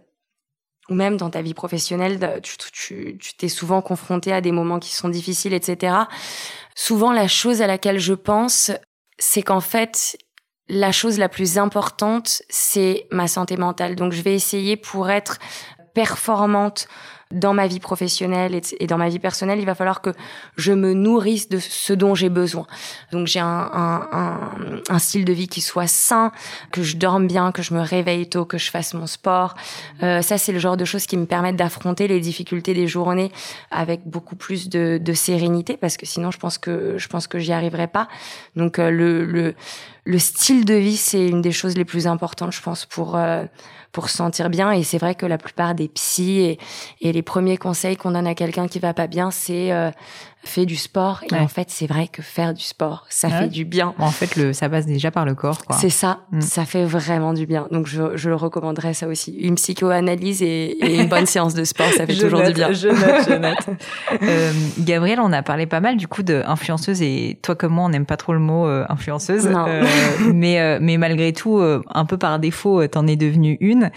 ou 0.89 0.93
même 0.93 1.15
dans 1.15 1.29
ta 1.29 1.41
vie 1.41 1.53
professionnelle, 1.53 2.41
tu, 2.43 2.57
tu, 2.73 3.17
tu 3.17 3.33
t'es 3.35 3.47
souvent 3.47 3.81
confronté 3.81 4.33
à 4.33 4.41
des 4.41 4.51
moments 4.51 4.79
qui 4.79 4.93
sont 4.93 5.09
difficiles, 5.09 5.53
etc. 5.53 5.95
Souvent, 6.75 7.13
la 7.13 7.27
chose 7.27 7.61
à 7.61 7.67
laquelle 7.67 7.99
je 7.99 8.13
pense, 8.13 8.71
c'est 9.17 9.41
qu'en 9.41 9.61
fait, 9.61 10.17
la 10.67 10.91
chose 10.91 11.17
la 11.17 11.29
plus 11.29 11.57
importante, 11.57 12.41
c'est 12.49 13.07
ma 13.11 13.27
santé 13.27 13.55
mentale. 13.57 13.95
Donc, 13.95 14.11
je 14.11 14.21
vais 14.21 14.33
essayer 14.33 14.75
pour 14.75 15.09
être 15.09 15.37
performante 15.93 16.87
dans 17.31 17.53
ma 17.53 17.67
vie 17.67 17.79
professionnelle 17.79 18.59
et, 18.79 18.87
dans 18.87 18.97
ma 18.97 19.09
vie 19.09 19.19
personnelle, 19.19 19.59
il 19.59 19.65
va 19.65 19.75
falloir 19.75 20.01
que 20.01 20.11
je 20.57 20.73
me 20.73 20.93
nourrisse 20.93 21.49
de 21.49 21.59
ce 21.59 21.93
dont 21.93 22.15
j'ai 22.15 22.29
besoin. 22.29 22.67
Donc 23.11 23.27
j'ai 23.27 23.39
un, 23.39 23.47
un, 23.73 24.39
un, 24.89 24.99
style 24.99 25.25
de 25.25 25.33
vie 25.33 25.47
qui 25.47 25.61
soit 25.61 25.87
sain, 25.87 26.31
que 26.71 26.83
je 26.83 26.97
dorme 26.97 27.27
bien, 27.27 27.51
que 27.51 27.61
je 27.61 27.73
me 27.73 27.81
réveille 27.81 28.27
tôt, 28.29 28.45
que 28.45 28.57
je 28.57 28.69
fasse 28.69 28.93
mon 28.93 29.07
sport. 29.07 29.55
Euh, 30.03 30.21
ça, 30.21 30.37
c'est 30.37 30.51
le 30.51 30.59
genre 30.59 30.77
de 30.77 30.85
choses 30.85 31.05
qui 31.05 31.17
me 31.17 31.25
permettent 31.25 31.55
d'affronter 31.57 32.07
les 32.07 32.19
difficultés 32.19 32.73
des 32.73 32.87
journées 32.87 33.31
avec 33.71 34.01
beaucoup 34.05 34.35
plus 34.35 34.69
de, 34.69 34.99
de, 35.01 35.13
sérénité, 35.13 35.77
parce 35.77 35.97
que 35.97 36.05
sinon, 36.05 36.31
je 36.31 36.37
pense 36.37 36.57
que 36.57 36.97
je 36.97 37.07
pense 37.07 37.27
que 37.27 37.39
j'y 37.39 37.53
arriverai 37.53 37.87
pas. 37.87 38.07
Donc 38.55 38.79
euh, 38.79 38.89
le, 38.89 39.25
le 39.25 39.55
le 40.03 40.17
style 40.17 40.65
de 40.65 40.73
vie, 40.73 40.97
c'est 40.97 41.27
une 41.27 41.41
des 41.41 41.51
choses 41.51 41.77
les 41.77 41.85
plus 41.85 42.07
importantes, 42.07 42.53
je 42.53 42.61
pense, 42.61 42.85
pour 42.85 43.15
euh, 43.15 43.45
pour 43.91 44.09
se 44.09 44.17
sentir 44.17 44.49
bien. 44.49 44.71
Et 44.71 44.83
c'est 44.83 44.97
vrai 44.97 45.15
que 45.15 45.25
la 45.25 45.37
plupart 45.37 45.75
des 45.75 45.87
psys 45.87 46.41
et, 46.41 46.59
et 47.01 47.11
les 47.11 47.21
premiers 47.21 47.57
conseils 47.57 47.97
qu'on 47.97 48.11
donne 48.11 48.27
à 48.27 48.35
quelqu'un 48.35 48.67
qui 48.67 48.79
va 48.79 48.93
pas 48.93 49.07
bien, 49.07 49.31
c'est 49.31 49.71
euh, 49.71 49.91
fait 50.43 50.65
du 50.65 50.75
sport. 50.75 51.23
Et 51.31 51.35
en 51.35 51.47
fait, 51.47 51.69
c'est 51.69 51.87
vrai 51.87 52.07
que 52.07 52.21
faire 52.21 52.53
du 52.53 52.63
sport, 52.63 53.05
ça 53.09 53.29
fait 53.29 53.47
du 53.47 53.65
bien. 53.65 53.93
En 53.99 54.11
fait, 54.11 54.35
le, 54.35 54.53
ça 54.53 54.69
passe 54.69 54.85
déjà 54.85 55.11
par 55.11 55.25
le 55.25 55.35
corps. 55.35 55.59
C'est 55.79 55.89
ça, 55.89 56.19
mm. 56.31 56.41
ça 56.41 56.65
fait 56.65 56.85
vraiment 56.85 57.33
du 57.33 57.45
bien. 57.45 57.67
Donc, 57.71 57.87
je, 57.87 58.15
je 58.15 58.29
le 58.29 58.35
recommanderais 58.35 58.93
ça 58.93 59.07
aussi. 59.07 59.33
Une 59.33 59.55
psychoanalyse 59.55 60.41
et, 60.41 60.77
et 60.81 60.99
une 60.99 61.07
bonne 61.07 61.25
séance 61.25 61.53
de 61.53 61.63
sport, 61.63 61.89
ça 61.91 62.05
fait 62.07 62.15
toujours 62.15 62.43
du 62.43 62.53
bien. 62.53 62.71
Je 62.71 62.87
note, 62.87 63.27
je 63.27 63.33
note. 63.35 63.77
euh, 64.23 64.51
Gabriel, 64.79 65.19
on 65.19 65.31
a 65.31 65.43
parlé 65.43 65.65
pas 65.65 65.79
mal 65.79 65.97
du 65.97 66.07
coup 66.07 66.23
d'influenceuse 66.23 67.01
et 67.01 67.39
toi 67.41 67.55
comme 67.55 67.73
moi, 67.73 67.85
on 67.85 67.89
n'aime 67.89 68.05
pas 68.05 68.17
trop 68.17 68.33
le 68.33 68.39
mot 68.39 68.65
euh, 68.65 68.85
influenceuse. 68.89 69.47
Euh, 69.47 69.85
mais, 70.33 70.59
euh, 70.59 70.79
mais 70.81 70.97
malgré 70.97 71.33
tout, 71.33 71.57
euh, 71.59 71.81
un 71.93 72.05
peu 72.05 72.17
par 72.17 72.39
défaut, 72.39 72.85
t'en 72.87 73.07
es 73.07 73.15
devenue 73.15 73.57
une. 73.59 73.91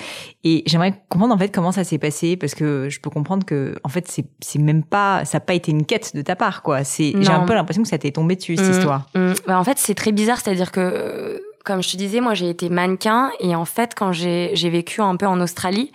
Et 0.46 0.62
j'aimerais 0.66 1.02
comprendre 1.08 1.34
en 1.34 1.38
fait 1.38 1.48
comment 1.48 1.72
ça 1.72 1.84
s'est 1.84 1.98
passé 1.98 2.36
parce 2.36 2.54
que 2.54 2.88
je 2.90 3.00
peux 3.00 3.08
comprendre 3.08 3.46
que 3.46 3.76
en 3.82 3.88
fait 3.88 4.06
c'est 4.40 4.58
même 4.58 4.82
pas 4.82 5.24
ça 5.24 5.38
n'a 5.38 5.40
pas 5.40 5.54
été 5.54 5.72
une 5.72 5.86
quête 5.86 6.14
de 6.14 6.20
ta 6.20 6.36
part 6.36 6.62
quoi. 6.62 6.84
C'est 6.84 7.14
j'ai 7.18 7.30
un 7.30 7.46
peu 7.46 7.54
l'impression 7.54 7.82
que 7.82 7.88
ça 7.88 7.96
t'est 7.96 8.10
tombé 8.10 8.36
dessus 8.36 8.56
cette 8.56 8.66
mmh, 8.66 8.78
histoire. 8.78 9.06
Mmh. 9.14 9.32
Bah, 9.46 9.58
en 9.58 9.64
fait 9.64 9.78
c'est 9.78 9.94
très 9.94 10.12
bizarre, 10.12 10.38
c'est-à-dire 10.40 10.70
que 10.70 11.42
comme 11.64 11.82
je 11.82 11.90
te 11.90 11.96
disais, 11.96 12.20
moi 12.20 12.34
j'ai 12.34 12.50
été 12.50 12.68
mannequin 12.68 13.30
et 13.40 13.56
en 13.56 13.64
fait 13.64 13.94
quand 13.96 14.12
j'ai 14.12 14.50
j'ai 14.52 14.68
vécu 14.68 15.00
un 15.00 15.16
peu 15.16 15.26
en 15.26 15.40
Australie 15.40 15.90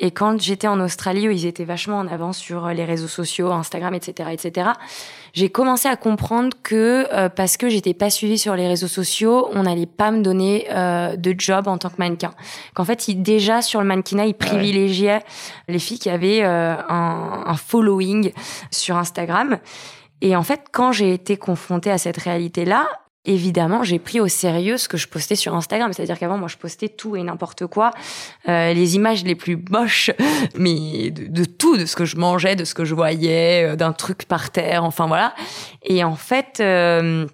et 0.00 0.12
quand 0.12 0.40
j'étais 0.40 0.68
en 0.68 0.80
Australie 0.80 1.28
où 1.28 1.30
ils 1.30 1.46
étaient 1.46 1.64
vachement 1.64 1.98
en 1.98 2.06
avance 2.06 2.38
sur 2.38 2.68
les 2.68 2.84
réseaux 2.84 3.08
sociaux, 3.08 3.50
Instagram, 3.50 3.94
etc., 3.94 4.30
etc., 4.32 4.70
j'ai 5.32 5.50
commencé 5.50 5.88
à 5.88 5.96
comprendre 5.96 6.56
que 6.62 7.06
euh, 7.12 7.28
parce 7.28 7.56
que 7.56 7.68
j'étais 7.68 7.94
pas 7.94 8.10
suivie 8.10 8.38
sur 8.38 8.54
les 8.54 8.68
réseaux 8.68 8.88
sociaux, 8.88 9.48
on 9.52 9.64
n'allait 9.64 9.86
pas 9.86 10.10
me 10.10 10.22
donner 10.22 10.66
euh, 10.70 11.16
de 11.16 11.34
job 11.36 11.66
en 11.68 11.78
tant 11.78 11.90
que 11.90 11.96
mannequin. 11.98 12.32
Qu'en 12.74 12.84
fait, 12.84 13.08
il, 13.08 13.22
déjà 13.22 13.60
sur 13.60 13.80
le 13.80 13.86
mannequinat, 13.86 14.26
ils 14.26 14.34
privilégiaient 14.34 15.22
les 15.66 15.78
filles 15.78 15.98
qui 15.98 16.10
avaient 16.10 16.44
euh, 16.44 16.74
un, 16.88 17.42
un 17.46 17.56
following 17.56 18.32
sur 18.70 18.96
Instagram. 18.96 19.58
Et 20.20 20.36
en 20.36 20.42
fait, 20.42 20.62
quand 20.72 20.92
j'ai 20.92 21.12
été 21.12 21.36
confrontée 21.36 21.90
à 21.90 21.98
cette 21.98 22.16
réalité-là, 22.16 22.86
évidemment, 23.28 23.82
j'ai 23.82 23.98
pris 23.98 24.20
au 24.20 24.28
sérieux 24.28 24.78
ce 24.78 24.88
que 24.88 24.96
je 24.96 25.06
postais 25.06 25.36
sur 25.36 25.54
Instagram. 25.54 25.92
C'est-à-dire 25.92 26.18
qu'avant, 26.18 26.38
moi, 26.38 26.48
je 26.48 26.56
postais 26.56 26.88
tout 26.88 27.14
et 27.14 27.22
n'importe 27.22 27.66
quoi, 27.66 27.90
euh, 28.48 28.72
les 28.72 28.96
images 28.96 29.22
les 29.24 29.34
plus 29.34 29.62
moches, 29.70 30.10
mais 30.56 31.10
de, 31.10 31.44
tout, 31.44 31.76
de 31.76 31.84
ce 31.84 31.94
que 31.94 32.04
je 32.04 32.16
mangeais, 32.16 32.56
de 32.56 32.64
ce 32.64 32.74
que 32.74 32.84
je 32.84 32.94
voyais, 32.94 33.64
euh, 33.64 33.76
d'un 33.76 33.92
truc 33.92 34.24
par 34.24 34.50
terre, 34.50 34.82
enfin 34.84 35.06
voilà. 35.06 35.34
Et 35.82 36.02
en 36.04 36.16
fait, 36.16 36.58
euh, 36.60 37.26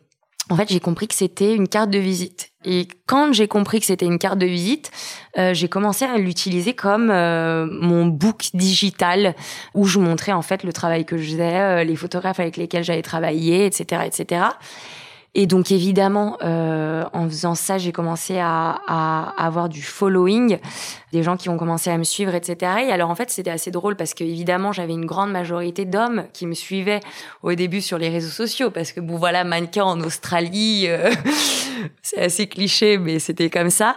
en 0.50 0.56
fait, 0.56 0.68
j'ai 0.68 0.80
compris 0.80 1.06
que 1.06 1.14
c'était 1.14 1.54
une 1.54 1.68
carte 1.68 1.90
de 1.90 1.98
visite. 1.98 2.50
Et 2.64 2.88
quand 3.06 3.32
j'ai 3.32 3.46
compris 3.46 3.78
que 3.78 3.86
c'était 3.86 4.06
une 4.06 4.18
carte 4.18 4.38
de 4.38 4.46
visite, 4.46 4.90
j'ai 5.36 5.68
commencé 5.68 6.06
à 6.06 6.16
l'utiliser 6.16 6.72
comme 6.72 7.06
mon 7.06 8.06
book 8.06 8.48
digital 8.54 9.34
où 9.74 9.84
je 9.84 9.98
montrais 9.98 10.32
en 10.32 10.40
fait 10.40 10.62
le 10.64 10.72
travail 10.72 11.04
que 11.04 11.18
je 11.18 11.32
faisais, 11.32 11.84
les 11.84 11.96
photographes 11.96 12.40
avec 12.40 12.56
lesquels 12.56 12.84
j'avais 12.84 13.02
travaillé, 13.02 13.66
etc., 13.66 14.02
etc. 14.06 14.44
Et 15.36 15.46
donc 15.46 15.72
évidemment, 15.72 16.36
euh, 16.42 17.04
en 17.12 17.28
faisant 17.28 17.56
ça, 17.56 17.76
j'ai 17.76 17.90
commencé 17.90 18.38
à, 18.38 18.78
à, 18.86 19.34
avoir 19.36 19.68
du 19.68 19.82
following, 19.82 20.58
des 21.12 21.24
gens 21.24 21.36
qui 21.36 21.48
ont 21.48 21.56
commencé 21.56 21.90
à 21.90 21.98
me 21.98 22.04
suivre, 22.04 22.34
etc. 22.34 22.72
Et 22.86 22.92
alors 22.92 23.10
en 23.10 23.16
fait, 23.16 23.30
c'était 23.30 23.50
assez 23.50 23.72
drôle 23.72 23.96
parce 23.96 24.14
que 24.14 24.22
évidemment, 24.22 24.70
j'avais 24.70 24.92
une 24.92 25.06
grande 25.06 25.32
majorité 25.32 25.86
d'hommes 25.86 26.26
qui 26.32 26.46
me 26.46 26.54
suivaient 26.54 27.00
au 27.42 27.54
début 27.54 27.80
sur 27.80 27.98
les 27.98 28.10
réseaux 28.10 28.30
sociaux 28.30 28.70
parce 28.70 28.92
que 28.92 29.00
bon 29.00 29.16
voilà, 29.16 29.42
mannequin 29.42 29.84
en 29.84 30.00
Australie, 30.02 30.84
euh, 30.86 31.10
c'est 32.02 32.20
assez 32.20 32.46
cliché, 32.46 32.96
mais 32.98 33.18
c'était 33.18 33.50
comme 33.50 33.70
ça. 33.70 33.96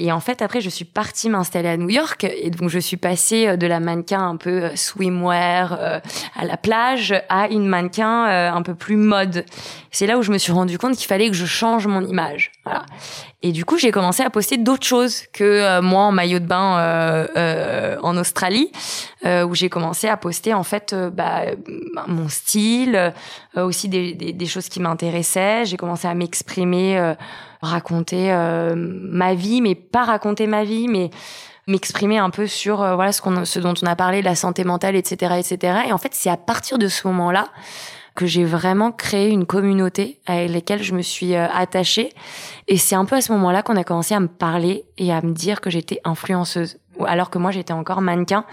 Et 0.00 0.12
en 0.12 0.20
fait, 0.20 0.42
après, 0.42 0.60
je 0.60 0.68
suis 0.68 0.84
partie 0.84 1.28
m'installer 1.28 1.68
à 1.68 1.76
New 1.76 1.88
York. 1.88 2.24
Et 2.24 2.50
donc, 2.50 2.68
je 2.68 2.78
suis 2.78 2.96
passée 2.96 3.48
euh, 3.48 3.56
de 3.56 3.66
la 3.66 3.80
mannequin 3.80 4.20
un 4.20 4.36
peu 4.36 4.64
euh, 4.64 4.76
swimwear 4.76 5.72
euh, 5.72 6.00
à 6.36 6.44
la 6.44 6.56
plage 6.56 7.14
à 7.28 7.48
une 7.48 7.66
mannequin 7.66 8.24
un 8.54 8.62
peu 8.62 8.74
plus 8.74 8.96
mode. 8.96 9.44
C'est 9.90 10.06
là 10.06 10.18
où 10.18 10.22
je 10.22 10.32
me 10.32 10.38
suis 10.38 10.52
rendu 10.52 10.78
compte 10.78 10.96
qu'il 10.96 11.06
fallait 11.06 11.28
que 11.28 11.34
je 11.34 11.46
change 11.46 11.86
mon 11.86 12.02
image. 12.02 12.52
Voilà. 12.64 12.84
Et 13.42 13.52
du 13.52 13.64
coup, 13.64 13.78
j'ai 13.78 13.90
commencé 13.90 14.22
à 14.22 14.30
poster 14.30 14.56
d'autres 14.56 14.86
choses 14.86 15.22
que 15.32 15.80
moi 15.80 16.02
en 16.02 16.12
maillot 16.12 16.40
de 16.40 16.46
bain 16.46 16.78
euh, 16.78 17.96
en 18.02 18.16
Australie, 18.16 18.72
où 19.24 19.54
j'ai 19.54 19.68
commencé 19.68 20.08
à 20.08 20.16
poster 20.16 20.54
en 20.54 20.64
fait 20.64 20.92
bah, 21.12 21.42
mon 22.08 22.28
style, 22.28 23.12
aussi 23.54 23.88
des, 23.88 24.14
des, 24.14 24.32
des, 24.32 24.46
choses 24.46 24.68
qui 24.68 24.80
m'intéressaient. 24.80 25.66
J'ai 25.66 25.76
commencé 25.76 26.08
à 26.08 26.14
m'exprimer 26.14 27.14
raconter 27.62 28.32
euh, 28.32 28.74
ma 28.76 29.34
vie, 29.34 29.60
mais 29.60 29.74
pas 29.74 30.04
raconter 30.04 30.46
ma 30.46 30.64
vie, 30.64 30.88
mais 30.88 31.10
m'exprimer 31.66 32.18
un 32.18 32.30
peu 32.30 32.46
sur 32.46 32.82
euh, 32.82 32.94
voilà 32.94 33.12
ce 33.12 33.20
qu'on 33.20 33.44
ce 33.44 33.58
dont 33.58 33.74
on 33.82 33.86
a 33.86 33.94
parlé 33.94 34.22
la 34.22 34.34
santé 34.34 34.64
mentale 34.64 34.96
etc 34.96 35.34
etc 35.38 35.80
et 35.88 35.92
en 35.92 35.98
fait 35.98 36.14
c'est 36.14 36.30
à 36.30 36.38
partir 36.38 36.78
de 36.78 36.88
ce 36.88 37.06
moment 37.06 37.30
là 37.30 37.48
que 38.18 38.26
j'ai 38.26 38.44
vraiment 38.44 38.90
créé 38.90 39.28
une 39.28 39.46
communauté 39.46 40.18
avec 40.26 40.50
laquelle 40.50 40.82
je 40.82 40.92
me 40.92 41.02
suis 41.02 41.36
euh, 41.36 41.46
attachée. 41.54 42.12
Et 42.66 42.76
c'est 42.76 42.96
un 42.96 43.04
peu 43.04 43.14
à 43.14 43.20
ce 43.20 43.30
moment 43.30 43.52
là 43.52 43.62
qu'on 43.62 43.76
a 43.76 43.84
commencé 43.84 44.12
à 44.12 44.18
me 44.18 44.26
parler 44.26 44.84
et 44.98 45.12
à 45.12 45.22
me 45.22 45.32
dire 45.32 45.60
que 45.60 45.70
j'étais 45.70 46.00
influenceuse 46.02 46.78
alors 47.06 47.30
que 47.30 47.38
moi 47.38 47.52
j'étais 47.52 47.72
encore 47.72 48.00
mannequin. 48.00 48.44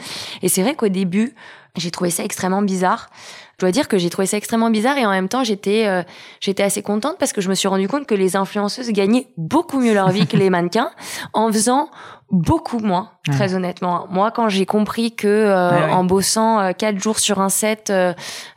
Et 0.43 0.49
c'est 0.49 0.61
vrai 0.61 0.75
qu'au 0.75 0.87
début 0.87 1.33
j'ai 1.77 1.89
trouvé 1.89 2.11
ça 2.11 2.23
extrêmement 2.23 2.61
bizarre 2.61 3.09
je 3.57 3.65
dois 3.65 3.71
dire 3.71 3.87
que 3.87 3.97
j'ai 3.97 4.09
trouvé 4.09 4.25
ça 4.25 4.37
extrêmement 4.37 4.69
bizarre 4.69 4.97
et 4.97 5.05
en 5.05 5.11
même 5.11 5.29
temps 5.29 5.43
j'étais 5.43 5.87
euh, 5.87 6.03
j'étais 6.41 6.63
assez 6.63 6.81
contente 6.81 7.15
parce 7.17 7.31
que 7.31 7.39
je 7.39 7.49
me 7.49 7.55
suis 7.55 7.67
rendu 7.67 7.87
compte 7.87 8.05
que 8.05 8.15
les 8.15 8.35
influenceuses 8.35 8.89
gagnaient 8.89 9.27
beaucoup 9.37 9.79
mieux 9.79 9.93
leur 9.93 10.09
vie 10.09 10.27
que 10.27 10.35
les 10.35 10.49
mannequins 10.49 10.91
en 11.33 11.51
faisant 11.51 11.89
beaucoup 12.31 12.79
moins 12.79 13.11
très 13.31 13.53
honnêtement. 13.53 14.07
Moi 14.09 14.31
quand 14.31 14.49
j'ai 14.49 14.65
compris 14.65 15.15
que 15.15 15.27
euh, 15.27 15.89
en 15.89 16.03
bossant 16.03 16.59
euh, 16.59 16.71
quatre 16.73 16.99
jours 16.99 17.19
sur 17.19 17.39
un 17.39 17.49
set 17.49 17.93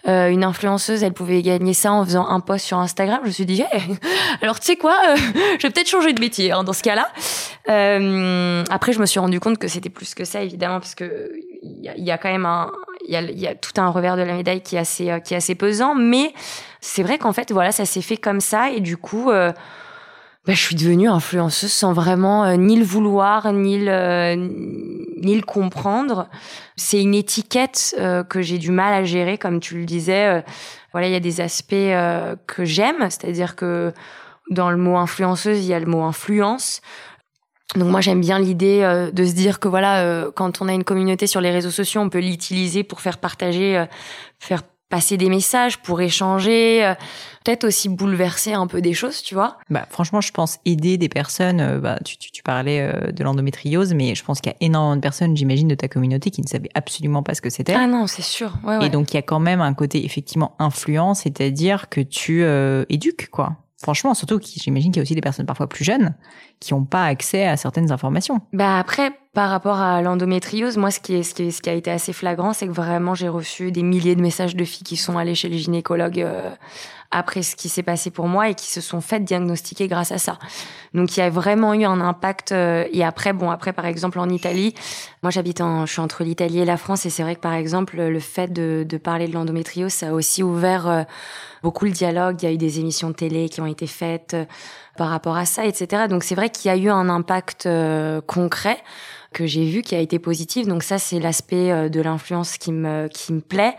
une 0.06 0.44
influenceuse 0.44 1.04
elle 1.04 1.12
pouvait 1.12 1.42
gagner 1.42 1.74
ça 1.74 1.92
en 1.92 2.04
faisant 2.04 2.26
un 2.26 2.40
post 2.40 2.64
sur 2.64 2.78
Instagram 2.78 3.20
je 3.22 3.28
me 3.28 3.32
suis 3.32 3.46
dit 3.46 3.62
alors 4.42 4.58
tu 4.58 4.66
sais 4.66 4.76
quoi 4.76 4.96
je 5.58 5.66
vais 5.66 5.70
peut-être 5.70 5.88
changer 5.88 6.12
de 6.12 6.20
métier 6.20 6.50
hein, 6.50 6.64
dans 6.64 6.72
ce 6.72 6.82
cas-là. 6.82 7.08
Après 8.70 8.92
je 8.92 9.00
me 9.00 9.06
suis 9.06 9.20
rendu 9.20 9.38
compte 9.38 9.58
que 9.58 9.68
c'était 9.68 9.90
plus 9.90 10.14
que 10.14 10.24
ça 10.24 10.42
évidemment 10.42 10.80
parce 10.80 10.94
que 10.94 11.30
il 11.62 11.92
y, 11.96 12.02
y 12.02 12.10
a, 12.10 12.18
quand 12.18 12.30
même 12.30 12.46
un 12.46 12.70
y 13.08 13.16
a, 13.16 13.22
y 13.22 13.46
a, 13.46 13.54
tout 13.54 13.80
un 13.80 13.88
revers 13.88 14.16
de 14.16 14.22
la 14.22 14.34
médaille 14.34 14.60
qui 14.60 14.76
est 14.76 14.78
assez, 14.78 15.10
euh, 15.10 15.18
qui 15.20 15.34
est 15.34 15.36
assez 15.36 15.54
pesant, 15.54 15.94
mais 15.94 16.32
c'est 16.80 17.02
vrai 17.02 17.18
qu'en 17.18 17.32
fait, 17.32 17.52
voilà, 17.52 17.72
ça 17.72 17.84
s'est 17.84 18.02
fait 18.02 18.16
comme 18.16 18.40
ça, 18.40 18.70
et 18.70 18.80
du 18.80 18.96
coup, 18.96 19.30
euh, 19.30 19.52
bah, 20.46 20.54
je 20.54 20.60
suis 20.60 20.76
devenue 20.76 21.08
influenceuse 21.08 21.72
sans 21.72 21.92
vraiment 21.92 22.44
euh, 22.44 22.56
ni 22.56 22.76
le 22.76 22.84
vouloir 22.84 23.52
ni 23.52 23.78
le 23.78 24.34
ni 25.20 25.34
le 25.34 25.42
comprendre. 25.42 26.28
C'est 26.76 27.02
une 27.02 27.14
étiquette 27.14 27.96
euh, 27.98 28.22
que 28.22 28.40
j'ai 28.40 28.58
du 28.58 28.70
mal 28.70 28.94
à 28.94 29.04
gérer, 29.04 29.36
comme 29.36 29.60
tu 29.60 29.78
le 29.78 29.84
disais. 29.84 30.44
voilà, 30.92 31.08
il 31.08 31.12
y 31.12 31.16
a 31.16 31.20
des 31.20 31.40
aspects 31.40 31.74
que 32.46 32.64
j'aime, 32.64 33.10
c'est-à-dire 33.10 33.56
que 33.56 33.92
dans 34.50 34.70
le 34.70 34.76
mot 34.76 34.96
influenceuse, 34.96 35.58
il 35.58 35.66
y 35.66 35.74
a 35.74 35.80
le 35.80 35.86
mot 35.86 36.02
influence. 36.02 36.80
Donc 37.76 37.88
moi 37.88 38.00
j'aime 38.00 38.20
bien 38.20 38.38
l'idée 38.38 38.80
de 39.12 39.24
se 39.24 39.32
dire 39.32 39.60
que 39.60 39.68
voilà 39.68 40.26
quand 40.34 40.62
on 40.62 40.68
a 40.68 40.72
une 40.72 40.84
communauté 40.84 41.26
sur 41.26 41.40
les 41.40 41.50
réseaux 41.50 41.70
sociaux, 41.70 42.00
on 42.00 42.08
peut 42.08 42.20
l'utiliser 42.20 42.82
pour 42.82 43.00
faire 43.00 43.18
partager, 43.18 43.84
faire 44.38 44.62
passer 44.88 45.16
des 45.16 45.28
messages, 45.28 45.78
pour 45.78 46.00
échanger, 46.00 46.84
euh, 46.84 46.94
peut-être 47.44 47.64
aussi 47.64 47.88
bouleverser 47.88 48.54
un 48.54 48.66
peu 48.66 48.80
des 48.80 48.94
choses, 48.94 49.22
tu 49.22 49.34
vois. 49.34 49.58
Bah 49.70 49.86
franchement, 49.90 50.20
je 50.20 50.32
pense 50.32 50.58
aider 50.64 50.96
des 50.96 51.08
personnes. 51.08 51.60
Euh, 51.60 51.78
bah 51.78 51.98
tu, 52.04 52.16
tu, 52.16 52.30
tu 52.30 52.42
parlais 52.42 52.80
euh, 52.80 53.12
de 53.12 53.22
l'endométriose, 53.22 53.92
mais 53.94 54.14
je 54.14 54.24
pense 54.24 54.40
qu'il 54.40 54.50
y 54.50 54.54
a 54.54 54.58
énormément 54.60 54.96
de 54.96 55.00
personnes, 55.00 55.36
j'imagine, 55.36 55.68
de 55.68 55.74
ta 55.74 55.88
communauté 55.88 56.30
qui 56.30 56.40
ne 56.40 56.46
savaient 56.46 56.70
absolument 56.74 57.22
pas 57.22 57.34
ce 57.34 57.42
que 57.42 57.50
c'était. 57.50 57.74
Ah 57.74 57.86
non, 57.86 58.06
c'est 58.06 58.22
sûr. 58.22 58.52
Ouais, 58.64 58.78
ouais. 58.78 58.86
Et 58.86 58.90
donc 58.90 59.12
il 59.12 59.16
y 59.16 59.18
a 59.18 59.22
quand 59.22 59.40
même 59.40 59.60
un 59.60 59.74
côté 59.74 60.04
effectivement 60.04 60.54
influent, 60.58 61.14
c'est-à-dire 61.14 61.88
que 61.88 62.00
tu 62.00 62.44
éduques 62.88 63.28
quoi. 63.30 63.56
Franchement, 63.80 64.14
surtout 64.14 64.40
j'imagine 64.42 64.90
qu'il 64.90 64.98
y 64.98 65.00
a 65.00 65.04
aussi 65.04 65.14
des 65.14 65.20
personnes 65.20 65.46
parfois 65.46 65.68
plus 65.68 65.84
jeunes 65.84 66.14
qui 66.58 66.74
n'ont 66.74 66.84
pas 66.84 67.04
accès 67.04 67.46
à 67.46 67.56
certaines 67.56 67.92
informations. 67.92 68.40
Bah 68.52 68.78
après, 68.78 69.12
par 69.34 69.50
rapport 69.50 69.78
à 69.78 70.00
l'endométriose, 70.02 70.76
moi, 70.76 70.90
ce 70.90 71.00
qui, 71.00 71.14
est, 71.14 71.22
ce, 71.22 71.34
qui 71.34 71.52
ce 71.52 71.60
qui 71.60 71.70
a 71.70 71.74
été 71.74 71.90
assez 71.90 72.12
flagrant, 72.12 72.52
c'est 72.52 72.66
que 72.66 72.72
vraiment, 72.72 73.14
j'ai 73.14 73.28
reçu 73.28 73.70
des 73.70 73.82
milliers 73.82 74.16
de 74.16 74.22
messages 74.22 74.56
de 74.56 74.64
filles 74.64 74.84
qui 74.84 74.96
sont 74.96 75.18
allées 75.18 75.34
chez 75.34 75.48
les 75.48 75.58
gynécologues 75.58 76.20
euh, 76.20 76.50
après 77.10 77.42
ce 77.42 77.54
qui 77.54 77.68
s'est 77.68 77.82
passé 77.82 78.10
pour 78.10 78.26
moi 78.26 78.48
et 78.48 78.54
qui 78.54 78.70
se 78.70 78.80
sont 78.80 79.00
faites 79.00 79.24
diagnostiquer 79.24 79.86
grâce 79.86 80.12
à 80.12 80.18
ça. 80.18 80.38
Donc, 80.94 81.16
il 81.16 81.20
y 81.20 81.22
a 81.22 81.30
vraiment 81.30 81.74
eu 81.74 81.84
un 81.84 82.00
impact. 82.00 82.52
Euh, 82.52 82.86
et 82.90 83.04
après, 83.04 83.32
bon, 83.34 83.50
après, 83.50 83.72
par 83.74 83.84
exemple, 83.84 84.18
en 84.18 84.28
Italie, 84.30 84.74
moi, 85.22 85.30
j'habite 85.30 85.60
en, 85.60 85.84
je 85.84 85.92
suis 85.92 86.00
entre 86.00 86.24
l'Italie 86.24 86.60
et 86.60 86.64
la 86.64 86.78
France, 86.78 87.04
et 87.04 87.10
c'est 87.10 87.22
vrai 87.22 87.36
que, 87.36 87.40
par 87.40 87.54
exemple, 87.54 87.96
le 87.96 88.20
fait 88.20 88.50
de, 88.50 88.86
de 88.88 88.96
parler 88.96 89.28
de 89.28 89.34
l'endométriose, 89.34 89.92
ça 89.92 90.08
a 90.08 90.12
aussi 90.12 90.42
ouvert 90.42 90.88
euh, 90.88 91.02
beaucoup 91.62 91.84
le 91.84 91.92
dialogue. 91.92 92.42
Il 92.42 92.46
y 92.46 92.48
a 92.48 92.52
eu 92.52 92.58
des 92.58 92.80
émissions 92.80 93.10
de 93.10 93.14
télé 93.14 93.50
qui 93.50 93.60
ont 93.60 93.66
été 93.66 93.86
faites 93.86 94.34
par 94.98 95.08
rapport 95.08 95.38
à 95.38 95.46
ça, 95.46 95.64
etc. 95.64 96.08
Donc, 96.10 96.24
c'est 96.24 96.34
vrai 96.34 96.50
qu'il 96.50 96.70
y 96.70 96.74
a 96.74 96.76
eu 96.76 96.90
un 96.90 97.08
impact 97.08 97.66
concret 98.26 98.76
que 99.32 99.46
j'ai 99.46 99.64
vu 99.64 99.82
qui 99.82 99.94
a 99.94 100.00
été 100.00 100.18
positif. 100.18 100.66
Donc 100.66 100.82
ça, 100.82 100.98
c'est 100.98 101.20
l'aspect 101.20 101.70
euh, 101.70 101.88
de 101.88 102.00
l'influence 102.00 102.56
qui 102.56 102.72
me 102.72 103.08
qui 103.08 103.32
me 103.32 103.40
plaît, 103.40 103.76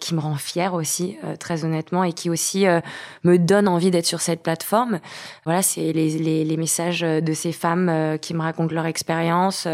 qui 0.00 0.14
me 0.14 0.20
rend 0.20 0.34
fière 0.34 0.74
aussi, 0.74 1.16
euh, 1.24 1.36
très 1.36 1.64
honnêtement, 1.64 2.04
et 2.04 2.12
qui 2.12 2.30
aussi 2.30 2.66
euh, 2.66 2.80
me 3.22 3.38
donne 3.38 3.68
envie 3.68 3.90
d'être 3.90 4.06
sur 4.06 4.20
cette 4.20 4.42
plateforme. 4.42 4.98
Voilà, 5.44 5.62
c'est 5.62 5.92
les, 5.92 6.10
les, 6.18 6.44
les, 6.44 6.56
messages 6.56 7.00
de 7.00 7.32
ces 7.32 7.52
femmes 7.52 8.18
qui 8.20 8.34
me 8.34 8.40
racontent 8.40 8.74
leur 8.74 8.86
expérience, 8.86 9.68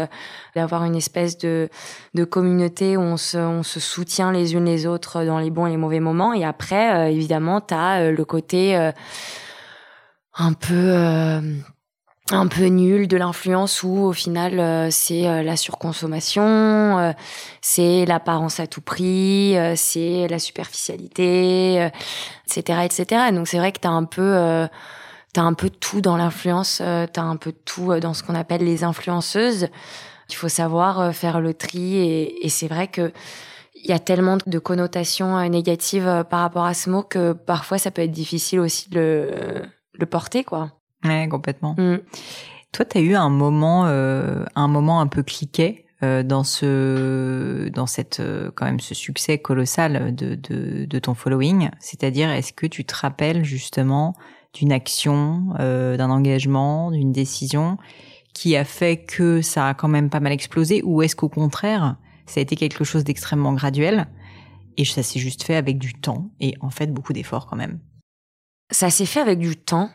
d'avoir 0.55 0.85
une 0.85 0.95
espèce 0.95 1.37
de 1.37 1.69
de 2.13 2.23
communauté 2.23 2.95
où 2.95 3.01
on 3.01 3.17
se 3.17 3.37
on 3.37 3.63
se 3.63 3.79
soutient 3.79 4.31
les 4.31 4.53
unes 4.53 4.65
les 4.65 4.85
autres 4.85 5.23
dans 5.23 5.39
les 5.39 5.49
bons 5.49 5.65
et 5.65 5.71
les 5.71 5.77
mauvais 5.77 5.99
moments. 5.99 6.33
Et 6.33 6.45
après, 6.45 7.11
évidemment, 7.11 7.61
tu 7.61 7.73
as 7.73 8.11
le 8.11 8.25
côté 8.25 8.91
un 10.37 10.53
peu 10.53 11.41
un 12.31 12.47
peu 12.47 12.65
nul 12.65 13.07
de 13.07 13.17
l'influence 13.17 13.83
où 13.83 13.97
au 13.97 14.13
final 14.13 14.59
euh, 14.59 14.87
c'est 14.89 15.27
euh, 15.27 15.43
la 15.43 15.55
surconsommation, 15.55 16.97
euh, 16.97 17.11
c'est 17.61 18.05
l'apparence 18.05 18.59
à 18.59 18.65
tout 18.65 18.81
prix, 18.81 19.55
c'est 19.75 20.27
la 20.27 20.39
superficialité, 20.39 21.89
etc., 22.47 22.79
etc. 22.85 23.31
Donc 23.31 23.47
c'est 23.47 23.59
vrai 23.59 23.71
que 23.71 23.79
t'as 23.79 23.89
un 23.89 24.05
peu 24.05 24.67
t'as 25.33 25.41
un 25.41 25.53
peu 25.53 25.69
tout 25.69 26.01
dans 26.01 26.17
l'influence, 26.17 26.77
t'as 26.77 27.21
un 27.21 27.35
peu 27.35 27.51
tout 27.51 27.99
dans 27.99 28.13
ce 28.13 28.23
qu'on 28.23 28.35
appelle 28.35 28.63
les 28.63 28.83
influenceuses. 28.83 29.67
Il 30.29 30.35
faut 30.35 30.49
savoir 30.49 31.13
faire 31.13 31.39
le 31.39 31.53
tri 31.53 31.97
et, 31.97 32.45
et 32.45 32.49
c'est 32.49 32.67
vrai 32.67 32.87
que 32.87 33.11
il 33.75 33.91
y 33.91 33.93
a 33.93 33.99
tellement 33.99 34.37
de 34.43 34.57
connotations 34.59 35.47
négatives 35.47 36.25
par 36.29 36.39
rapport 36.39 36.65
à 36.65 36.73
ce 36.73 36.89
mot 36.89 37.03
que 37.03 37.33
parfois 37.33 37.77
ça 37.77 37.91
peut 37.91 38.01
être 38.01 38.11
difficile 38.11 38.59
aussi 38.59 38.89
de 38.89 38.97
le, 38.99 39.61
le 39.97 40.05
porter 40.05 40.43
quoi. 40.43 40.71
Ouais, 41.03 41.27
complètement. 41.29 41.75
Mm. 41.77 41.97
Toi, 42.71 42.85
tu 42.85 42.97
as 42.97 43.01
eu 43.01 43.15
un 43.15 43.29
moment, 43.29 43.85
euh, 43.85 44.43
un 44.55 44.67
moment 44.67 44.99
un 44.99 45.07
peu 45.07 45.23
cliquet 45.23 45.85
euh, 46.03 46.23
dans 46.23 46.43
ce, 46.43 47.69
dans 47.69 47.85
cette, 47.85 48.19
euh, 48.19 48.51
quand 48.53 48.65
même, 48.65 48.81
ce 48.81 48.93
succès 48.93 49.37
colossal 49.37 50.13
de, 50.13 50.35
de, 50.35 50.85
de 50.85 50.99
ton 50.99 51.13
following? 51.13 51.69
C'est-à-dire, 51.79 52.29
est-ce 52.29 52.51
que 52.51 52.67
tu 52.67 52.83
te 52.83 52.93
rappelles 52.93 53.45
justement 53.45 54.13
d'une 54.53 54.71
action, 54.71 55.53
d'un 55.57 56.09
engagement, 56.09 56.89
d'une 56.89 57.11
décision 57.11 57.77
qui 58.33 58.55
a 58.55 58.63
fait 58.63 59.03
que 59.05 59.41
ça 59.41 59.67
a 59.67 59.73
quand 59.73 59.89
même 59.89 60.09
pas 60.09 60.21
mal 60.21 60.31
explosé, 60.31 60.81
ou 60.83 61.01
est-ce 61.01 61.15
qu'au 61.15 61.29
contraire, 61.29 61.97
ça 62.25 62.39
a 62.39 62.41
été 62.41 62.55
quelque 62.55 62.83
chose 62.83 63.03
d'extrêmement 63.03 63.53
graduel 63.53 64.07
et 64.77 64.85
ça 64.85 65.03
s'est 65.03 65.19
juste 65.19 65.43
fait 65.43 65.55
avec 65.55 65.77
du 65.77 65.93
temps 65.93 66.31
et 66.39 66.55
en 66.61 66.69
fait 66.69 66.87
beaucoup 66.87 67.13
d'efforts 67.13 67.47
quand 67.47 67.57
même? 67.57 67.79
Ça 68.71 68.89
s'est 68.89 69.05
fait 69.05 69.19
avec 69.19 69.39
du 69.39 69.55
temps 69.55 69.89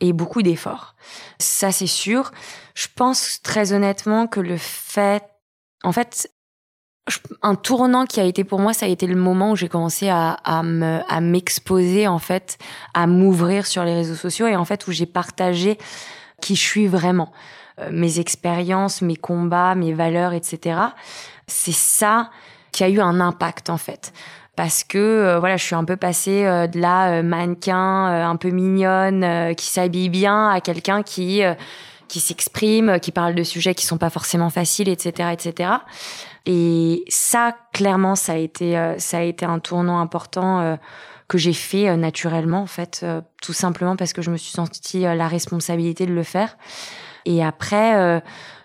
et 0.00 0.12
beaucoup 0.12 0.42
d'efforts. 0.42 0.94
Ça, 1.38 1.72
c'est 1.72 1.86
sûr. 1.86 2.30
Je 2.74 2.88
pense 2.94 3.40
très 3.42 3.72
honnêtement 3.72 4.26
que 4.26 4.40
le 4.40 4.56
fait, 4.56 5.24
en 5.82 5.92
fait, 5.92 6.30
un 7.42 7.54
tournant 7.54 8.04
qui 8.04 8.20
a 8.20 8.24
été 8.24 8.44
pour 8.44 8.58
moi, 8.58 8.72
ça 8.72 8.86
a 8.86 8.88
été 8.88 9.06
le 9.06 9.14
moment 9.14 9.52
où 9.52 9.56
j'ai 9.56 9.68
commencé 9.68 10.08
à, 10.08 10.32
à 10.32 10.62
me, 10.62 11.00
à 11.08 11.20
m'exposer, 11.20 12.08
en 12.08 12.18
fait, 12.18 12.58
à 12.94 13.06
m'ouvrir 13.06 13.66
sur 13.66 13.84
les 13.84 13.94
réseaux 13.94 14.16
sociaux 14.16 14.48
et 14.48 14.56
en 14.56 14.64
fait, 14.64 14.86
où 14.88 14.92
j'ai 14.92 15.06
partagé 15.06 15.78
qui 16.40 16.56
je 16.56 16.60
suis 16.62 16.86
vraiment. 16.86 17.32
Euh, 17.78 17.90
mes 17.92 18.18
expériences, 18.18 19.02
mes 19.02 19.16
combats, 19.16 19.74
mes 19.74 19.92
valeurs, 19.92 20.32
etc. 20.32 20.80
C'est 21.46 21.74
ça 21.74 22.30
qui 22.72 22.84
a 22.84 22.88
eu 22.88 23.00
un 23.00 23.20
impact, 23.20 23.70
en 23.70 23.78
fait 23.78 24.12
parce 24.56 24.84
que 24.84 24.98
euh, 24.98 25.38
voilà, 25.38 25.58
je 25.58 25.64
suis 25.64 25.74
un 25.74 25.84
peu 25.84 25.96
passée 25.96 26.44
euh, 26.46 26.66
de 26.66 26.80
la 26.80 27.18
euh, 27.18 27.22
mannequin 27.22 28.06
un 28.06 28.36
peu 28.36 28.48
mignonne 28.48 29.54
qui 29.54 29.66
s'habille 29.66 30.08
bien 30.08 30.48
à 30.48 30.60
quelqu'un 30.60 31.02
qui 31.02 31.42
qui 32.08 32.20
s'exprime, 32.20 33.00
qui 33.00 33.10
parle 33.10 33.34
de 33.34 33.42
sujets 33.42 33.74
qui 33.74 33.84
sont 33.84 33.98
pas 33.98 34.10
forcément 34.10 34.48
faciles, 34.48 34.88
etc., 34.88 35.30
etc. 35.32 35.70
Et 36.46 37.04
ça, 37.08 37.56
clairement, 37.72 38.14
ça 38.14 38.32
a 38.32 38.36
été 38.36 38.94
ça 38.98 39.18
a 39.18 39.22
été 39.22 39.44
un 39.44 39.58
tournant 39.58 40.00
important 40.00 40.78
que 41.26 41.36
j'ai 41.36 41.52
fait 41.52 41.96
naturellement 41.96 42.62
en 42.62 42.66
fait, 42.66 43.04
tout 43.42 43.52
simplement 43.52 43.96
parce 43.96 44.12
que 44.12 44.22
je 44.22 44.30
me 44.30 44.36
suis 44.36 44.52
sentie 44.52 45.00
la 45.00 45.26
responsabilité 45.26 46.06
de 46.06 46.12
le 46.12 46.22
faire. 46.22 46.56
Et 47.24 47.44
après 47.44 48.22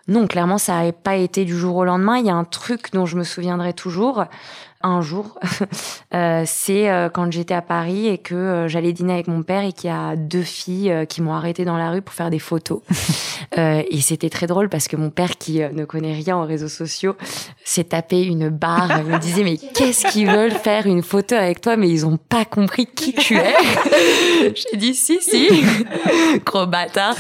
non, 0.08 0.28
clairement, 0.28 0.58
ça 0.58 0.84
n'a 0.84 0.92
pas 0.92 1.16
été 1.16 1.46
du 1.46 1.58
jour 1.58 1.78
au 1.78 1.86
lendemain. 1.86 2.18
Il 2.18 2.26
y 2.26 2.30
a 2.30 2.36
un 2.36 2.44
truc 2.44 2.92
dont 2.92 3.06
je 3.06 3.18
me 3.18 3.24
souviendrai 3.24 3.74
toujours 3.74 4.26
un 4.84 5.02
jour, 5.02 5.40
euh, 6.14 6.44
c'est 6.46 6.90
euh, 6.90 7.10
quand 7.10 7.32
j'étais 7.32 7.54
à 7.54 7.62
Paris 7.62 8.08
et 8.08 8.18
que 8.18 8.36
euh, 8.36 8.68
j'allais 8.68 8.94
dîner 8.94 9.14
avec 9.14 9.28
mon 9.28 9.44
père 9.44 9.64
et 9.64 9.74
qu'il 9.74 9.90
y 9.90 9.94
a 9.94 10.16
deux 10.16 10.42
filles 10.42 11.06
qui 11.08 11.22
m'ont 11.22 11.34
arrêté 11.34 11.66
dans 11.66 11.78
la 11.78 11.92
rue 11.92 12.02
pour 12.02 12.14
faire 12.14 12.30
des 12.30 12.40
photos. 12.40 12.82
et 13.58 14.02
c'était 14.02 14.30
très 14.30 14.48
drôle 14.48 14.70
parce 14.70 14.88
que 14.88 14.96
mon 14.96 15.10
père, 15.10 15.38
qui 15.38 15.60
ne 15.60 15.86
connaît 15.86 16.14
rien 16.14 16.38
aux 16.38 16.46
réseaux 16.46 16.70
sociaux, 16.70 17.16
s'est 17.64 17.86
tapé 17.86 18.24
une 18.24 18.50
barre. 18.50 19.00
Il 19.00 19.12
me 19.12 19.20
disait 19.20 19.44
mais 19.44 19.58
qu'est-ce 19.58 20.08
qu'ils 20.08 20.30
veulent 20.30 20.52
faire 20.52 20.88
une 20.88 21.04
photo 21.04 21.36
avec 21.36 21.62
toi? 21.62 21.76
Mais 21.76 21.90
ils 21.90 22.06
ont 22.06 22.18
pas 22.18 22.46
compris 22.46 22.86
qui 22.86 23.14
tu 23.14 23.36
es. 23.36 23.54
J'ai 24.56 24.78
dit 24.78 24.96
si 24.96 25.20
si, 25.22 25.48
gros 26.46 26.66
bâtard. 26.66 27.16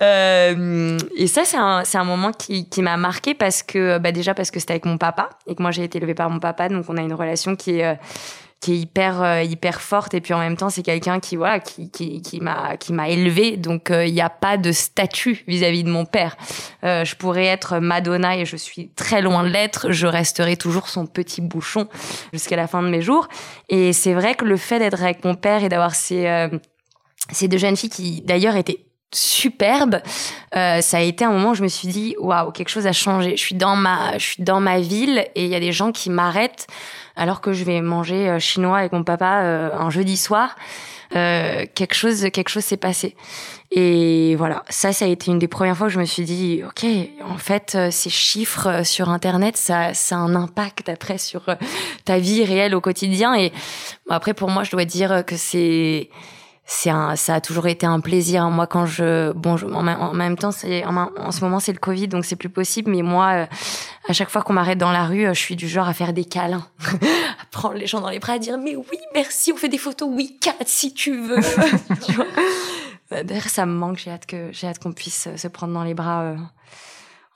et 0.00 1.26
ça 1.26 1.42
c'est 1.44 1.56
un 1.56 1.82
c'est 1.84 1.98
un 1.98 2.04
moment 2.04 2.32
qui 2.32 2.68
qui 2.68 2.82
m'a 2.82 2.96
marqué 2.96 3.34
parce 3.34 3.62
que 3.62 3.98
bah 3.98 4.12
déjà 4.12 4.34
parce 4.34 4.50
que 4.50 4.60
c'était 4.60 4.72
avec 4.72 4.86
mon 4.86 4.98
papa 4.98 5.30
et 5.46 5.54
que 5.54 5.62
moi 5.62 5.70
j'ai 5.70 5.84
été 5.84 5.98
élevée 5.98 6.14
par 6.14 6.30
mon 6.30 6.38
papa 6.38 6.68
donc 6.68 6.84
on 6.88 6.96
a 6.96 7.02
une 7.04 7.14
relation 7.14 7.56
qui 7.56 7.78
est 7.78 7.84
euh, 7.84 7.94
qui 8.60 8.72
est 8.72 8.78
hyper 8.78 9.22
euh, 9.22 9.42
hyper 9.42 9.80
forte. 9.80 10.14
Et 10.14 10.20
puis 10.20 10.32
en 10.34 10.38
même 10.38 10.56
temps 10.56 10.70
c'est 10.70 10.82
quelqu'un 10.82 11.20
qui 11.20 11.38
qui 11.64 11.90
qui 11.90 12.22
qui 12.22 12.40
m'a 12.40 12.76
qui 12.76 12.92
m'a 12.92 13.08
élevé. 13.08 13.56
Donc 13.56 13.90
euh, 13.90 14.06
il 14.06 14.14
n'y 14.14 14.20
a 14.20 14.30
pas 14.30 14.56
de 14.56 14.72
statut 14.72 15.44
vis-à-vis 15.46 15.84
de 15.84 15.90
mon 15.90 16.04
père. 16.04 16.36
Je 16.82 17.14
pourrais 17.14 17.46
être 17.46 17.78
Madonna 17.78 18.36
et 18.36 18.44
je 18.44 18.56
suis 18.56 18.90
très 18.90 19.22
loin 19.22 19.42
de 19.42 19.48
l'être. 19.48 19.90
Je 19.90 20.06
resterai 20.06 20.56
toujours 20.56 20.88
son 20.88 21.06
petit 21.06 21.40
bouchon 21.40 21.88
jusqu'à 22.32 22.56
la 22.56 22.66
fin 22.66 22.82
de 22.82 22.88
mes 22.88 23.00
jours. 23.00 23.28
Et 23.68 23.92
c'est 23.92 24.14
vrai 24.14 24.34
que 24.34 24.44
le 24.44 24.56
fait 24.56 24.78
d'être 24.78 25.02
avec 25.02 25.24
mon 25.24 25.34
père 25.34 25.64
et 25.64 25.68
d'avoir 25.68 25.94
ces 25.94 26.48
ces 27.30 27.48
deux 27.48 27.58
jeunes 27.58 27.76
filles 27.76 27.90
qui 27.90 28.20
d'ailleurs 28.22 28.56
étaient 28.56 28.84
superbes 29.14 30.00
euh, 30.56 30.80
ça 30.80 30.98
a 30.98 31.00
été 31.00 31.24
un 31.24 31.32
moment 31.32 31.50
où 31.50 31.54
je 31.54 31.62
me 31.62 31.68
suis 31.68 31.88
dit 31.88 32.14
waouh 32.18 32.52
quelque 32.52 32.68
chose 32.68 32.86
a 32.86 32.92
changé. 32.92 33.36
Je 33.36 33.42
suis 33.42 33.54
dans 33.54 33.76
ma 33.76 34.16
je 34.18 34.24
suis 34.24 34.42
dans 34.42 34.60
ma 34.60 34.80
ville 34.80 35.26
et 35.34 35.44
il 35.44 35.50
y 35.50 35.54
a 35.54 35.60
des 35.60 35.72
gens 35.72 35.90
qui 35.90 36.10
m'arrêtent 36.10 36.66
alors 37.16 37.40
que 37.40 37.52
je 37.52 37.64
vais 37.64 37.80
manger 37.80 38.28
euh, 38.28 38.38
chinois 38.38 38.78
avec 38.78 38.92
mon 38.92 39.02
papa 39.02 39.42
euh, 39.42 39.70
un 39.74 39.90
jeudi 39.90 40.16
soir. 40.16 40.56
Quelque 41.10 41.94
chose 41.94 42.26
quelque 42.32 42.48
chose 42.48 42.64
s'est 42.64 42.76
passé. 42.76 43.14
Et 43.70 44.34
voilà. 44.36 44.64
Ça 44.68 44.92
ça 44.92 45.04
a 45.04 45.08
été 45.08 45.30
une 45.30 45.38
des 45.38 45.46
premières 45.46 45.76
fois 45.76 45.86
où 45.86 45.90
je 45.90 46.00
me 46.00 46.06
suis 46.06 46.24
dit 46.24 46.62
ok 46.66 46.84
en 47.24 47.38
fait 47.38 47.78
ces 47.92 48.10
chiffres 48.10 48.82
sur 48.84 49.08
internet 49.10 49.56
ça 49.56 49.94
ça 49.94 50.16
a 50.16 50.18
un 50.18 50.34
impact 50.34 50.88
après 50.88 51.18
sur 51.18 51.42
ta 52.04 52.18
vie 52.18 52.44
réelle 52.44 52.74
au 52.74 52.80
quotidien. 52.80 53.36
Et 53.36 53.52
après 54.10 54.34
pour 54.34 54.50
moi 54.50 54.64
je 54.64 54.72
dois 54.72 54.84
dire 54.84 55.22
que 55.24 55.36
c'est 55.36 56.10
c'est 56.66 56.88
un, 56.90 57.14
ça 57.14 57.34
a 57.34 57.40
toujours 57.40 57.66
été 57.66 57.84
un 57.84 58.00
plaisir. 58.00 58.48
Moi, 58.48 58.66
quand 58.66 58.86
je, 58.86 59.32
bon, 59.32 59.56
je, 59.56 59.66
en, 59.66 60.14
même 60.14 60.36
temps, 60.36 60.50
c'est 60.50 60.84
en, 60.86 61.30
ce 61.30 61.40
moment 61.42 61.60
c'est 61.60 61.72
le 61.72 61.78
Covid, 61.78 62.08
donc 62.08 62.24
c'est 62.24 62.36
plus 62.36 62.48
possible. 62.48 62.90
Mais 62.90 63.02
moi, 63.02 63.32
euh, 63.32 63.46
à 64.08 64.12
chaque 64.14 64.30
fois 64.30 64.42
qu'on 64.42 64.54
m'arrête 64.54 64.78
dans 64.78 64.90
la 64.90 65.04
rue, 65.04 65.26
euh, 65.26 65.34
je 65.34 65.40
suis 65.40 65.56
du 65.56 65.68
genre 65.68 65.86
à 65.86 65.92
faire 65.92 66.14
des 66.14 66.24
câlins, 66.24 66.66
à 66.90 67.46
prendre 67.50 67.74
les 67.74 67.86
gens 67.86 68.00
dans 68.00 68.08
les 68.08 68.18
bras, 68.18 68.34
à 68.34 68.38
dire 68.38 68.56
mais 68.56 68.76
oui, 68.76 68.98
merci, 69.14 69.52
on 69.52 69.56
fait 69.56 69.68
des 69.68 69.78
photos, 69.78 70.08
oui, 70.10 70.38
Kat, 70.40 70.54
si 70.64 70.94
tu 70.94 71.14
veux. 71.16 71.40
D'ailleurs, 73.24 73.44
ça 73.44 73.66
me 73.66 73.74
manque. 73.74 73.98
J'ai 73.98 74.10
hâte 74.10 74.24
que 74.24 74.48
j'ai 74.52 74.66
hâte 74.66 74.78
qu'on 74.78 74.92
puisse 74.92 75.28
se 75.36 75.48
prendre 75.48 75.74
dans 75.74 75.84
les 75.84 75.94
bras. 75.94 76.22
Euh, 76.22 76.36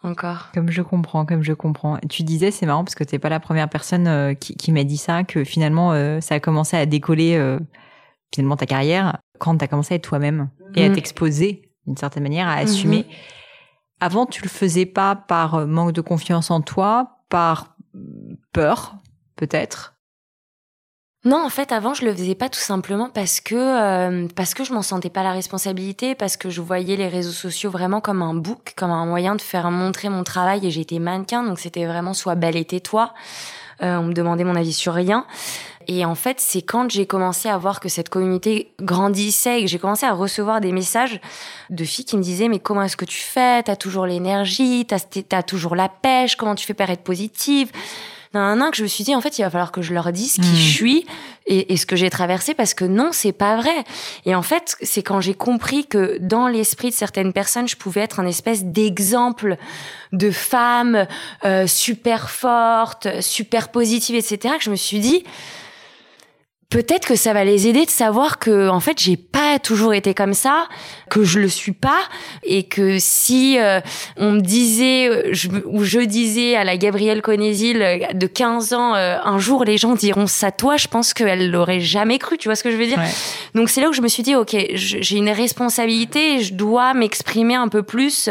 encore. 0.05 0.51
Comme 0.55 0.71
je 0.71 0.81
comprends, 0.81 1.27
comme 1.27 1.43
je 1.43 1.53
comprends. 1.53 1.99
Tu 2.09 2.23
disais, 2.23 2.53
c'est 2.53 2.67
marrant 2.67 2.85
parce 2.85 2.95
que 2.95 3.03
t'es 3.03 3.19
pas 3.19 3.29
la 3.29 3.41
première 3.41 3.69
personne 3.69 4.37
qui 4.37 4.71
m'a 4.71 4.85
dit 4.85 4.97
ça, 4.97 5.25
que 5.25 5.43
finalement 5.43 6.21
ça 6.21 6.37
a 6.37 6.41
commencé 6.41 6.77
à 6.77 6.87
décoller 6.87 7.59
finalement 8.35 8.57
ta 8.57 8.67
carrière 8.67 9.19
quand 9.39 9.57
tu 9.57 9.65
as 9.65 9.69
commencé 9.69 9.95
à 9.95 9.97
être 9.97 10.09
toi-même 10.09 10.51
et 10.75 10.85
à 10.85 10.89
mm. 10.89 10.95
t'exposer 10.95 11.69
d'une 11.87 11.97
certaine 11.97 12.23
manière, 12.23 12.49
à 12.49 12.57
assumer. 12.57 13.01
Mm-hmm. 13.01 13.15
Avant, 14.01 14.27
tu 14.27 14.43
le 14.43 14.49
faisais 14.49 14.87
pas 14.87 15.17
par 15.17 15.55
euh, 15.57 15.67
manque 15.67 15.93
de 15.93 16.01
confiance 16.01 16.51
en 16.51 16.61
toi, 16.61 17.19
par 17.29 17.77
peur, 18.53 18.97
peut-être? 19.37 19.95
Non, 21.25 21.45
en 21.45 21.49
fait, 21.49 21.73
avant, 21.73 21.95
je 21.95 22.05
le 22.05 22.15
faisais 22.15 22.37
pas 22.37 22.49
tout 22.49 22.61
simplement 22.61 23.11
parce 23.13 23.41
que 23.41 23.57
euh, 23.57 24.29
parce 24.37 24.55
que 24.55 24.63
je 24.63 24.73
m'en 24.73 24.83
sentais 24.83 25.11
pas 25.11 25.25
la 25.25 25.33
responsabilité, 25.33 26.15
parce 26.15 26.37
que 26.37 26.49
je 26.49 26.61
voyais 26.61 26.97
les 26.97 27.09
réseaux 27.09 27.33
sociaux 27.33 27.71
vraiment 27.71 28.01
comme 28.01 28.23
un 28.23 28.35
book, 28.35 28.75
comme 28.77 28.93
un 28.93 29.05
moyen 29.05 29.35
de 29.35 29.41
faire 29.41 29.69
montrer 29.73 30.11
mon 30.11 30.23
travail 30.23 30.65
et 30.65 30.71
j'étais 30.71 31.01
mannequin, 31.01 31.43
donc 31.43 31.59
c'était 31.59 31.87
vraiment 31.87 32.15
soit 32.15 32.37
belle 32.37 32.57
et 32.57 32.65
tais-toi. 32.65 33.13
Euh, 33.83 33.97
on 33.97 34.05
me 34.05 34.13
demandait 34.13 34.45
mon 34.45 34.55
avis 34.55 34.73
sur 34.73 34.95
rien. 34.95 35.27
Et 35.91 36.05
en 36.05 36.15
fait, 36.15 36.39
c'est 36.39 36.61
quand 36.61 36.91
j'ai 36.91 37.07
commencé 37.07 37.49
à 37.49 37.57
voir 37.57 37.81
que 37.81 37.89
cette 37.89 38.11
communauté 38.11 38.71
grandissait 38.81 39.61
et 39.61 39.65
que 39.65 39.71
j'ai 39.71 39.79
commencé 39.79 40.05
à 40.05 40.13
recevoir 40.13 40.61
des 40.61 40.71
messages 40.71 41.19
de 41.71 41.83
filles 41.85 42.05
qui 42.05 42.19
me 42.19 42.23
disaient 42.23 42.49
mais 42.49 42.59
comment 42.59 42.83
est-ce 42.83 42.97
que 42.97 43.07
tu 43.07 43.19
fais? 43.19 43.63
T'as 43.63 43.77
toujours 43.77 44.05
l'énergie, 44.05 44.87
t'as 44.87 44.99
as 45.33 45.43
toujours 45.43 45.75
la 45.75 45.89
pêche, 45.89 46.37
comment 46.37 46.55
tu 46.55 46.67
fais 46.67 46.75
pour 46.75 46.89
être 46.91 47.03
positive? 47.03 47.73
Un 48.35 48.61
an 48.61 48.71
que 48.71 48.77
je 48.77 48.83
me 48.83 48.89
suis 48.89 49.05
dit 49.05 49.17
en 49.17 49.23
fait 49.23 49.39
il 49.39 49.43
va 49.43 49.49
falloir 49.49 49.73
que 49.73 49.81
je 49.81 49.95
leur 49.95 50.13
dise 50.13 50.35
qui 50.35 50.41
hmm. 50.43 50.55
je 50.55 50.71
suis 50.71 51.07
et, 51.47 51.79
ce 51.79 51.87
que 51.87 51.97
j'ai 51.97 52.11
traversé 52.11 52.53
parce 52.53 52.75
que 52.75 52.85
non 52.85 53.09
c'est 53.11 53.33
pas 53.33 53.57
vrai. 53.57 53.85
Et 54.27 54.35
en 54.35 54.43
fait 54.43 54.77
c'est 54.83 55.03
quand 55.03 55.23
j'ai 55.23 55.33
compris 55.33 55.87
que 55.87 56.19
dans 56.21 56.47
l'esprit 56.47 56.91
de 56.91 56.95
certaines 56.95 57.33
personnes 57.33 57.67
je 57.67 57.77
pouvais 57.77 58.03
être 58.03 58.21
un 58.21 58.27
espèce 58.27 58.65
d'exemple 58.65 59.57
de 60.13 60.31
femme 60.31 61.07
euh, 61.47 61.67
super 61.67 62.29
forte 62.29 63.09
super 63.23 63.71
positive 63.71 64.15
etc 64.15 64.57
que 64.59 64.65
je 64.65 64.71
me 64.71 64.77
suis 64.77 65.01
dit 65.01 65.25
peut-être 66.71 67.07
que 67.07 67.17
ça 67.17 67.33
va 67.33 67.45
les 67.45 67.67
aider 67.67 67.87
de 67.87 67.91
savoir 67.91 68.39
que 68.39 68.69
en 68.69 68.81
fait 68.81 68.99
j'ai 69.01 69.17
pas 69.17 69.59
toujours 69.59 69.95
été 69.95 70.13
comme 70.13 70.35
ça, 70.35 70.69
que 71.09 71.25
je 71.25 71.39
le 71.39 71.49
suis 71.49 71.73
pas 71.73 72.01
et 72.43 72.65
que 72.65 72.99
si 72.99 73.59
euh, 73.59 73.81
on 74.19 74.33
me 74.33 74.41
disait 74.41 75.09
euh, 75.09 75.29
je, 75.33 75.49
ou 75.65 75.83
je 75.83 76.01
disais 76.01 76.57
à 76.57 76.65
la 76.65 76.77
Gabrielle 76.77 77.23
Conésil 77.23 77.81
euh, 77.81 78.13
de 78.13 78.27
15 78.27 78.75
ans 78.75 78.95
un 78.95 79.39
jour 79.39 79.65
les 79.65 79.79
gens 79.79 79.95
diront 79.95 80.27
ça 80.27 80.51
toi, 80.53 80.77
je 80.77 80.89
pense 80.89 81.15
qu'elle 81.15 81.51
l'aurait 81.51 81.81
jamais 81.81 82.19
cru, 82.19 82.37
tu 82.37 82.49
vois 82.49 82.57
ce 82.57 82.63
que 82.63 82.71
je 82.71 82.77
veux 82.77 82.87
dire? 82.87 83.01
Donc 83.55 83.71
c'est 83.71 83.81
là 83.81 83.89
où 83.89 83.93
je 83.93 84.03
me 84.03 84.09
suis 84.09 84.23
dit 84.23 84.35
OK, 84.35 84.55
j'ai 84.75 85.17
une 85.17 85.31
responsabilité 85.31 86.37
et 86.37 86.41
je 86.41 86.53
dois 86.53 86.93
m'exprimer 86.93 87.55
un 87.55 87.69
peu 87.69 87.83
plus 87.83 88.29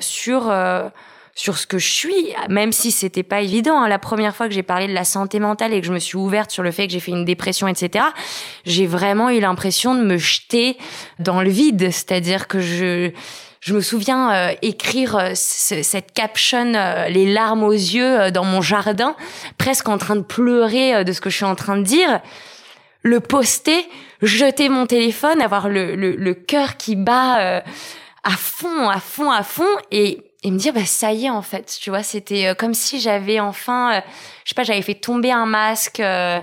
sur 0.00 0.52
sur 1.36 1.58
ce 1.58 1.66
que 1.66 1.78
je 1.78 1.86
suis, 1.86 2.34
même 2.48 2.72
si 2.72 2.90
c'était 2.90 3.22
pas 3.22 3.42
évident. 3.42 3.78
Hein. 3.78 3.88
La 3.88 3.98
première 3.98 4.34
fois 4.34 4.48
que 4.48 4.54
j'ai 4.54 4.62
parlé 4.62 4.88
de 4.88 4.94
la 4.94 5.04
santé 5.04 5.38
mentale 5.38 5.74
et 5.74 5.82
que 5.82 5.86
je 5.86 5.92
me 5.92 5.98
suis 5.98 6.16
ouverte 6.16 6.50
sur 6.50 6.62
le 6.62 6.70
fait 6.70 6.86
que 6.86 6.94
j'ai 6.94 6.98
fait 6.98 7.12
une 7.12 7.26
dépression, 7.26 7.68
etc., 7.68 8.06
j'ai 8.64 8.86
vraiment 8.86 9.28
eu 9.28 9.38
l'impression 9.38 9.94
de 9.94 10.02
me 10.02 10.16
jeter 10.16 10.78
dans 11.18 11.42
le 11.42 11.50
vide. 11.50 11.90
C'est-à-dire 11.92 12.48
que 12.48 12.58
je, 12.60 13.10
je 13.60 13.74
me 13.74 13.82
souviens 13.82 14.32
euh, 14.32 14.54
écrire 14.62 15.16
euh, 15.16 15.30
cette 15.34 16.12
caption, 16.12 16.74
euh, 16.74 17.08
les 17.08 17.30
larmes 17.30 17.64
aux 17.64 17.72
yeux, 17.72 18.30
dans 18.30 18.44
mon 18.44 18.62
jardin, 18.62 19.14
presque 19.58 19.90
en 19.90 19.98
train 19.98 20.16
de 20.16 20.22
pleurer 20.22 21.04
de 21.04 21.12
ce 21.12 21.20
que 21.20 21.28
je 21.28 21.36
suis 21.36 21.44
en 21.44 21.54
train 21.54 21.76
de 21.76 21.82
dire. 21.82 22.20
Le 23.02 23.20
poster, 23.20 23.86
jeter 24.22 24.70
mon 24.70 24.86
téléphone, 24.86 25.42
avoir 25.42 25.68
le, 25.68 25.96
le, 25.96 26.16
le 26.16 26.34
cœur 26.34 26.78
qui 26.78 26.96
bat 26.96 27.62
à 28.24 28.30
fond, 28.30 28.88
à 28.88 29.00
fond, 29.00 29.30
à 29.30 29.42
fond, 29.42 29.76
et 29.92 30.25
et 30.42 30.50
me 30.50 30.58
dire 30.58 30.72
bah 30.72 30.84
ça 30.84 31.12
y 31.12 31.26
est 31.26 31.30
en 31.30 31.42
fait. 31.42 31.76
Tu 31.80 31.90
vois 31.90 32.02
c'était 32.02 32.46
euh, 32.46 32.54
comme 32.54 32.74
si 32.74 33.00
j'avais 33.00 33.40
enfin 33.40 33.96
euh, 33.96 34.00
je 34.44 34.50
sais 34.50 34.54
pas 34.54 34.62
j'avais 34.62 34.82
fait 34.82 34.94
tomber 34.94 35.32
un 35.32 35.46
masque 35.46 36.00
euh. 36.00 36.40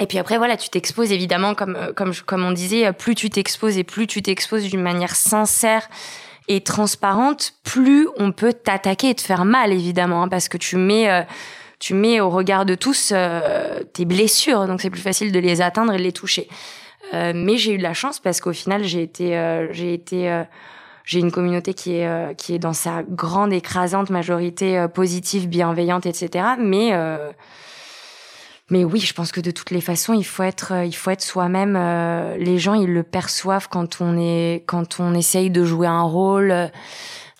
et 0.00 0.06
puis 0.06 0.18
après 0.18 0.38
voilà 0.38 0.56
tu 0.56 0.68
t'exposes 0.68 1.12
évidemment 1.12 1.54
comme 1.54 1.92
comme 1.96 2.12
comme 2.26 2.44
on 2.44 2.52
disait 2.52 2.92
plus 2.92 3.14
tu 3.14 3.30
t'exposes 3.30 3.78
et 3.78 3.84
plus 3.84 4.06
tu 4.06 4.22
t'exposes 4.22 4.64
d'une 4.64 4.82
manière 4.82 5.16
sincère 5.16 5.88
et 6.46 6.60
transparente 6.60 7.54
plus 7.64 8.08
on 8.16 8.32
peut 8.32 8.52
t'attaquer 8.52 9.10
et 9.10 9.14
te 9.14 9.22
faire 9.22 9.44
mal 9.44 9.72
évidemment 9.72 10.24
hein, 10.24 10.28
parce 10.28 10.48
que 10.48 10.58
tu 10.58 10.76
mets 10.76 11.26
tu 11.80 11.94
mets 11.94 12.20
au 12.20 12.30
regard 12.30 12.64
de 12.64 12.74
tous 12.74 13.12
tes 13.92 14.04
blessures. 14.04 14.66
Donc 14.66 14.80
c'est 14.80 14.90
plus 14.90 15.02
facile 15.02 15.32
de 15.32 15.38
les 15.38 15.60
atteindre 15.60 15.92
et 15.92 15.98
de 15.98 16.02
les 16.02 16.12
toucher. 16.12 16.48
Mais 17.12 17.58
j'ai 17.58 17.74
eu 17.74 17.78
de 17.78 17.82
la 17.82 17.92
chance 17.92 18.20
parce 18.20 18.40
qu'au 18.40 18.52
final 18.52 18.84
j'ai 18.84 19.02
été 19.02 19.66
j'ai 19.72 19.92
été 19.92 20.44
j'ai 21.04 21.20
une 21.20 21.30
communauté 21.30 21.74
qui 21.74 21.96
est 21.96 22.08
euh, 22.08 22.32
qui 22.32 22.54
est 22.54 22.58
dans 22.58 22.72
sa 22.72 23.02
grande 23.02 23.52
écrasante 23.52 24.10
majorité 24.10 24.78
euh, 24.78 24.88
positive, 24.88 25.48
bienveillante, 25.48 26.06
etc. 26.06 26.46
Mais 26.58 26.90
euh, 26.94 27.30
mais 28.70 28.84
oui, 28.84 29.00
je 29.00 29.12
pense 29.12 29.30
que 29.30 29.42
de 29.42 29.50
toutes 29.50 29.70
les 29.70 29.82
façons, 29.82 30.14
il 30.14 30.24
faut 30.24 30.42
être 30.42 30.72
il 30.84 30.94
faut 30.94 31.10
être 31.10 31.22
soi-même. 31.22 31.74
les 32.38 32.58
gens, 32.58 32.72
ils 32.72 32.92
le 32.92 33.02
perçoivent 33.02 33.68
quand 33.68 34.00
on 34.00 34.16
est 34.16 34.64
quand 34.66 34.98
on 35.00 35.14
essaye 35.14 35.50
de 35.50 35.64
jouer 35.64 35.86
un 35.86 36.02
rôle. 36.02 36.70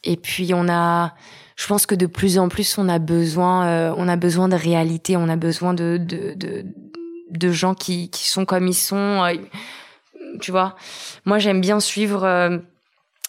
Et 0.05 0.17
puis 0.19 0.53
on 0.53 0.69
a 0.69 1.15
je 1.57 1.67
pense 1.67 1.87
que 1.87 1.95
de 1.95 2.07
plus 2.07 2.39
en 2.39 2.51
plus 2.51 2.77
on 2.77 2.91
a 2.91 2.99
besoin 2.99 3.95
on 3.95 4.07
a 4.07 4.17
besoin 4.17 4.49
de 4.49 4.57
réalité, 4.57 5.17
on 5.17 5.31
a 5.31 5.37
besoin 5.37 5.73
de 5.73 5.97
de 5.97 6.35
de, 6.35 6.67
de 7.31 7.53
gens 7.53 7.75
qui 7.75 8.11
qui 8.11 8.29
sont 8.29 8.45
comme 8.45 8.69
ils 8.69 8.75
sont. 8.75 9.27
tu 10.43 10.51
vois, 10.51 10.77
moi 11.25 11.39
j'aime 11.39 11.63
bien 11.63 11.81
suivre 11.81 12.61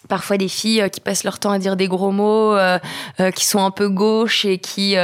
parfois 0.08 0.36
des 0.36 0.48
filles 0.48 0.82
euh, 0.82 0.88
qui 0.88 1.00
passent 1.00 1.24
leur 1.24 1.38
temps 1.38 1.50
à 1.50 1.58
dire 1.58 1.76
des 1.76 1.88
gros 1.88 2.12
mots, 2.12 2.54
euh, 2.54 2.78
euh, 3.20 3.30
qui 3.30 3.44
sont 3.44 3.64
un 3.64 3.70
peu 3.70 3.88
gauches 3.88 4.44
et 4.44 4.58
qui 4.58 4.96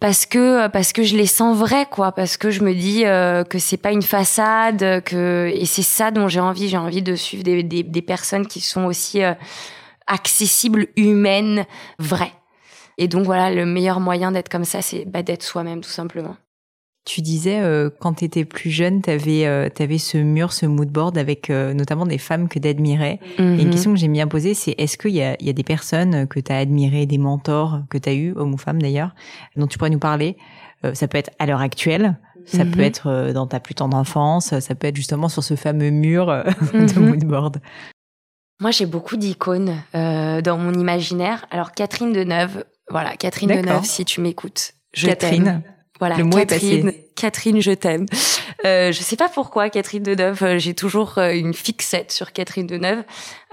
parce 0.00 0.26
que 0.26 0.66
parce 0.68 0.92
que 0.92 1.04
je 1.04 1.16
les 1.16 1.26
sens 1.26 1.56
vrais 1.56 1.86
quoi. 1.86 2.12
Parce 2.12 2.36
que 2.36 2.50
je 2.50 2.62
me 2.62 2.74
dis 2.74 3.02
que 3.02 3.58
c'est 3.58 3.76
pas 3.76 3.92
une 3.92 4.02
façade 4.02 5.02
que 5.04 5.50
et 5.54 5.64
c'est 5.64 5.82
ça 5.82 6.10
dont 6.10 6.28
j'ai 6.28 6.40
envie. 6.40 6.68
J'ai 6.68 6.76
envie 6.76 7.02
de 7.02 7.14
suivre 7.14 7.44
des, 7.44 7.62
des, 7.62 7.82
des 7.84 8.02
personnes 8.02 8.46
qui 8.46 8.60
sont 8.60 8.84
aussi 8.84 9.20
accessibles 10.08 10.88
humaines 10.96 11.66
vraies. 11.98 12.32
Et 12.98 13.06
donc 13.08 13.24
voilà 13.24 13.50
le 13.50 13.64
meilleur 13.64 14.00
moyen 14.00 14.32
d'être 14.32 14.48
comme 14.48 14.64
ça 14.64 14.82
c'est 14.82 15.04
bah, 15.04 15.22
d'être 15.22 15.42
soi-même 15.42 15.80
tout 15.80 15.90
simplement 15.90 16.36
tu 17.04 17.20
disais 17.20 17.60
euh, 17.60 17.90
quand 18.00 18.14
tu 18.14 18.24
étais 18.24 18.44
plus 18.44 18.70
jeune, 18.70 19.02
tu 19.02 19.10
avais, 19.10 19.46
euh, 19.46 19.68
avais 19.80 19.98
ce 19.98 20.18
mur, 20.18 20.52
ce 20.52 20.66
mood 20.66 20.88
board 20.88 21.18
avec 21.18 21.50
euh, 21.50 21.74
notamment 21.74 22.06
des 22.06 22.18
femmes 22.18 22.48
que 22.48 22.58
tu 22.58 22.68
admirais. 22.68 23.18
Et 23.38 23.42
une 23.42 23.64
mhm. 23.64 23.70
question 23.70 23.92
que 23.92 23.98
j'aime 23.98 24.12
bien 24.12 24.28
poser, 24.28 24.54
c'est 24.54 24.74
est-ce 24.78 24.96
qu'il 24.96 25.12
y 25.12 25.22
a, 25.22 25.36
y 25.42 25.50
a 25.50 25.52
des 25.52 25.64
personnes 25.64 26.28
que 26.28 26.38
tu 26.38 26.52
as 26.52 26.58
admirées, 26.58 27.06
des 27.06 27.18
mentors 27.18 27.80
que 27.90 27.98
tu 27.98 28.08
as 28.08 28.14
eu, 28.14 28.32
hommes 28.36 28.54
ou 28.54 28.58
femmes 28.58 28.80
d'ailleurs, 28.80 29.14
dont 29.56 29.66
tu 29.66 29.78
pourrais 29.78 29.90
nous 29.90 29.98
parler? 29.98 30.36
Ça 30.94 31.06
peut 31.06 31.16
être 31.18 31.30
à 31.38 31.46
l'heure 31.46 31.60
actuelle, 31.60 32.18
ça 32.44 32.64
peut 32.64 32.80
mhm. 32.80 32.80
être 32.80 33.32
dans 33.32 33.46
ta 33.46 33.60
plus 33.60 33.76
tendre 33.76 33.96
enfance, 33.96 34.58
ça 34.58 34.74
peut 34.74 34.88
être 34.88 34.96
justement 34.96 35.28
sur 35.28 35.44
ce 35.44 35.54
fameux 35.54 35.90
mur 35.90 36.26
de 36.74 36.98
mhm. 36.98 37.08
mood 37.08 37.24
board. 37.24 37.60
Moi, 38.60 38.72
j'ai 38.72 38.86
beaucoup 38.86 39.16
d'icônes 39.16 39.76
dans 39.94 40.58
mon 40.58 40.72
imaginaire. 40.74 41.46
Alors, 41.52 41.70
Catherine 41.70 42.12
Deneuve, 42.12 42.64
voilà, 42.90 43.16
Catherine 43.16 43.48
Deneuve, 43.48 43.84
si 43.84 44.04
tu 44.04 44.20
m'écoutes. 44.20 44.74
Je 44.92 45.06
Catherine. 45.06 45.62
Voilà, 46.02 46.16
le 46.16 46.28
Catherine, 46.28 46.92
Catherine, 47.14 47.60
je 47.60 47.70
t'aime. 47.70 48.06
Euh, 48.64 48.90
je 48.90 49.00
sais 49.00 49.14
pas 49.14 49.28
pourquoi 49.28 49.70
Catherine 49.70 50.02
Deneuve, 50.02 50.42
euh, 50.42 50.58
j'ai 50.58 50.74
toujours 50.74 51.16
euh, 51.18 51.30
une 51.32 51.54
fixette 51.54 52.10
sur 52.10 52.32
Catherine 52.32 52.66
Deneuve. 52.66 53.04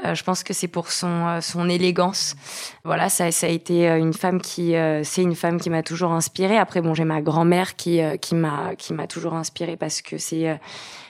Euh, 0.03 0.15
je 0.15 0.23
pense 0.23 0.41
que 0.41 0.51
c'est 0.51 0.67
pour 0.67 0.91
son 0.91 1.41
son 1.41 1.69
élégance. 1.69 2.35
Voilà, 2.83 3.07
ça 3.09 3.31
ça 3.31 3.45
a 3.45 3.49
été 3.51 3.85
une 3.85 4.13
femme 4.13 4.41
qui 4.41 4.73
c'est 5.03 5.21
une 5.21 5.35
femme 5.35 5.59
qui 5.59 5.69
m'a 5.69 5.83
toujours 5.83 6.11
inspirée. 6.11 6.57
Après 6.57 6.81
bon, 6.81 6.95
j'ai 6.95 7.03
ma 7.03 7.21
grand-mère 7.21 7.75
qui 7.75 8.01
qui 8.19 8.33
m'a 8.33 8.73
qui 8.75 8.95
m'a 8.95 9.05
toujours 9.05 9.35
inspirée 9.35 9.77
parce 9.77 10.01
que 10.01 10.17
c'est 10.17 10.59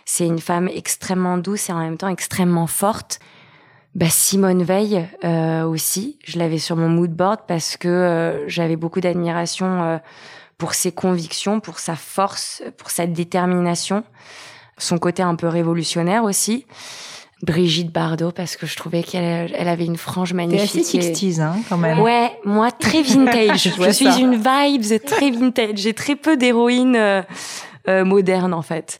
c'est 0.04 0.26
une 0.26 0.40
femme 0.40 0.68
extrêmement 0.68 1.38
douce 1.38 1.70
et 1.70 1.72
en 1.72 1.80
même 1.80 1.96
temps 1.96 2.10
extrêmement 2.10 2.68
forte. 2.68 3.22
Bah, 3.96 4.10
Simone 4.10 4.64
Veil 4.64 5.08
aussi, 5.66 6.20
je 6.26 6.38
l'avais 6.38 6.60
sur 6.60 6.76
mon 6.76 6.90
mood 6.90 7.12
board 7.12 7.40
parce 7.48 7.78
que 7.78 8.44
j'avais 8.48 8.76
beaucoup 8.76 9.00
d'admiration 9.00 10.02
pour 10.60 10.76
ses 10.76 10.92
convictions, 10.92 11.60
pour 11.62 11.80
sa 11.80 11.96
force, 11.96 12.62
pour 12.78 12.92
sa 12.92 13.08
détermination, 13.08 14.04
son 14.78 15.00
côté 15.00 15.24
un 15.24 15.36
peu 15.36 15.48
révolutionnaire 15.48 16.24
aussi. 16.24 16.68
Brigitte 17.42 17.94
Bardot 17.94 18.34
parce 18.34 18.58
que 18.58 18.68
je 18.68 18.76
trouvais 18.76 19.02
qu'elle 19.02 19.50
elle 19.56 19.68
avait 19.70 19.86
une 19.86 19.96
frange 19.96 20.34
magnifique. 20.34 20.84
T'es 20.92 21.00
assez 21.00 21.32
60 21.32 21.40
hein, 21.40 21.62
quand 21.70 21.78
même. 21.78 22.00
Ouais, 22.02 22.32
moi 22.44 22.70
très 22.70 23.02
vintage. 23.02 23.72
je, 23.80 23.92
suis 23.92 24.20
une 24.20 24.36
vibe 24.36 25.02
très 25.06 25.32
vintage. 25.32 25.78
J'ai 25.78 25.94
très 25.94 26.18
peu 26.18 26.36
d'héroïnes 26.36 26.98
euh, 26.98 27.22
euh, 27.88 28.04
moderne 28.04 28.54
en 28.54 28.62
fait. 28.62 29.00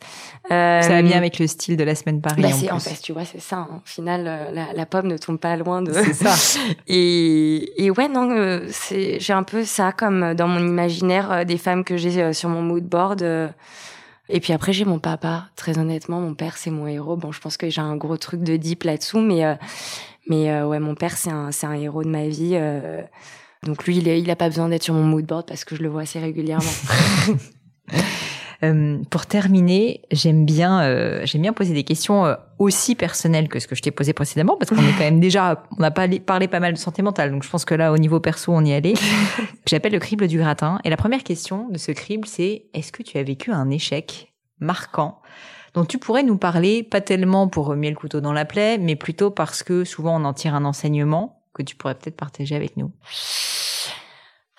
Euh, 0.52 0.82
ça 0.82 0.90
va 0.90 1.02
bien 1.04 1.18
avec 1.18 1.38
le 1.38 1.46
style 1.46 1.78
de 1.78 1.84
la 1.84 1.94
semaine 1.94 2.22
Paris. 2.22 2.42
Bah, 2.42 2.50
en, 2.72 2.78
en 2.78 2.80
fait, 2.80 3.00
tu 3.02 3.14
vois, 3.14 3.26
c'est 3.26 3.42
ça. 3.42 3.58
Hein. 3.58 3.82
Au 3.84 3.88
final, 3.88 4.26
euh, 4.26 4.52
la, 4.52 4.74
la, 4.74 4.86
pomme 4.88 5.08
ne 5.08 5.18
tombe 5.18 5.38
pas 5.38 5.56
loin 5.58 5.84
de. 5.84 5.94
C'est 5.94 6.14
ça. 6.14 6.34
et, 6.88 7.84
et 7.84 7.92
ouais, 7.92 8.08
non, 8.08 8.32
euh, 8.32 8.66
c'est 8.72 9.20
j'ai 9.20 9.34
un 9.34 9.44
peu 9.44 9.64
ça 9.64 9.92
comme 9.92 10.34
dans 10.34 10.48
mon 10.48 10.60
imaginaire 10.60 11.46
des 11.46 11.58
femmes 11.58 11.84
que 11.84 11.98
j'ai 11.98 12.34
sur 12.34 12.50
mon 12.50 12.62
mood 12.62 12.84
board. 12.84 13.24
Et 14.32 14.40
puis 14.40 14.54
après, 14.54 14.74
j'ai 14.74 14.86
mon 14.86 15.00
papa. 15.00 15.50
Très 15.56 15.78
honnêtement, 15.78 16.20
mon 16.20 16.34
père, 16.34 16.58
c'est 16.58 16.72
mon 16.72 16.88
héros. 16.88 17.16
Bon, 17.16 17.32
je 17.32 17.42
pense 17.42 17.58
que 17.58 17.70
j'ai 17.70 17.82
un 17.82 17.96
gros 17.96 18.18
truc 18.18 18.42
de 18.42 18.58
deep 18.58 18.84
là-dessous, 18.84 19.20
mais 19.20 19.44
mais 20.28 20.64
ouais, 20.64 20.80
mon 20.80 20.96
père, 20.96 21.16
c'est 21.16 21.32
un 21.32 21.52
c'est 21.52 21.68
un 21.68 21.74
héros 21.74 22.04
de 22.04 22.10
ma 22.10 22.28
vie. 22.28 22.60
donc 23.64 23.86
lui, 23.86 23.98
il, 23.98 24.08
est, 24.08 24.20
il 24.20 24.32
a 24.32 24.36
pas 24.36 24.50
besoin 24.50 24.70
d'être 24.70 24.84
sur 24.84 24.96
mon 24.96 25.04
mood 25.04 25.26
board 25.26 25.46
parce 25.48 25.64
que 25.64 25.76
je 25.76 25.84
le 25.84 25.90
vois 25.90 26.02
assez 26.02 26.20
régulièrement. 26.20 26.72
Euh, 28.64 28.98
pour 29.10 29.26
terminer, 29.26 30.02
j'aime 30.12 30.46
bien, 30.46 30.82
euh, 30.82 31.22
j'aime 31.24 31.44
bien 31.44 31.54
poser 31.54 31.74
des 31.74 31.86
questions 31.86 32.26
euh, 32.26 32.36
aussi 32.58 32.96
personnelles 32.96 33.48
que 33.48 33.60
ce 33.60 33.68
que 33.68 33.76
je 33.76 33.82
t'ai 33.82 33.92
posé 33.92 34.12
précédemment, 34.12 34.58
parce 34.58 34.70
qu'on 34.70 34.86
est 34.86 34.92
quand 34.92 35.06
même 35.06 35.22
déjà, 35.22 35.64
on 35.78 35.84
a 35.84 35.92
parlé, 35.92 36.20
parlé 36.20 36.50
pas 36.50 36.60
mal 36.60 36.74
de 36.74 36.78
santé 36.78 37.02
mentale, 37.02 37.32
donc 37.32 37.44
je 37.44 37.50
pense 37.50 37.64
que 37.64 37.74
là, 37.74 37.94
au 37.94 37.98
niveau 37.98 38.20
perso, 38.20 38.52
on 38.54 38.64
y 38.66 38.74
allait. 38.74 38.96
J'appelle 39.66 39.94
le 39.94 40.00
crible 40.00 40.28
du 40.28 40.40
gratin, 40.40 40.80
et 40.84 40.90
la 40.90 40.98
première 40.98 41.24
question 41.24 41.70
de 41.70 41.78
ce 41.78 41.94
crible, 41.94 42.28
c'est 42.28 42.66
est-ce 42.74 42.92
que 42.92 43.02
tu 43.02 43.18
as 43.18 43.24
vécu 43.24 43.52
un 43.52 43.70
échec 43.70 44.34
marquant 44.60 45.22
dont 45.74 45.86
tu 45.86 45.98
pourrais 45.98 46.24
nous 46.24 46.38
parler, 46.38 46.84
pas 46.84 47.00
tellement 47.00 47.48
pour 47.48 47.68
remuer 47.68 47.92
le 47.92 47.96
couteau 47.96 48.20
dans 48.20 48.34
la 48.34 48.44
plaie, 48.44 48.78
mais 48.78 48.96
plutôt 48.96 49.32
parce 49.32 49.64
que 49.64 49.86
souvent 49.86 50.20
on 50.20 50.26
en 50.26 50.34
tire 50.34 50.56
un 50.56 50.66
enseignement 50.66 51.44
que 51.54 51.62
tu 51.62 51.76
pourrais 51.76 51.96
peut-être 51.96 52.18
partager 52.18 52.56
avec 52.56 52.76
nous? 52.76 52.92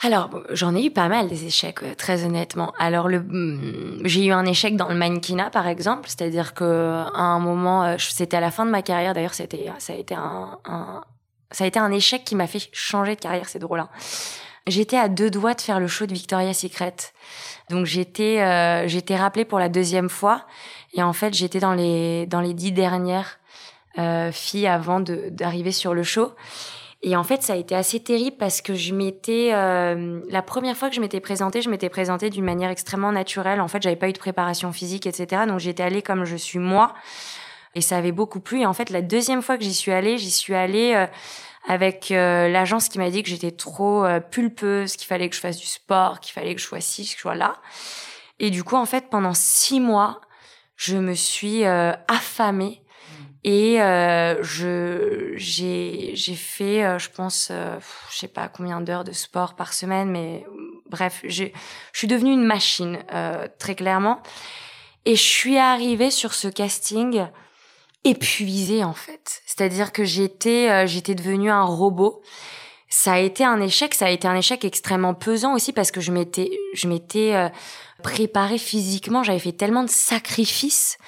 Alors, 0.02 0.30
j'en 0.50 0.74
ai 0.74 0.86
eu 0.86 0.90
pas 0.90 1.08
mal 1.08 1.28
des 1.28 1.44
échecs, 1.44 1.82
euh, 1.82 1.94
très 1.94 2.24
honnêtement. 2.24 2.72
Alors, 2.78 3.06
le, 3.06 3.20
hmm, 3.20 4.00
j'ai 4.04 4.24
eu 4.24 4.32
un 4.32 4.46
échec 4.46 4.74
dans 4.74 4.88
le 4.88 4.94
mannequinat, 4.94 5.50
par 5.50 5.66
exemple, 5.68 6.08
c'est-à-dire 6.08 6.54
que 6.54 7.04
à 7.14 7.20
un 7.20 7.38
moment, 7.38 7.84
euh, 7.84 7.96
c'était 7.98 8.38
à 8.38 8.40
la 8.40 8.50
fin 8.50 8.64
de 8.64 8.70
ma 8.70 8.80
carrière. 8.80 9.12
D'ailleurs, 9.12 9.34
c'était, 9.34 9.70
ça 9.78 9.92
a 9.92 9.96
été 9.96 10.14
un, 10.14 10.58
un, 10.64 11.02
ça 11.50 11.64
a 11.64 11.66
été 11.66 11.78
un 11.78 11.92
échec 11.92 12.24
qui 12.24 12.34
m'a 12.34 12.46
fait 12.46 12.70
changer 12.72 13.14
de 13.14 13.20
carrière. 13.20 13.48
C'est 13.48 13.58
drôle. 13.58 13.80
Hein. 13.80 13.90
J'étais 14.66 14.96
à 14.96 15.08
deux 15.08 15.30
doigts 15.30 15.54
de 15.54 15.60
faire 15.60 15.80
le 15.80 15.86
show 15.86 16.06
de 16.06 16.14
Victoria's 16.14 16.58
Secret. 16.58 16.94
Donc, 17.68 17.84
j'étais, 17.84 18.40
euh, 18.40 18.88
j'étais 18.88 19.16
rappelée 19.16 19.44
pour 19.44 19.58
la 19.58 19.68
deuxième 19.68 20.08
fois, 20.08 20.46
et 20.94 21.02
en 21.02 21.12
fait, 21.12 21.34
j'étais 21.34 21.60
dans 21.60 21.74
les 21.74 22.26
dans 22.26 22.40
les 22.40 22.54
dix 22.54 22.72
dernières 22.72 23.38
euh, 23.98 24.32
filles 24.32 24.66
avant 24.66 25.00
de, 25.00 25.28
d'arriver 25.30 25.72
sur 25.72 25.92
le 25.92 26.04
show. 26.04 26.32
Et 27.02 27.16
en 27.16 27.24
fait, 27.24 27.42
ça 27.42 27.54
a 27.54 27.56
été 27.56 27.74
assez 27.74 27.98
terrible 28.00 28.36
parce 28.36 28.60
que 28.60 28.74
je 28.74 28.94
m'étais 28.94 29.50
euh, 29.54 30.20
la 30.28 30.42
première 30.42 30.76
fois 30.76 30.90
que 30.90 30.94
je 30.94 31.00
m'étais 31.00 31.20
présentée, 31.20 31.62
je 31.62 31.70
m'étais 31.70 31.88
présentée 31.88 32.28
d'une 32.28 32.44
manière 32.44 32.68
extrêmement 32.70 33.10
naturelle. 33.10 33.62
En 33.62 33.68
fait, 33.68 33.80
j'avais 33.80 33.96
pas 33.96 34.08
eu 34.08 34.12
de 34.12 34.18
préparation 34.18 34.70
physique, 34.70 35.06
etc. 35.06 35.44
Donc 35.48 35.60
j'étais 35.60 35.82
allée 35.82 36.02
comme 36.02 36.24
je 36.26 36.36
suis 36.36 36.58
moi, 36.58 36.92
et 37.74 37.80
ça 37.80 37.96
avait 37.96 38.12
beaucoup 38.12 38.40
plu. 38.40 38.60
Et 38.60 38.66
en 38.66 38.74
fait, 38.74 38.90
la 38.90 39.00
deuxième 39.00 39.40
fois 39.40 39.56
que 39.56 39.64
j'y 39.64 39.72
suis 39.72 39.92
allée, 39.92 40.18
j'y 40.18 40.30
suis 40.30 40.54
allée 40.54 40.92
euh, 40.94 41.06
avec 41.66 42.10
euh, 42.10 42.48
l'agence 42.48 42.90
qui 42.90 42.98
m'a 42.98 43.08
dit 43.08 43.22
que 43.22 43.30
j'étais 43.30 43.52
trop 43.52 44.04
pulpeuse, 44.30 44.96
qu'il 44.96 45.06
fallait 45.06 45.30
que 45.30 45.36
je 45.36 45.40
fasse 45.40 45.56
du 45.56 45.66
sport, 45.66 46.20
qu'il 46.20 46.34
fallait 46.34 46.54
que 46.54 46.60
je 46.60 46.66
sois 46.66 46.82
ci, 46.82 47.04
que 47.04 47.12
je 47.12 47.18
sois 47.18 47.34
là. 47.34 47.56
Et 48.40 48.50
du 48.50 48.62
coup, 48.62 48.76
en 48.76 48.86
fait, 48.86 49.08
pendant 49.08 49.34
six 49.34 49.80
mois, 49.80 50.20
je 50.76 50.98
me 50.98 51.14
suis 51.14 51.64
affamée 51.64 52.82
et 53.42 53.80
euh, 53.80 54.42
je 54.42 55.32
j'ai 55.36 56.12
j'ai 56.14 56.34
fait, 56.34 56.84
euh, 56.84 56.98
je 56.98 57.08
pense, 57.08 57.48
euh, 57.50 57.78
je 58.10 58.18
sais 58.18 58.28
pas 58.28 58.48
combien 58.48 58.82
d'heures 58.82 59.04
de 59.04 59.12
sport 59.12 59.54
par 59.54 59.72
semaine, 59.72 60.10
mais 60.10 60.44
bref, 60.90 61.22
je 61.24 61.44
suis 61.94 62.06
devenue 62.06 62.32
une 62.32 62.44
machine 62.44 62.98
euh, 63.14 63.48
très 63.58 63.74
clairement. 63.74 64.22
Et 65.06 65.16
je 65.16 65.22
suis 65.22 65.56
arrivée 65.56 66.10
sur 66.10 66.34
ce 66.34 66.48
casting 66.48 67.26
épuisée 68.04 68.84
en 68.84 68.92
fait. 68.92 69.40
C'est-à-dire 69.46 69.92
que 69.92 70.04
j'étais 70.04 70.68
euh, 70.70 70.86
j'étais 70.86 71.14
devenue 71.14 71.50
un 71.50 71.64
robot. 71.64 72.22
Ça 72.90 73.14
a 73.14 73.18
été 73.20 73.44
un 73.44 73.60
échec, 73.62 73.94
ça 73.94 74.06
a 74.06 74.10
été 74.10 74.28
un 74.28 74.36
échec 74.36 74.64
extrêmement 74.66 75.14
pesant 75.14 75.54
aussi 75.54 75.72
parce 75.72 75.90
que 75.92 76.02
je 76.02 76.12
m'étais 76.12 76.50
je 76.74 76.88
m'étais 76.88 77.50
préparée 78.02 78.58
physiquement, 78.58 79.22
j'avais 79.22 79.38
fait 79.38 79.52
tellement 79.52 79.84
de 79.84 79.90
sacrifices 79.90 80.98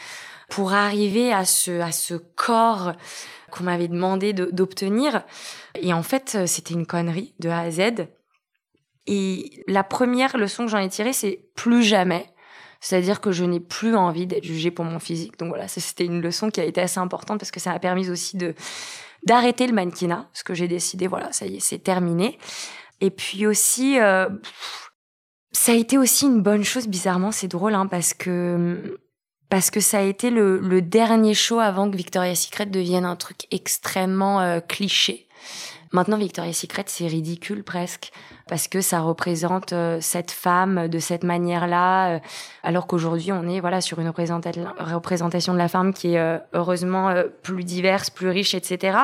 pour 0.53 0.75
arriver 0.75 1.33
à 1.33 1.47
ce, 1.47 1.81
à 1.81 1.93
ce 1.93 2.13
corps 2.13 2.93
qu'on 3.51 3.65
m'avait 3.65 3.89
demandé 3.89 4.35
d'obtenir. 4.35 5.23
Et 5.81 5.95
en 5.95 6.03
fait, 6.03 6.47
c'était 6.47 6.75
une 6.75 6.85
connerie 6.85 7.33
de 7.39 7.49
A 7.49 7.61
à 7.61 7.71
Z. 7.71 8.07
Et 9.07 9.65
la 9.67 9.83
première 9.83 10.37
leçon 10.37 10.67
que 10.67 10.71
j'en 10.71 10.81
ai 10.81 10.91
tirée, 10.91 11.15
c'est 11.15 11.41
plus 11.55 11.83
jamais. 11.83 12.27
C'est-à-dire 12.81 13.23
que 13.23 13.33
je 13.33 13.45
n'ai 13.45 13.61
plus 13.61 13.97
envie 13.97 14.27
d'être 14.27 14.45
jugée 14.45 14.71
pour 14.71 14.85
mon 14.85 14.99
physique. 14.99 15.39
Donc 15.39 15.49
voilà, 15.49 15.69
c'était 15.69 16.05
une 16.05 16.21
leçon 16.21 16.51
qui 16.51 16.61
a 16.61 16.65
été 16.65 16.83
assez 16.83 17.01
importante 17.01 17.39
parce 17.39 17.51
que 17.51 17.61
ça 17.61 17.73
a 17.73 17.79
permis 17.79 18.11
aussi 18.11 18.37
de 18.37 18.55
d'arrêter 19.25 19.67
le 19.67 19.73
mannequinat, 19.73 20.29
ce 20.35 20.45
que 20.45 20.53
j'ai 20.53 20.69
décidé, 20.69 21.07
voilà, 21.07 21.33
ça 21.33 21.47
y 21.47 21.57
est, 21.57 21.61
c'est 21.61 21.79
terminé. 21.79 22.39
Et 23.01 23.11
puis 23.11 23.47
aussi, 23.47 23.99
euh, 24.01 24.29
ça 25.53 25.73
a 25.73 25.77
été 25.77 25.97
aussi 25.97 26.27
une 26.27 26.43
bonne 26.43 26.65
chose, 26.65 26.89
bizarrement, 26.89 27.33
c'est 27.33 27.49
drôle, 27.49 27.75
hein, 27.75 27.87
parce 27.87 28.13
que 28.13 28.99
parce 29.53 29.71
que 29.71 29.81
ça 29.81 29.99
a 29.99 30.01
été 30.01 30.31
le, 30.31 30.59
le, 30.61 30.81
dernier 30.81 31.35
show 31.35 31.59
avant 31.59 31.91
que 31.91 31.95
Victoria's 31.95 32.41
Secret 32.41 32.65
devienne 32.65 33.05
un 33.05 33.17
truc 33.17 33.49
extrêmement 33.51 34.41
euh, 34.41 34.61
cliché. 34.61 35.27
Maintenant, 35.93 36.17
Victoria's 36.17 36.57
Secret, 36.57 36.85
c'est 36.87 37.07
ridicule 37.07 37.63
presque, 37.63 38.13
parce 38.49 38.67
que 38.67 38.81
ça 38.81 39.01
représente 39.01 39.75
euh, 39.75 39.99
cette 40.01 40.31
femme 40.31 40.89
de 40.89 40.99
cette 40.99 41.23
manière-là, 41.23 42.15
euh, 42.15 42.19
alors 42.63 42.87
qu'aujourd'hui, 42.87 43.31
on 43.31 43.47
est 43.47 43.61
voilà 43.61 43.83
sur 43.83 44.01
une 44.01 44.09
représentation 44.09 45.53
de 45.53 45.59
la 45.59 45.69
femme 45.69 45.93
qui 45.93 46.15
est 46.15 46.41
heureusement 46.55 47.15
plus 47.43 47.65
diverse, 47.65 48.09
plus 48.09 48.31
riche, 48.31 48.55
etc. 48.55 49.01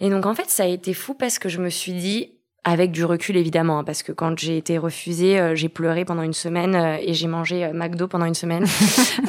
Et 0.00 0.10
donc, 0.10 0.26
en 0.26 0.34
fait, 0.34 0.50
ça 0.50 0.64
a 0.64 0.66
été 0.66 0.92
fou 0.92 1.14
parce 1.14 1.38
que 1.38 1.48
je 1.48 1.60
me 1.60 1.70
suis 1.70 1.92
dit, 1.92 2.32
avec 2.64 2.92
du 2.92 3.04
recul 3.04 3.36
évidemment, 3.36 3.80
hein, 3.80 3.84
parce 3.84 4.02
que 4.02 4.12
quand 4.12 4.38
j'ai 4.38 4.56
été 4.56 4.78
refusée, 4.78 5.38
euh, 5.38 5.54
j'ai 5.54 5.68
pleuré 5.68 6.04
pendant 6.04 6.22
une 6.22 6.32
semaine 6.32 6.76
euh, 6.76 6.96
et 7.00 7.12
j'ai 7.12 7.26
mangé 7.26 7.64
euh, 7.64 7.72
McDo 7.72 8.06
pendant 8.06 8.26
une 8.26 8.34
semaine. 8.34 8.64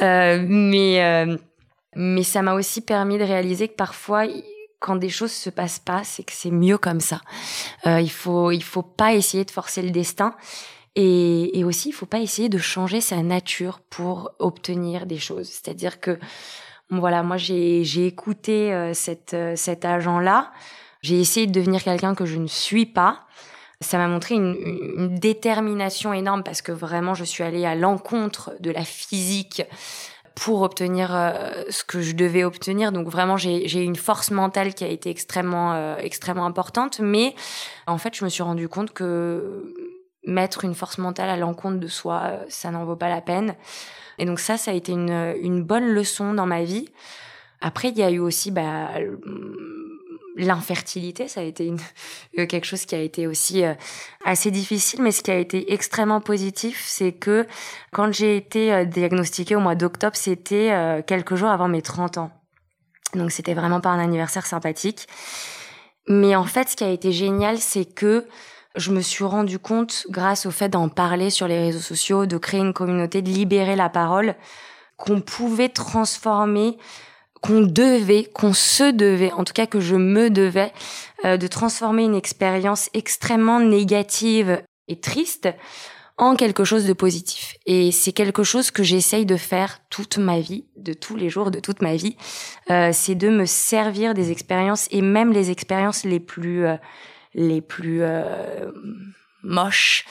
mais 0.00 1.26
mais 1.96 2.24
ça 2.24 2.42
m'a 2.42 2.54
aussi 2.54 2.80
permis 2.80 3.18
de 3.18 3.24
réaliser 3.24 3.68
que 3.68 3.76
parfois, 3.76 4.24
quand 4.80 4.96
des 4.96 5.08
choses 5.08 5.30
se 5.30 5.48
passent 5.48 5.78
pas, 5.78 6.02
c'est 6.02 6.24
que 6.24 6.32
c'est 6.32 6.50
mieux 6.50 6.76
comme 6.76 7.00
ça. 7.00 7.20
il 7.86 8.10
faut 8.10 8.50
il 8.50 8.62
faut 8.62 8.82
pas 8.82 9.14
essayer 9.14 9.44
de 9.44 9.50
forcer 9.50 9.82
le 9.82 9.90
destin. 9.90 10.34
Et, 10.96 11.58
et 11.58 11.64
aussi, 11.64 11.88
il 11.88 11.92
faut 11.92 12.06
pas 12.06 12.20
essayer 12.20 12.48
de 12.48 12.58
changer 12.58 13.00
sa 13.00 13.22
nature 13.22 13.80
pour 13.90 14.32
obtenir 14.38 15.06
des 15.06 15.18
choses. 15.18 15.48
C'est-à-dire 15.48 16.00
que, 16.00 16.18
voilà, 16.90 17.22
moi 17.22 17.36
j'ai 17.36 17.84
j'ai 17.84 18.06
écouté 18.06 18.90
cette 18.92 19.36
cet 19.54 19.84
agent 19.84 20.18
là. 20.18 20.52
J'ai 21.04 21.20
essayé 21.20 21.46
de 21.46 21.52
devenir 21.52 21.82
quelqu'un 21.82 22.14
que 22.14 22.24
je 22.24 22.38
ne 22.38 22.46
suis 22.46 22.86
pas. 22.86 23.20
Ça 23.82 23.98
m'a 23.98 24.08
montré 24.08 24.36
une, 24.36 24.56
une, 24.96 25.18
détermination 25.18 26.14
énorme 26.14 26.42
parce 26.42 26.62
que 26.62 26.72
vraiment 26.72 27.12
je 27.12 27.24
suis 27.24 27.44
allée 27.44 27.66
à 27.66 27.74
l'encontre 27.74 28.54
de 28.60 28.70
la 28.70 28.84
physique 28.84 29.62
pour 30.34 30.62
obtenir 30.62 31.14
euh, 31.14 31.62
ce 31.68 31.84
que 31.84 32.00
je 32.00 32.14
devais 32.14 32.42
obtenir. 32.42 32.90
Donc 32.90 33.08
vraiment 33.08 33.36
j'ai 33.36 33.66
eu 33.66 33.84
une 33.84 33.96
force 33.96 34.30
mentale 34.30 34.72
qui 34.72 34.82
a 34.82 34.88
été 34.88 35.10
extrêmement 35.10 35.74
euh, 35.74 35.96
extrêmement 35.98 36.46
importante. 36.46 37.00
Mais 37.00 37.34
en 37.86 37.98
fait 37.98 38.16
je 38.16 38.24
me 38.24 38.30
suis 38.30 38.42
rendu 38.42 38.66
compte 38.70 38.94
que 38.94 39.74
mettre 40.24 40.64
une 40.64 40.74
force 40.74 40.96
mentale 40.96 41.28
à 41.28 41.36
l'encontre 41.36 41.80
de 41.80 41.86
soi, 41.86 42.22
euh, 42.24 42.44
ça 42.48 42.70
n'en 42.70 42.86
vaut 42.86 42.96
pas 42.96 43.10
la 43.10 43.20
peine. 43.20 43.56
Et 44.18 44.24
donc 44.24 44.40
ça, 44.40 44.56
ça 44.56 44.70
a 44.70 44.74
été 44.74 44.92
une, 44.92 45.34
une 45.42 45.62
bonne 45.62 45.86
leçon 45.86 46.32
dans 46.32 46.46
ma 46.46 46.64
vie. 46.64 46.88
Après, 47.60 47.88
il 47.88 47.98
y 47.98 48.02
a 48.02 48.10
eu 48.10 48.20
aussi 48.20 48.50
bah, 48.50 48.90
l'infertilité, 50.36 51.28
ça 51.28 51.40
a 51.40 51.42
été 51.42 51.66
une, 51.66 51.78
euh, 52.38 52.46
quelque 52.46 52.64
chose 52.64 52.84
qui 52.84 52.94
a 52.94 53.00
été 53.00 53.26
aussi 53.26 53.64
euh, 53.64 53.74
assez 54.24 54.50
difficile, 54.50 55.02
mais 55.02 55.12
ce 55.12 55.22
qui 55.22 55.30
a 55.30 55.38
été 55.38 55.72
extrêmement 55.72 56.20
positif, 56.20 56.84
c'est 56.86 57.12
que 57.12 57.46
quand 57.92 58.12
j'ai 58.12 58.36
été 58.36 58.72
euh, 58.72 58.84
diagnostiquée 58.84 59.56
au 59.56 59.60
mois 59.60 59.74
d'octobre, 59.74 60.16
c'était 60.16 61.02
quelques 61.06 61.34
jours 61.34 61.50
avant 61.50 61.68
mes 61.68 61.82
30 61.82 62.18
ans. 62.18 62.30
Donc 63.14 63.30
c'était 63.30 63.54
vraiment 63.54 63.80
pas 63.80 63.90
un 63.90 63.98
anniversaire 63.98 64.46
sympathique. 64.46 65.06
Mais 66.08 66.36
en 66.36 66.44
fait, 66.44 66.68
ce 66.68 66.76
qui 66.76 66.84
a 66.84 66.90
été 66.90 67.12
génial, 67.12 67.58
c'est 67.58 67.84
que 67.84 68.26
je 68.74 68.90
me 68.90 69.00
suis 69.00 69.24
rendu 69.24 69.58
compte, 69.58 70.06
grâce 70.10 70.46
au 70.46 70.50
fait 70.50 70.68
d'en 70.68 70.88
parler 70.88 71.30
sur 71.30 71.46
les 71.46 71.58
réseaux 71.58 71.78
sociaux, 71.78 72.26
de 72.26 72.36
créer 72.38 72.60
une 72.60 72.72
communauté, 72.72 73.22
de 73.22 73.30
libérer 73.30 73.76
la 73.76 73.88
parole, 73.88 74.34
qu'on 74.96 75.20
pouvait 75.20 75.68
transformer 75.68 76.76
qu'on 77.44 77.60
devait, 77.60 78.24
qu'on 78.24 78.54
se 78.54 78.90
devait, 78.90 79.30
en 79.32 79.44
tout 79.44 79.52
cas 79.52 79.66
que 79.66 79.78
je 79.78 79.96
me 79.96 80.30
devais, 80.30 80.72
euh, 81.26 81.36
de 81.36 81.46
transformer 81.46 82.04
une 82.04 82.14
expérience 82.14 82.88
extrêmement 82.94 83.60
négative 83.60 84.62
et 84.88 84.98
triste 84.98 85.50
en 86.16 86.36
quelque 86.36 86.64
chose 86.64 86.86
de 86.86 86.94
positif. 86.94 87.56
Et 87.66 87.92
c'est 87.92 88.12
quelque 88.12 88.44
chose 88.44 88.70
que 88.70 88.82
j'essaye 88.82 89.26
de 89.26 89.36
faire 89.36 89.80
toute 89.90 90.16
ma 90.16 90.40
vie, 90.40 90.64
de 90.78 90.94
tous 90.94 91.16
les 91.16 91.28
jours, 91.28 91.50
de 91.50 91.60
toute 91.60 91.82
ma 91.82 91.96
vie. 91.96 92.16
Euh, 92.70 92.90
c'est 92.94 93.14
de 93.14 93.28
me 93.28 93.44
servir 93.44 94.14
des 94.14 94.30
expériences 94.30 94.88
et 94.90 95.02
même 95.02 95.30
les 95.30 95.50
expériences 95.50 96.04
les 96.04 96.20
plus, 96.20 96.64
euh, 96.64 96.76
les 97.34 97.60
plus 97.60 98.02
moche, 99.44 100.06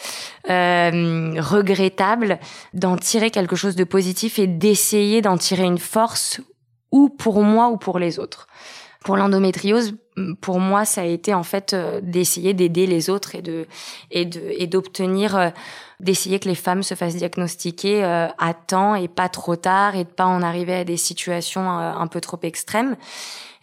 euh, 0.50 1.34
regrettable, 1.40 2.40
d'en 2.74 2.96
tirer 2.96 3.32
quelque 3.32 3.56
chose 3.56 3.76
de 3.76 3.84
positif 3.84 4.40
et 4.40 4.48
d'essayer 4.48 5.22
d'en 5.22 5.38
tirer 5.38 5.64
une 5.64 5.80
force 5.80 6.40
ou 6.94 7.10
pour 7.10 7.42
moi 7.42 7.70
ou 7.70 7.78
pour 7.78 8.00
les 8.00 8.20
autres. 8.20 8.48
Pour 9.04 9.18
l'endométriose, 9.18 9.96
pour 10.40 10.60
moi, 10.60 10.86
ça 10.86 11.02
a 11.02 11.06
été 11.06 11.34
en 11.34 11.44
fait 11.44 11.74
euh, 11.74 12.00
d'essayer 12.02 12.54
d'aider 12.54 12.86
les 12.86 13.10
autres 13.10 13.36
et 13.36 13.42
de 13.42 13.66
et 14.12 14.26
de 14.26 14.40
et 14.58 14.68
d'obtenir 14.68 15.36
euh, 15.36 15.50
d'essayer 16.00 16.40
que 16.40 16.48
les 16.48 16.56
femmes 16.56 16.84
se 16.84 16.94
fassent 16.94 17.18
diagnostiquer 17.18 18.06
euh, 18.06 18.28
à 18.38 18.54
temps 18.54 18.96
et 18.96 19.10
pas 19.10 19.28
trop 19.28 19.58
tard 19.58 19.96
et 19.96 20.06
de 20.06 20.10
pas 20.10 20.26
en 20.26 20.42
arriver 20.42 20.76
à 20.76 20.84
des 20.86 20.96
situations 20.96 21.68
un 21.68 22.08
peu 22.08 22.22
trop 22.22 22.40
extrêmes. 22.44 22.96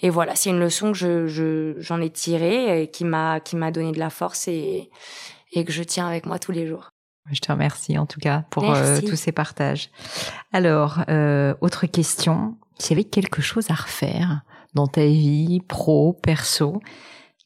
Et 0.02 0.10
voilà, 0.10 0.34
c'est 0.34 0.50
une 0.50 0.60
leçon 0.60 0.92
que 0.92 0.98
je 0.98 1.74
j'en 1.78 2.00
ai 2.02 2.10
tirée 2.10 2.82
et 2.82 2.90
qui 2.90 3.04
m'a 3.04 3.40
qui 3.40 3.56
m'a 3.56 3.70
donné 3.70 3.92
de 3.92 3.98
la 3.98 4.10
force 4.10 4.48
et 4.48 4.90
et 5.52 5.64
que 5.64 5.72
je 5.72 5.84
tiens 5.84 6.06
avec 6.06 6.26
moi 6.26 6.38
tous 6.38 6.52
les 6.52 6.66
jours. 6.66 6.90
Je 7.30 7.40
te 7.40 7.52
remercie 7.52 7.96
en 7.96 8.06
tout 8.06 8.18
cas 8.20 8.44
pour 8.50 8.64
tous 9.08 9.16
ces 9.16 9.32
partages. 9.32 9.90
Alors, 10.52 10.98
autre 11.60 11.86
question, 11.86 12.56
s'il 12.80 12.96
y 12.96 13.00
avait 13.00 13.08
quelque 13.08 13.42
chose 13.42 13.70
à 13.70 13.74
refaire, 13.74 14.42
dans 14.74 14.86
ta 14.86 15.04
vie 15.04 15.60
pro, 15.66 16.12
perso, 16.12 16.80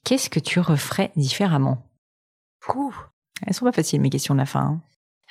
qu'est-ce 0.04 0.30
que 0.30 0.40
tu 0.40 0.60
referais 0.60 1.12
différemment? 1.16 1.86
Ouh. 2.74 2.94
Elles 3.46 3.54
sont 3.54 3.64
pas 3.64 3.72
faciles 3.72 4.00
mes 4.00 4.10
questions 4.10 4.34
de 4.34 4.40
la 4.40 4.46
fin. 4.46 4.60
Hein. 4.60 4.80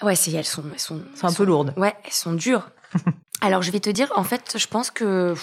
Ouais, 0.06 0.16
c'est 0.16 0.32
elles 0.32 0.46
sont 0.46 0.64
elles 0.72 0.80
sont, 0.80 1.02
un 1.22 1.34
peu 1.34 1.44
lourdes. 1.44 1.74
Ouais, 1.78 1.96
elles 2.04 2.12
sont 2.12 2.34
dures. 2.34 2.70
Alors 3.42 3.62
je 3.62 3.72
vais 3.72 3.80
te 3.80 3.90
dire, 3.90 4.12
en 4.16 4.24
fait, 4.24 4.58
je 4.58 4.68
pense 4.68 4.92
que 4.92 5.36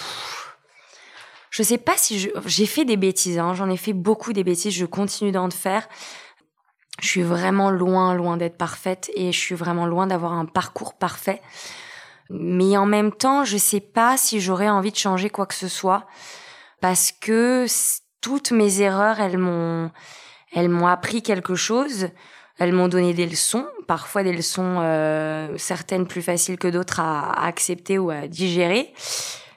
je 1.50 1.62
sais 1.62 1.78
pas 1.78 1.96
si 1.96 2.30
j'ai 2.46 2.66
fait 2.66 2.84
des 2.84 2.96
bêtises. 2.96 3.38
Hein. 3.38 3.54
J'en 3.54 3.70
ai 3.70 3.76
fait 3.76 3.92
beaucoup 3.92 4.32
des 4.32 4.44
bêtises. 4.44 4.74
Je 4.74 4.86
continue 4.86 5.32
d'en 5.32 5.50
faire. 5.50 5.88
Je 7.00 7.06
suis 7.06 7.22
vraiment 7.22 7.70
loin, 7.70 8.14
loin 8.14 8.36
d'être 8.36 8.58
parfaite 8.58 9.10
et 9.14 9.32
je 9.32 9.38
suis 9.38 9.54
vraiment 9.54 9.86
loin 9.86 10.06
d'avoir 10.06 10.32
un 10.32 10.44
parcours 10.44 10.94
parfait. 10.94 11.40
Mais 12.30 12.76
en 12.76 12.86
même 12.86 13.12
temps, 13.12 13.44
je 13.44 13.56
sais 13.56 13.80
pas 13.80 14.16
si 14.16 14.40
j'aurais 14.40 14.68
envie 14.68 14.92
de 14.92 14.96
changer 14.96 15.30
quoi 15.30 15.46
que 15.46 15.54
ce 15.54 15.68
soit 15.68 16.06
parce 16.80 17.12
que 17.12 17.66
toutes 18.20 18.52
mes 18.52 18.80
erreurs, 18.80 19.20
elles 19.20 19.38
m'ont, 19.38 19.90
elles 20.52 20.68
m'ont 20.68 20.86
appris 20.86 21.22
quelque 21.22 21.54
chose. 21.54 22.08
Elles 22.58 22.72
m'ont 22.72 22.88
donné 22.88 23.14
des 23.14 23.26
leçons, 23.26 23.66
parfois 23.86 24.22
des 24.22 24.32
leçons 24.32 24.78
euh, 24.80 25.56
certaines 25.56 26.06
plus 26.06 26.20
faciles 26.20 26.58
que 26.58 26.68
d'autres 26.68 27.00
à, 27.00 27.46
accepter 27.46 27.98
ou 27.98 28.10
à 28.10 28.28
digérer, 28.28 28.92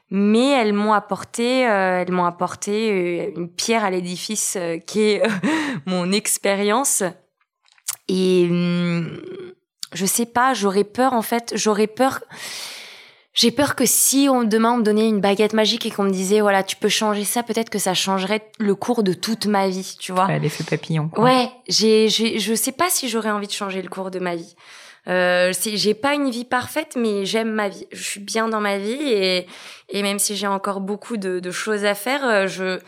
mais 0.09 0.51
elles 0.51 0.71
m'ont 0.71 0.93
apporté, 0.93 1.67
euh, 1.67 2.01
elles 2.01 2.13
m'ont 2.13 2.23
apporté 2.23 2.91
euh, 2.91 3.31
une 3.35 3.49
pierre 3.49 3.83
à 3.83 3.89
l'édifice 3.89 4.57
qui 4.87 5.01
est 5.01 5.23
mon 5.85 6.13
expérience. 6.13 7.03
Et 8.07 8.47
hum, 8.49 9.19
je 9.93 10.05
sais 10.05 10.25
pas, 10.25 10.53
j'aurais 10.53 10.83
peur 10.83 11.13
en 11.13 11.21
fait, 11.21 11.53
j'aurais 11.55 11.87
peur 11.87 12.21
j'ai 13.33 13.49
peur 13.49 13.75
que 13.75 13.85
si 13.85 14.27
on 14.29 14.43
demain 14.43 14.73
on 14.73 14.77
me 14.77 14.83
donnait 14.83 15.09
une 15.09 15.19
baguette 15.19 15.53
magique 15.53 15.87
et 15.87 15.91
qu'on 15.91 16.03
me 16.03 16.11
disait 16.11 16.41
voilà 16.41 16.61
tu 16.61 16.75
peux 16.75 16.89
changer 16.89 17.23
ça, 17.23 17.41
peut-être 17.41 17.71
que 17.71 17.79
ça 17.79 17.95
changerait 17.95 18.47
le 18.59 18.75
cours 18.75 19.01
de 19.01 19.13
toute 19.13 19.47
ma 19.47 19.67
vie, 19.67 19.95
tu 19.99 20.11
vois. 20.11 20.27
Ouais, 20.27 20.39
l'effet 20.39 20.63
papillon. 20.63 21.09
Quoi. 21.09 21.23
Ouais, 21.23 21.49
j'ai, 21.67 22.09
j'ai, 22.09 22.37
je 22.37 22.53
sais 22.53 22.71
pas 22.71 22.89
si 22.89 23.09
j'aurais 23.09 23.31
envie 23.31 23.47
de 23.47 23.51
changer 23.51 23.81
le 23.81 23.89
cours 23.89 24.11
de 24.11 24.19
ma 24.19 24.35
vie. 24.35 24.55
Euh, 25.07 25.51
j'ai 25.63 25.93
pas 25.93 26.13
une 26.13 26.29
vie 26.29 26.45
parfaite, 26.45 26.95
mais 26.95 27.25
j'aime 27.25 27.51
ma 27.51 27.69
vie. 27.69 27.85
Je 27.91 28.03
suis 28.03 28.19
bien 28.21 28.47
dans 28.47 28.61
ma 28.61 28.77
vie 28.77 29.01
et, 29.01 29.47
et 29.89 30.01
même 30.01 30.19
si 30.19 30.35
j'ai 30.35 30.47
encore 30.47 30.79
beaucoup 30.79 31.17
de, 31.17 31.39
de, 31.39 31.51
choses 31.51 31.83
à 31.83 31.93
faire, 31.93 32.23
euh, 32.23 32.47
je 32.47 32.79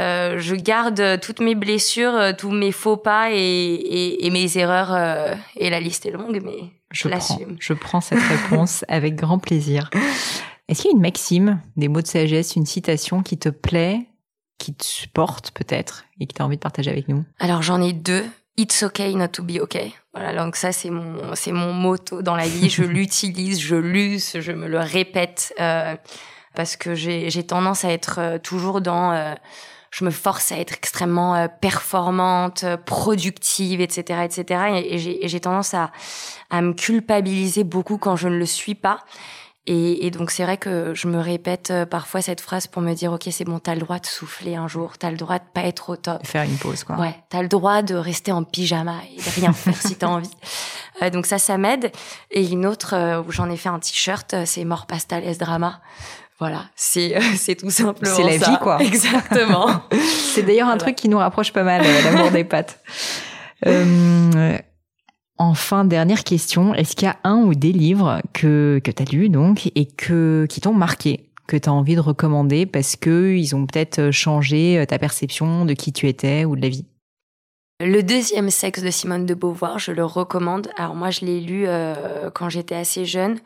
euh, 0.00 0.38
je 0.38 0.54
garde 0.54 1.20
toutes 1.20 1.40
mes 1.40 1.56
blessures, 1.56 2.36
tous 2.36 2.50
mes 2.50 2.70
faux 2.70 2.96
pas 2.96 3.32
et, 3.32 3.36
et, 3.36 4.26
et 4.26 4.30
mes 4.30 4.56
erreurs. 4.56 4.94
Euh, 4.94 5.34
et 5.56 5.70
la 5.70 5.80
liste 5.80 6.06
est 6.06 6.12
longue, 6.12 6.40
mais 6.44 6.70
je, 6.92 7.08
prends, 7.08 7.38
je 7.58 7.72
prends 7.72 8.00
cette 8.00 8.22
réponse 8.22 8.84
avec 8.88 9.16
grand 9.16 9.38
plaisir. 9.38 9.90
Est-ce 10.68 10.82
qu'il 10.82 10.90
y 10.90 10.94
a 10.94 10.96
une 10.96 11.02
maxime, 11.02 11.60
des 11.76 11.88
mots 11.88 12.02
de 12.02 12.06
sagesse, 12.06 12.54
une 12.54 12.66
citation 12.66 13.22
qui 13.22 13.38
te 13.38 13.48
plaît, 13.48 14.06
qui 14.58 14.74
te 14.74 14.84
supporte 14.84 15.50
peut-être 15.50 16.04
et 16.20 16.26
que 16.26 16.34
tu 16.34 16.42
as 16.42 16.44
envie 16.44 16.56
de 16.56 16.62
partager 16.62 16.90
avec 16.90 17.08
nous? 17.08 17.24
Alors 17.40 17.62
j'en 17.62 17.82
ai 17.82 17.92
deux. 17.92 18.24
It's 18.58 18.82
okay 18.82 19.14
not 19.14 19.28
to 19.28 19.44
be 19.44 19.60
okay. 19.60 19.94
Voilà, 20.12 20.34
donc 20.34 20.56
ça 20.56 20.72
c'est 20.72 20.90
mon 20.90 21.36
c'est 21.36 21.52
mon 21.52 21.72
motto 21.72 22.22
dans 22.22 22.34
la 22.34 22.48
vie. 22.48 22.68
Je 22.68 22.82
l'utilise, 22.96 23.60
je 23.60 23.76
l'use, 23.76 24.32
je 24.40 24.50
me 24.50 24.66
le 24.66 24.80
répète 24.80 25.54
euh, 25.60 25.94
parce 26.56 26.76
que 26.76 26.96
j'ai 26.96 27.30
j'ai 27.30 27.46
tendance 27.46 27.84
à 27.84 27.92
être 27.92 28.18
euh, 28.18 28.38
toujours 28.38 28.80
dans 28.80 29.12
euh, 29.12 29.34
je 29.92 30.04
me 30.04 30.10
force 30.10 30.50
à 30.50 30.58
être 30.58 30.74
extrêmement 30.74 31.36
euh, 31.36 31.46
performante, 31.46 32.64
productive, 32.84 33.80
etc., 33.80 34.22
etc. 34.24 34.82
Et, 34.84 35.28
j'ai 35.28 35.40
tendance 35.40 35.72
à, 35.74 35.92
à 36.50 36.60
me 36.60 36.72
culpabiliser 36.72 37.62
beaucoup 37.62 37.96
quand 37.96 38.16
je 38.16 38.26
ne 38.26 38.36
le 38.36 38.46
suis 38.46 38.74
pas. 38.74 39.04
Et, 39.70 40.06
et, 40.06 40.10
donc 40.10 40.30
c'est 40.30 40.44
vrai 40.44 40.56
que 40.56 40.94
je 40.94 41.08
me 41.08 41.20
répète 41.20 41.70
euh, 41.70 41.84
parfois 41.84 42.22
cette 42.22 42.40
phrase 42.40 42.66
pour 42.66 42.80
me 42.80 42.94
dire 42.94 43.12
ok 43.12 43.28
c'est 43.30 43.44
bon 43.44 43.58
t'as 43.58 43.74
le 43.74 43.80
droit 43.80 43.98
de 43.98 44.06
souffler 44.06 44.56
un 44.56 44.66
jour 44.66 44.96
t'as 44.96 45.10
le 45.10 45.18
droit 45.18 45.38
de 45.38 45.44
pas 45.52 45.64
être 45.64 45.90
au 45.90 45.96
top. 45.96 46.26
Faire 46.26 46.44
une 46.44 46.56
pause 46.56 46.84
quoi. 46.84 46.96
Ouais 46.96 47.14
t'as 47.28 47.42
le 47.42 47.48
droit 47.48 47.82
de 47.82 47.94
rester 47.94 48.32
en 48.32 48.44
pyjama 48.44 48.96
et 49.14 49.20
de 49.20 49.40
rien 49.40 49.52
faire 49.52 49.76
si 49.76 49.96
t'as 49.96 50.08
envie. 50.08 50.30
Euh, 51.00 51.10
donc 51.10 51.26
ça 51.26 51.38
ça 51.38 51.58
m'aide. 51.58 51.92
Et 52.32 52.44
une 52.44 52.66
autre 52.66 53.22
où 53.24 53.30
j'en 53.30 53.48
ai 53.50 53.56
fait 53.56 53.68
un 53.68 53.78
t-shirt 53.78 54.34
c'est 54.46 54.64
mort 54.64 54.86
pastales 54.86 55.36
drama. 55.36 55.80
Voilà, 56.38 56.66
c'est 56.76 57.18
c'est 57.36 57.56
tout 57.56 57.70
simplement 57.70 58.14
C'est 58.14 58.22
la 58.22 58.36
vie, 58.36 58.58
quoi. 58.60 58.78
Exactement. 58.80 59.82
c'est 60.34 60.42
d'ailleurs 60.42 60.68
un 60.68 60.76
truc 60.76 60.94
qui 60.94 61.08
nous 61.08 61.18
rapproche 61.18 61.52
pas 61.52 61.64
mal, 61.64 61.82
euh, 61.84 62.02
l'amour 62.04 62.30
des 62.30 62.44
pâtes. 62.44 62.80
Euh, 63.66 64.58
enfin, 65.38 65.84
dernière 65.84 66.24
question, 66.24 66.74
est-ce 66.74 66.94
qu'il 66.94 67.06
y 67.06 67.10
a 67.10 67.16
un 67.24 67.38
ou 67.38 67.54
des 67.54 67.72
livres 67.72 68.20
que 68.32 68.80
que 68.84 68.90
t'as 68.90 69.04
lus 69.04 69.28
donc 69.28 69.70
et 69.74 69.86
que 69.86 70.46
qui 70.48 70.60
t'ont 70.60 70.74
marqué, 70.74 71.28
que 71.46 71.56
tu 71.56 71.68
as 71.68 71.72
envie 71.72 71.94
de 71.94 72.00
recommander 72.00 72.66
parce 72.66 72.96
que 72.96 73.34
ils 73.34 73.54
ont 73.56 73.66
peut-être 73.66 74.10
changé 74.10 74.84
ta 74.88 74.98
perception 74.98 75.64
de 75.64 75.74
qui 75.74 75.92
tu 75.92 76.08
étais 76.08 76.44
ou 76.44 76.56
de 76.56 76.62
la 76.62 76.68
vie? 76.68 76.84
Le 77.80 78.02
deuxième 78.02 78.50
sexe 78.50 78.82
de 78.82 78.90
Simone 78.90 79.24
de 79.24 79.34
Beauvoir, 79.34 79.78
je 79.78 79.92
le 79.92 80.04
recommande. 80.04 80.68
Alors 80.76 80.96
moi, 80.96 81.10
je 81.10 81.24
l'ai 81.24 81.40
lu 81.40 81.62
euh, 81.66 82.28
quand 82.34 82.48
j'étais 82.48 82.74
assez 82.74 83.04
jeune 83.04 83.38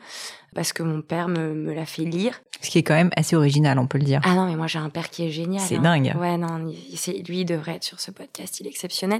parce 0.53 0.73
que 0.73 0.83
mon 0.83 1.01
père 1.01 1.27
me, 1.27 1.53
me 1.53 1.73
l'a 1.73 1.85
fait 1.85 2.03
lire. 2.03 2.41
Ce 2.61 2.69
qui 2.69 2.77
est 2.77 2.83
quand 2.83 2.93
même 2.93 3.11
assez 3.17 3.35
original, 3.35 3.77
on 3.77 3.87
peut 3.87 3.97
le 3.97 4.05
dire. 4.05 4.21
Ah 4.23 4.35
non, 4.35 4.45
mais 4.45 4.55
moi 4.55 4.67
j'ai 4.67 4.79
un 4.79 4.89
père 4.89 5.09
qui 5.09 5.25
est 5.25 5.31
génial. 5.31 5.61
C'est 5.61 5.77
hein. 5.77 5.81
dingue. 5.81 6.13
Ouais, 6.19 6.37
non, 6.37 6.71
c'est 6.95 7.13
lui 7.27 7.39
il 7.39 7.45
devrait 7.45 7.75
être 7.75 7.83
sur 7.83 7.99
ce 7.99 8.11
podcast, 8.11 8.59
il 8.59 8.67
est 8.67 8.69
exceptionnel. 8.69 9.19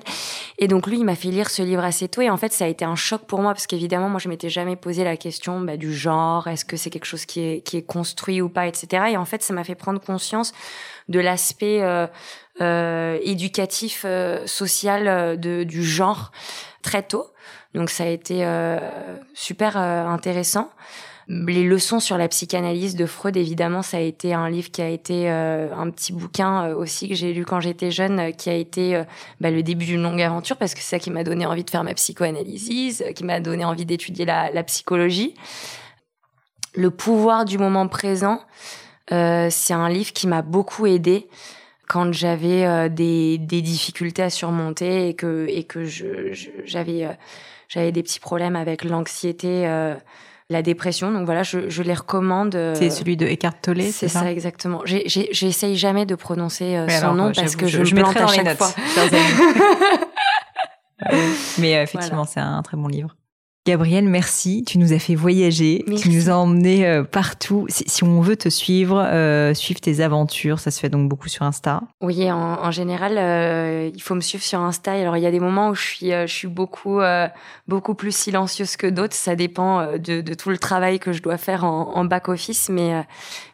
Et 0.60 0.68
donc 0.68 0.88
lui, 0.88 0.98
il 0.98 1.04
m'a 1.04 1.16
fait 1.16 1.30
lire 1.30 1.50
ce 1.50 1.62
livre 1.62 1.84
assez 1.84 2.08
tôt 2.08 2.22
et 2.22 2.30
en 2.30 2.38
fait, 2.38 2.54
ça 2.54 2.66
a 2.66 2.68
été 2.68 2.86
un 2.86 2.96
choc 2.96 3.24
pour 3.26 3.42
moi 3.42 3.54
parce 3.54 3.68
qu'évidemment, 3.68 4.10
moi 4.10 4.20
je 4.20 4.30
m'étais 4.30 4.50
jamais 4.50 4.76
posé 4.76 5.04
la 5.04 5.18
question 5.18 5.60
bah, 5.60 5.78
du 5.78 5.94
genre, 5.94 6.48
est-ce 6.48 6.64
que 6.64 6.78
c'est 6.78 6.90
quelque 6.90 7.06
chose 7.06 7.26
qui 7.26 7.42
est 7.42 7.62
qui 7.62 7.78
est 7.78 7.82
construit 7.86 8.42
ou 8.42 8.50
pas, 8.50 8.68
etc. 8.68 9.06
Et 9.12 9.18
en 9.18 9.26
fait, 9.26 9.44
ça 9.44 9.54
m'a 9.54 9.64
fait 9.64 9.76
prendre 9.76 10.00
conscience 10.00 10.54
de 11.10 11.20
l'aspect 11.20 11.82
euh, 11.82 12.08
euh, 12.62 13.18
éducatif, 13.24 14.04
euh, 14.06 14.46
social 14.46 15.08
euh, 15.08 15.36
de, 15.36 15.64
du 15.64 15.84
genre 15.84 16.32
très 16.84 17.02
tôt. 17.02 17.26
Donc 17.74 17.90
ça 17.90 18.04
a 18.04 18.08
été 18.08 18.46
super 19.34 19.78
intéressant. 19.78 20.70
Les 21.28 21.64
leçons 21.64 22.00
sur 22.00 22.18
la 22.18 22.28
psychanalyse 22.28 22.96
de 22.96 23.06
Freud, 23.06 23.38
évidemment, 23.38 23.82
ça 23.82 23.98
a 23.98 24.00
été 24.02 24.34
un 24.34 24.50
livre 24.50 24.72
qui 24.72 24.82
a 24.82 24.90
été 24.90 25.30
un 25.30 25.90
petit 25.90 26.12
bouquin 26.12 26.74
aussi 26.74 27.08
que 27.08 27.16
j'ai 27.16 27.34
lu 27.34 27.46
quand 27.46 27.60
j'étais 27.60 27.92
jeune, 27.92 28.34
qui 28.34 28.50
a 28.50 28.56
été 28.56 29.02
bah, 29.40 29.50
le 29.50 29.64
début 29.64 29.86
d'une 29.86 30.04
longue 30.04 30.22
aventure 30.22 30.58
parce 30.58 30.74
que 30.74 30.82
c'est 30.82 30.98
ça 30.98 31.00
qui 31.00 31.12
m'a 31.12 31.24
donné 31.24 31.46
envie 31.46 31.64
de 31.64 31.70
faire 31.70 31.84
ma 31.84 31.94
psychoanalyse, 31.94 33.06
qui 33.16 33.24
m'a 33.24 33.40
donné 33.40 33.64
envie 33.64 33.86
d'étudier 33.86 34.26
la, 34.26 34.64
psychologie. 34.64 35.34
Le 36.76 36.92
pouvoir 36.92 37.46
du 37.46 37.58
moment 37.58 37.88
présent, 37.88 38.42
c'est 39.10 39.74
un 39.74 39.90
livre 39.90 40.12
qui 40.12 40.28
m'a 40.28 40.42
beaucoup 40.42 40.86
aidé 40.88 41.30
quand 41.88 42.12
j'avais 42.14 42.66
euh, 42.66 42.90
des, 42.90 43.38
difficultés 43.38 44.24
à 44.24 44.30
surmonter 44.30 45.10
et 45.10 45.14
que 45.14 45.86
j'avais 46.66 47.06
euh, 47.06 47.92
des 47.92 48.04
petits 48.04 48.20
problèmes 48.20 48.56
avec 48.56 48.84
l'anxiété 48.84 49.68
euh, 49.68 49.96
la 50.54 50.62
dépression. 50.62 51.12
Donc 51.12 51.26
voilà 51.26 51.44
je, 51.44 51.70
je 51.70 51.84
les 51.84 51.94
recommande 51.94 52.58
c'est 52.76 52.90
celui 52.90 53.18
de 53.18 53.26
Eckhart 53.26 53.56
Tolle 53.62 53.82
c'est 53.82 54.08
ça, 54.08 54.32
exactement. 54.32 54.82
J'essaye 54.86 55.76
jamais 55.76 56.06
de 56.06 56.16
prononcer 56.16 56.86
son 57.02 57.14
nom 57.14 57.32
parce 57.34 57.56
que 57.56 57.68
je, 57.68 57.84
je, 57.84 57.96
me 57.96 58.02
plante 58.02 58.18
à 58.18 58.28
chaque 58.28 58.58
fois. 58.58 58.72
mais 61.60 61.74
effectivement 61.84 62.24
c'est 62.26 62.40
un 62.40 62.62
très 62.62 62.78
bon 62.78 62.88
livre 62.88 63.16
Gabrielle, 63.66 64.10
merci. 64.10 64.66
Tu 64.68 64.78
nous 64.78 64.92
as 64.92 65.00
fait 65.00 65.16
voyager. 65.16 65.86
Tu 66.02 66.10
nous 66.10 66.30
as 66.30 66.36
emmenés 66.36 66.86
euh, 66.86 67.04
partout. 67.04 67.66
Si, 67.70 68.04
on 68.04 68.20
veut 68.20 68.36
te 68.36 68.50
suivre, 68.50 69.02
euh, 69.02 69.54
suivre 69.54 69.80
tes 69.80 70.02
aventures, 70.02 70.60
ça 70.60 70.70
se 70.70 70.82
fait 70.82 70.90
donc 70.90 71.08
beaucoup 71.08 71.30
sur 71.30 71.44
Insta. 71.44 71.82
Oui, 72.02 72.30
en, 72.30 72.72
général, 72.72 73.18
euh, 73.18 73.90
il 73.94 74.02
faut 74.02 74.16
me 74.16 74.22
suivre 74.22 74.44
sur 74.44 74.60
Insta. 74.60 74.92
Alors, 74.92 75.16
il 75.16 75.24
y 75.24 75.26
a 75.26 75.32
des 75.32 75.40
moments 75.40 75.70
où 75.70 75.76
je 75.76 75.82
suis, 75.82 76.12
je 76.12 76.34
suis 76.34 76.50
beaucoup, 76.50 77.00
beaucoup 77.70 77.96
plus 77.96 78.14
silencieuse 78.14 78.76
que 78.76 78.88
d'autres. 78.88 79.16
Ça 79.16 79.38
dépend 79.38 79.98
de, 79.98 80.34
tout 80.34 80.50
le 80.50 80.58
travail 80.58 81.00
que 81.00 81.14
je 81.14 81.22
dois 81.22 81.38
faire 81.38 81.64
en, 81.64 81.96
en 81.96 82.04
back 82.04 82.28
office, 82.28 82.68
mais, 82.68 83.06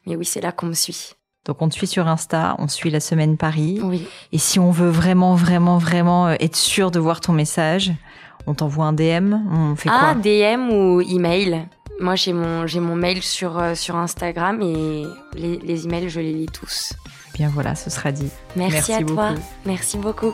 mais 0.07 0.16
oui, 0.16 0.26
c'est 0.26 0.41
là 0.41 0.51
qu'on 0.51 0.66
me 0.66 0.74
suit. 0.74 1.14
Donc 1.49 1.62
on 1.62 1.70
te 1.70 1.74
suit 1.74 1.88
sur 1.88 2.07
Insta, 2.07 2.55
on 2.60 2.68
suit 2.68 2.91
la 2.91 2.99
semaine 2.99 3.38
Paris. 3.38 3.80
Oui. 3.82 4.05
Et 4.32 4.38
si 4.38 4.60
on 4.60 4.72
veut 4.72 4.89
vraiment, 4.89 5.36
vraiment, 5.36 5.78
vraiment 5.78 6.28
euh, 6.28 6.36
être 6.39 6.55
sûr 6.55 6.91
de 6.91 6.99
voir 6.99 7.22
ton 7.22 7.34
message, 7.34 7.91
on 8.50 8.56
t'envoie 8.56 8.86
un 8.86 8.93
DM, 8.93 9.34
on 9.52 9.76
fait 9.76 9.89
Ah, 9.91 10.14
quoi 10.14 10.22
DM 10.22 10.72
ou 10.72 11.02
email. 11.02 11.68
Moi, 12.00 12.16
j'ai 12.16 12.34
mon, 12.34 12.66
j'ai 12.66 12.80
mon 12.80 12.95
mail 12.95 13.22
sur, 13.22 13.60
euh, 13.60 13.76
sur 13.76 13.95
Instagram 13.95 14.60
et 14.62 15.06
les, 15.36 15.58
les 15.60 15.86
emails, 15.86 16.10
je 16.10 16.20
les 16.20 16.34
lis 16.34 16.45
tous. 16.47 16.93
Bien 17.36 17.50
voilà, 17.54 17.76
ce 17.76 17.89
sera 17.89 18.12
dit. 18.12 18.30
Merci, 18.56 18.74
Merci 18.76 18.93
à 18.93 19.02
toi. 19.04 19.30
Merci 19.66 19.97
beaucoup. 19.97 20.34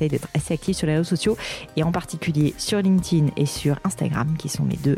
D'être 0.07 0.27
assez 0.33 0.53
active 0.53 0.75
sur 0.75 0.87
les 0.87 0.93
réseaux 0.93 1.15
sociaux, 1.15 1.37
et 1.75 1.83
en 1.83 1.91
particulier 1.91 2.53
sur 2.57 2.81
LinkedIn 2.81 3.27
et 3.37 3.45
sur 3.45 3.79
Instagram, 3.83 4.35
qui 4.37 4.49
sont 4.49 4.63
mes 4.63 4.77
deux 4.77 4.97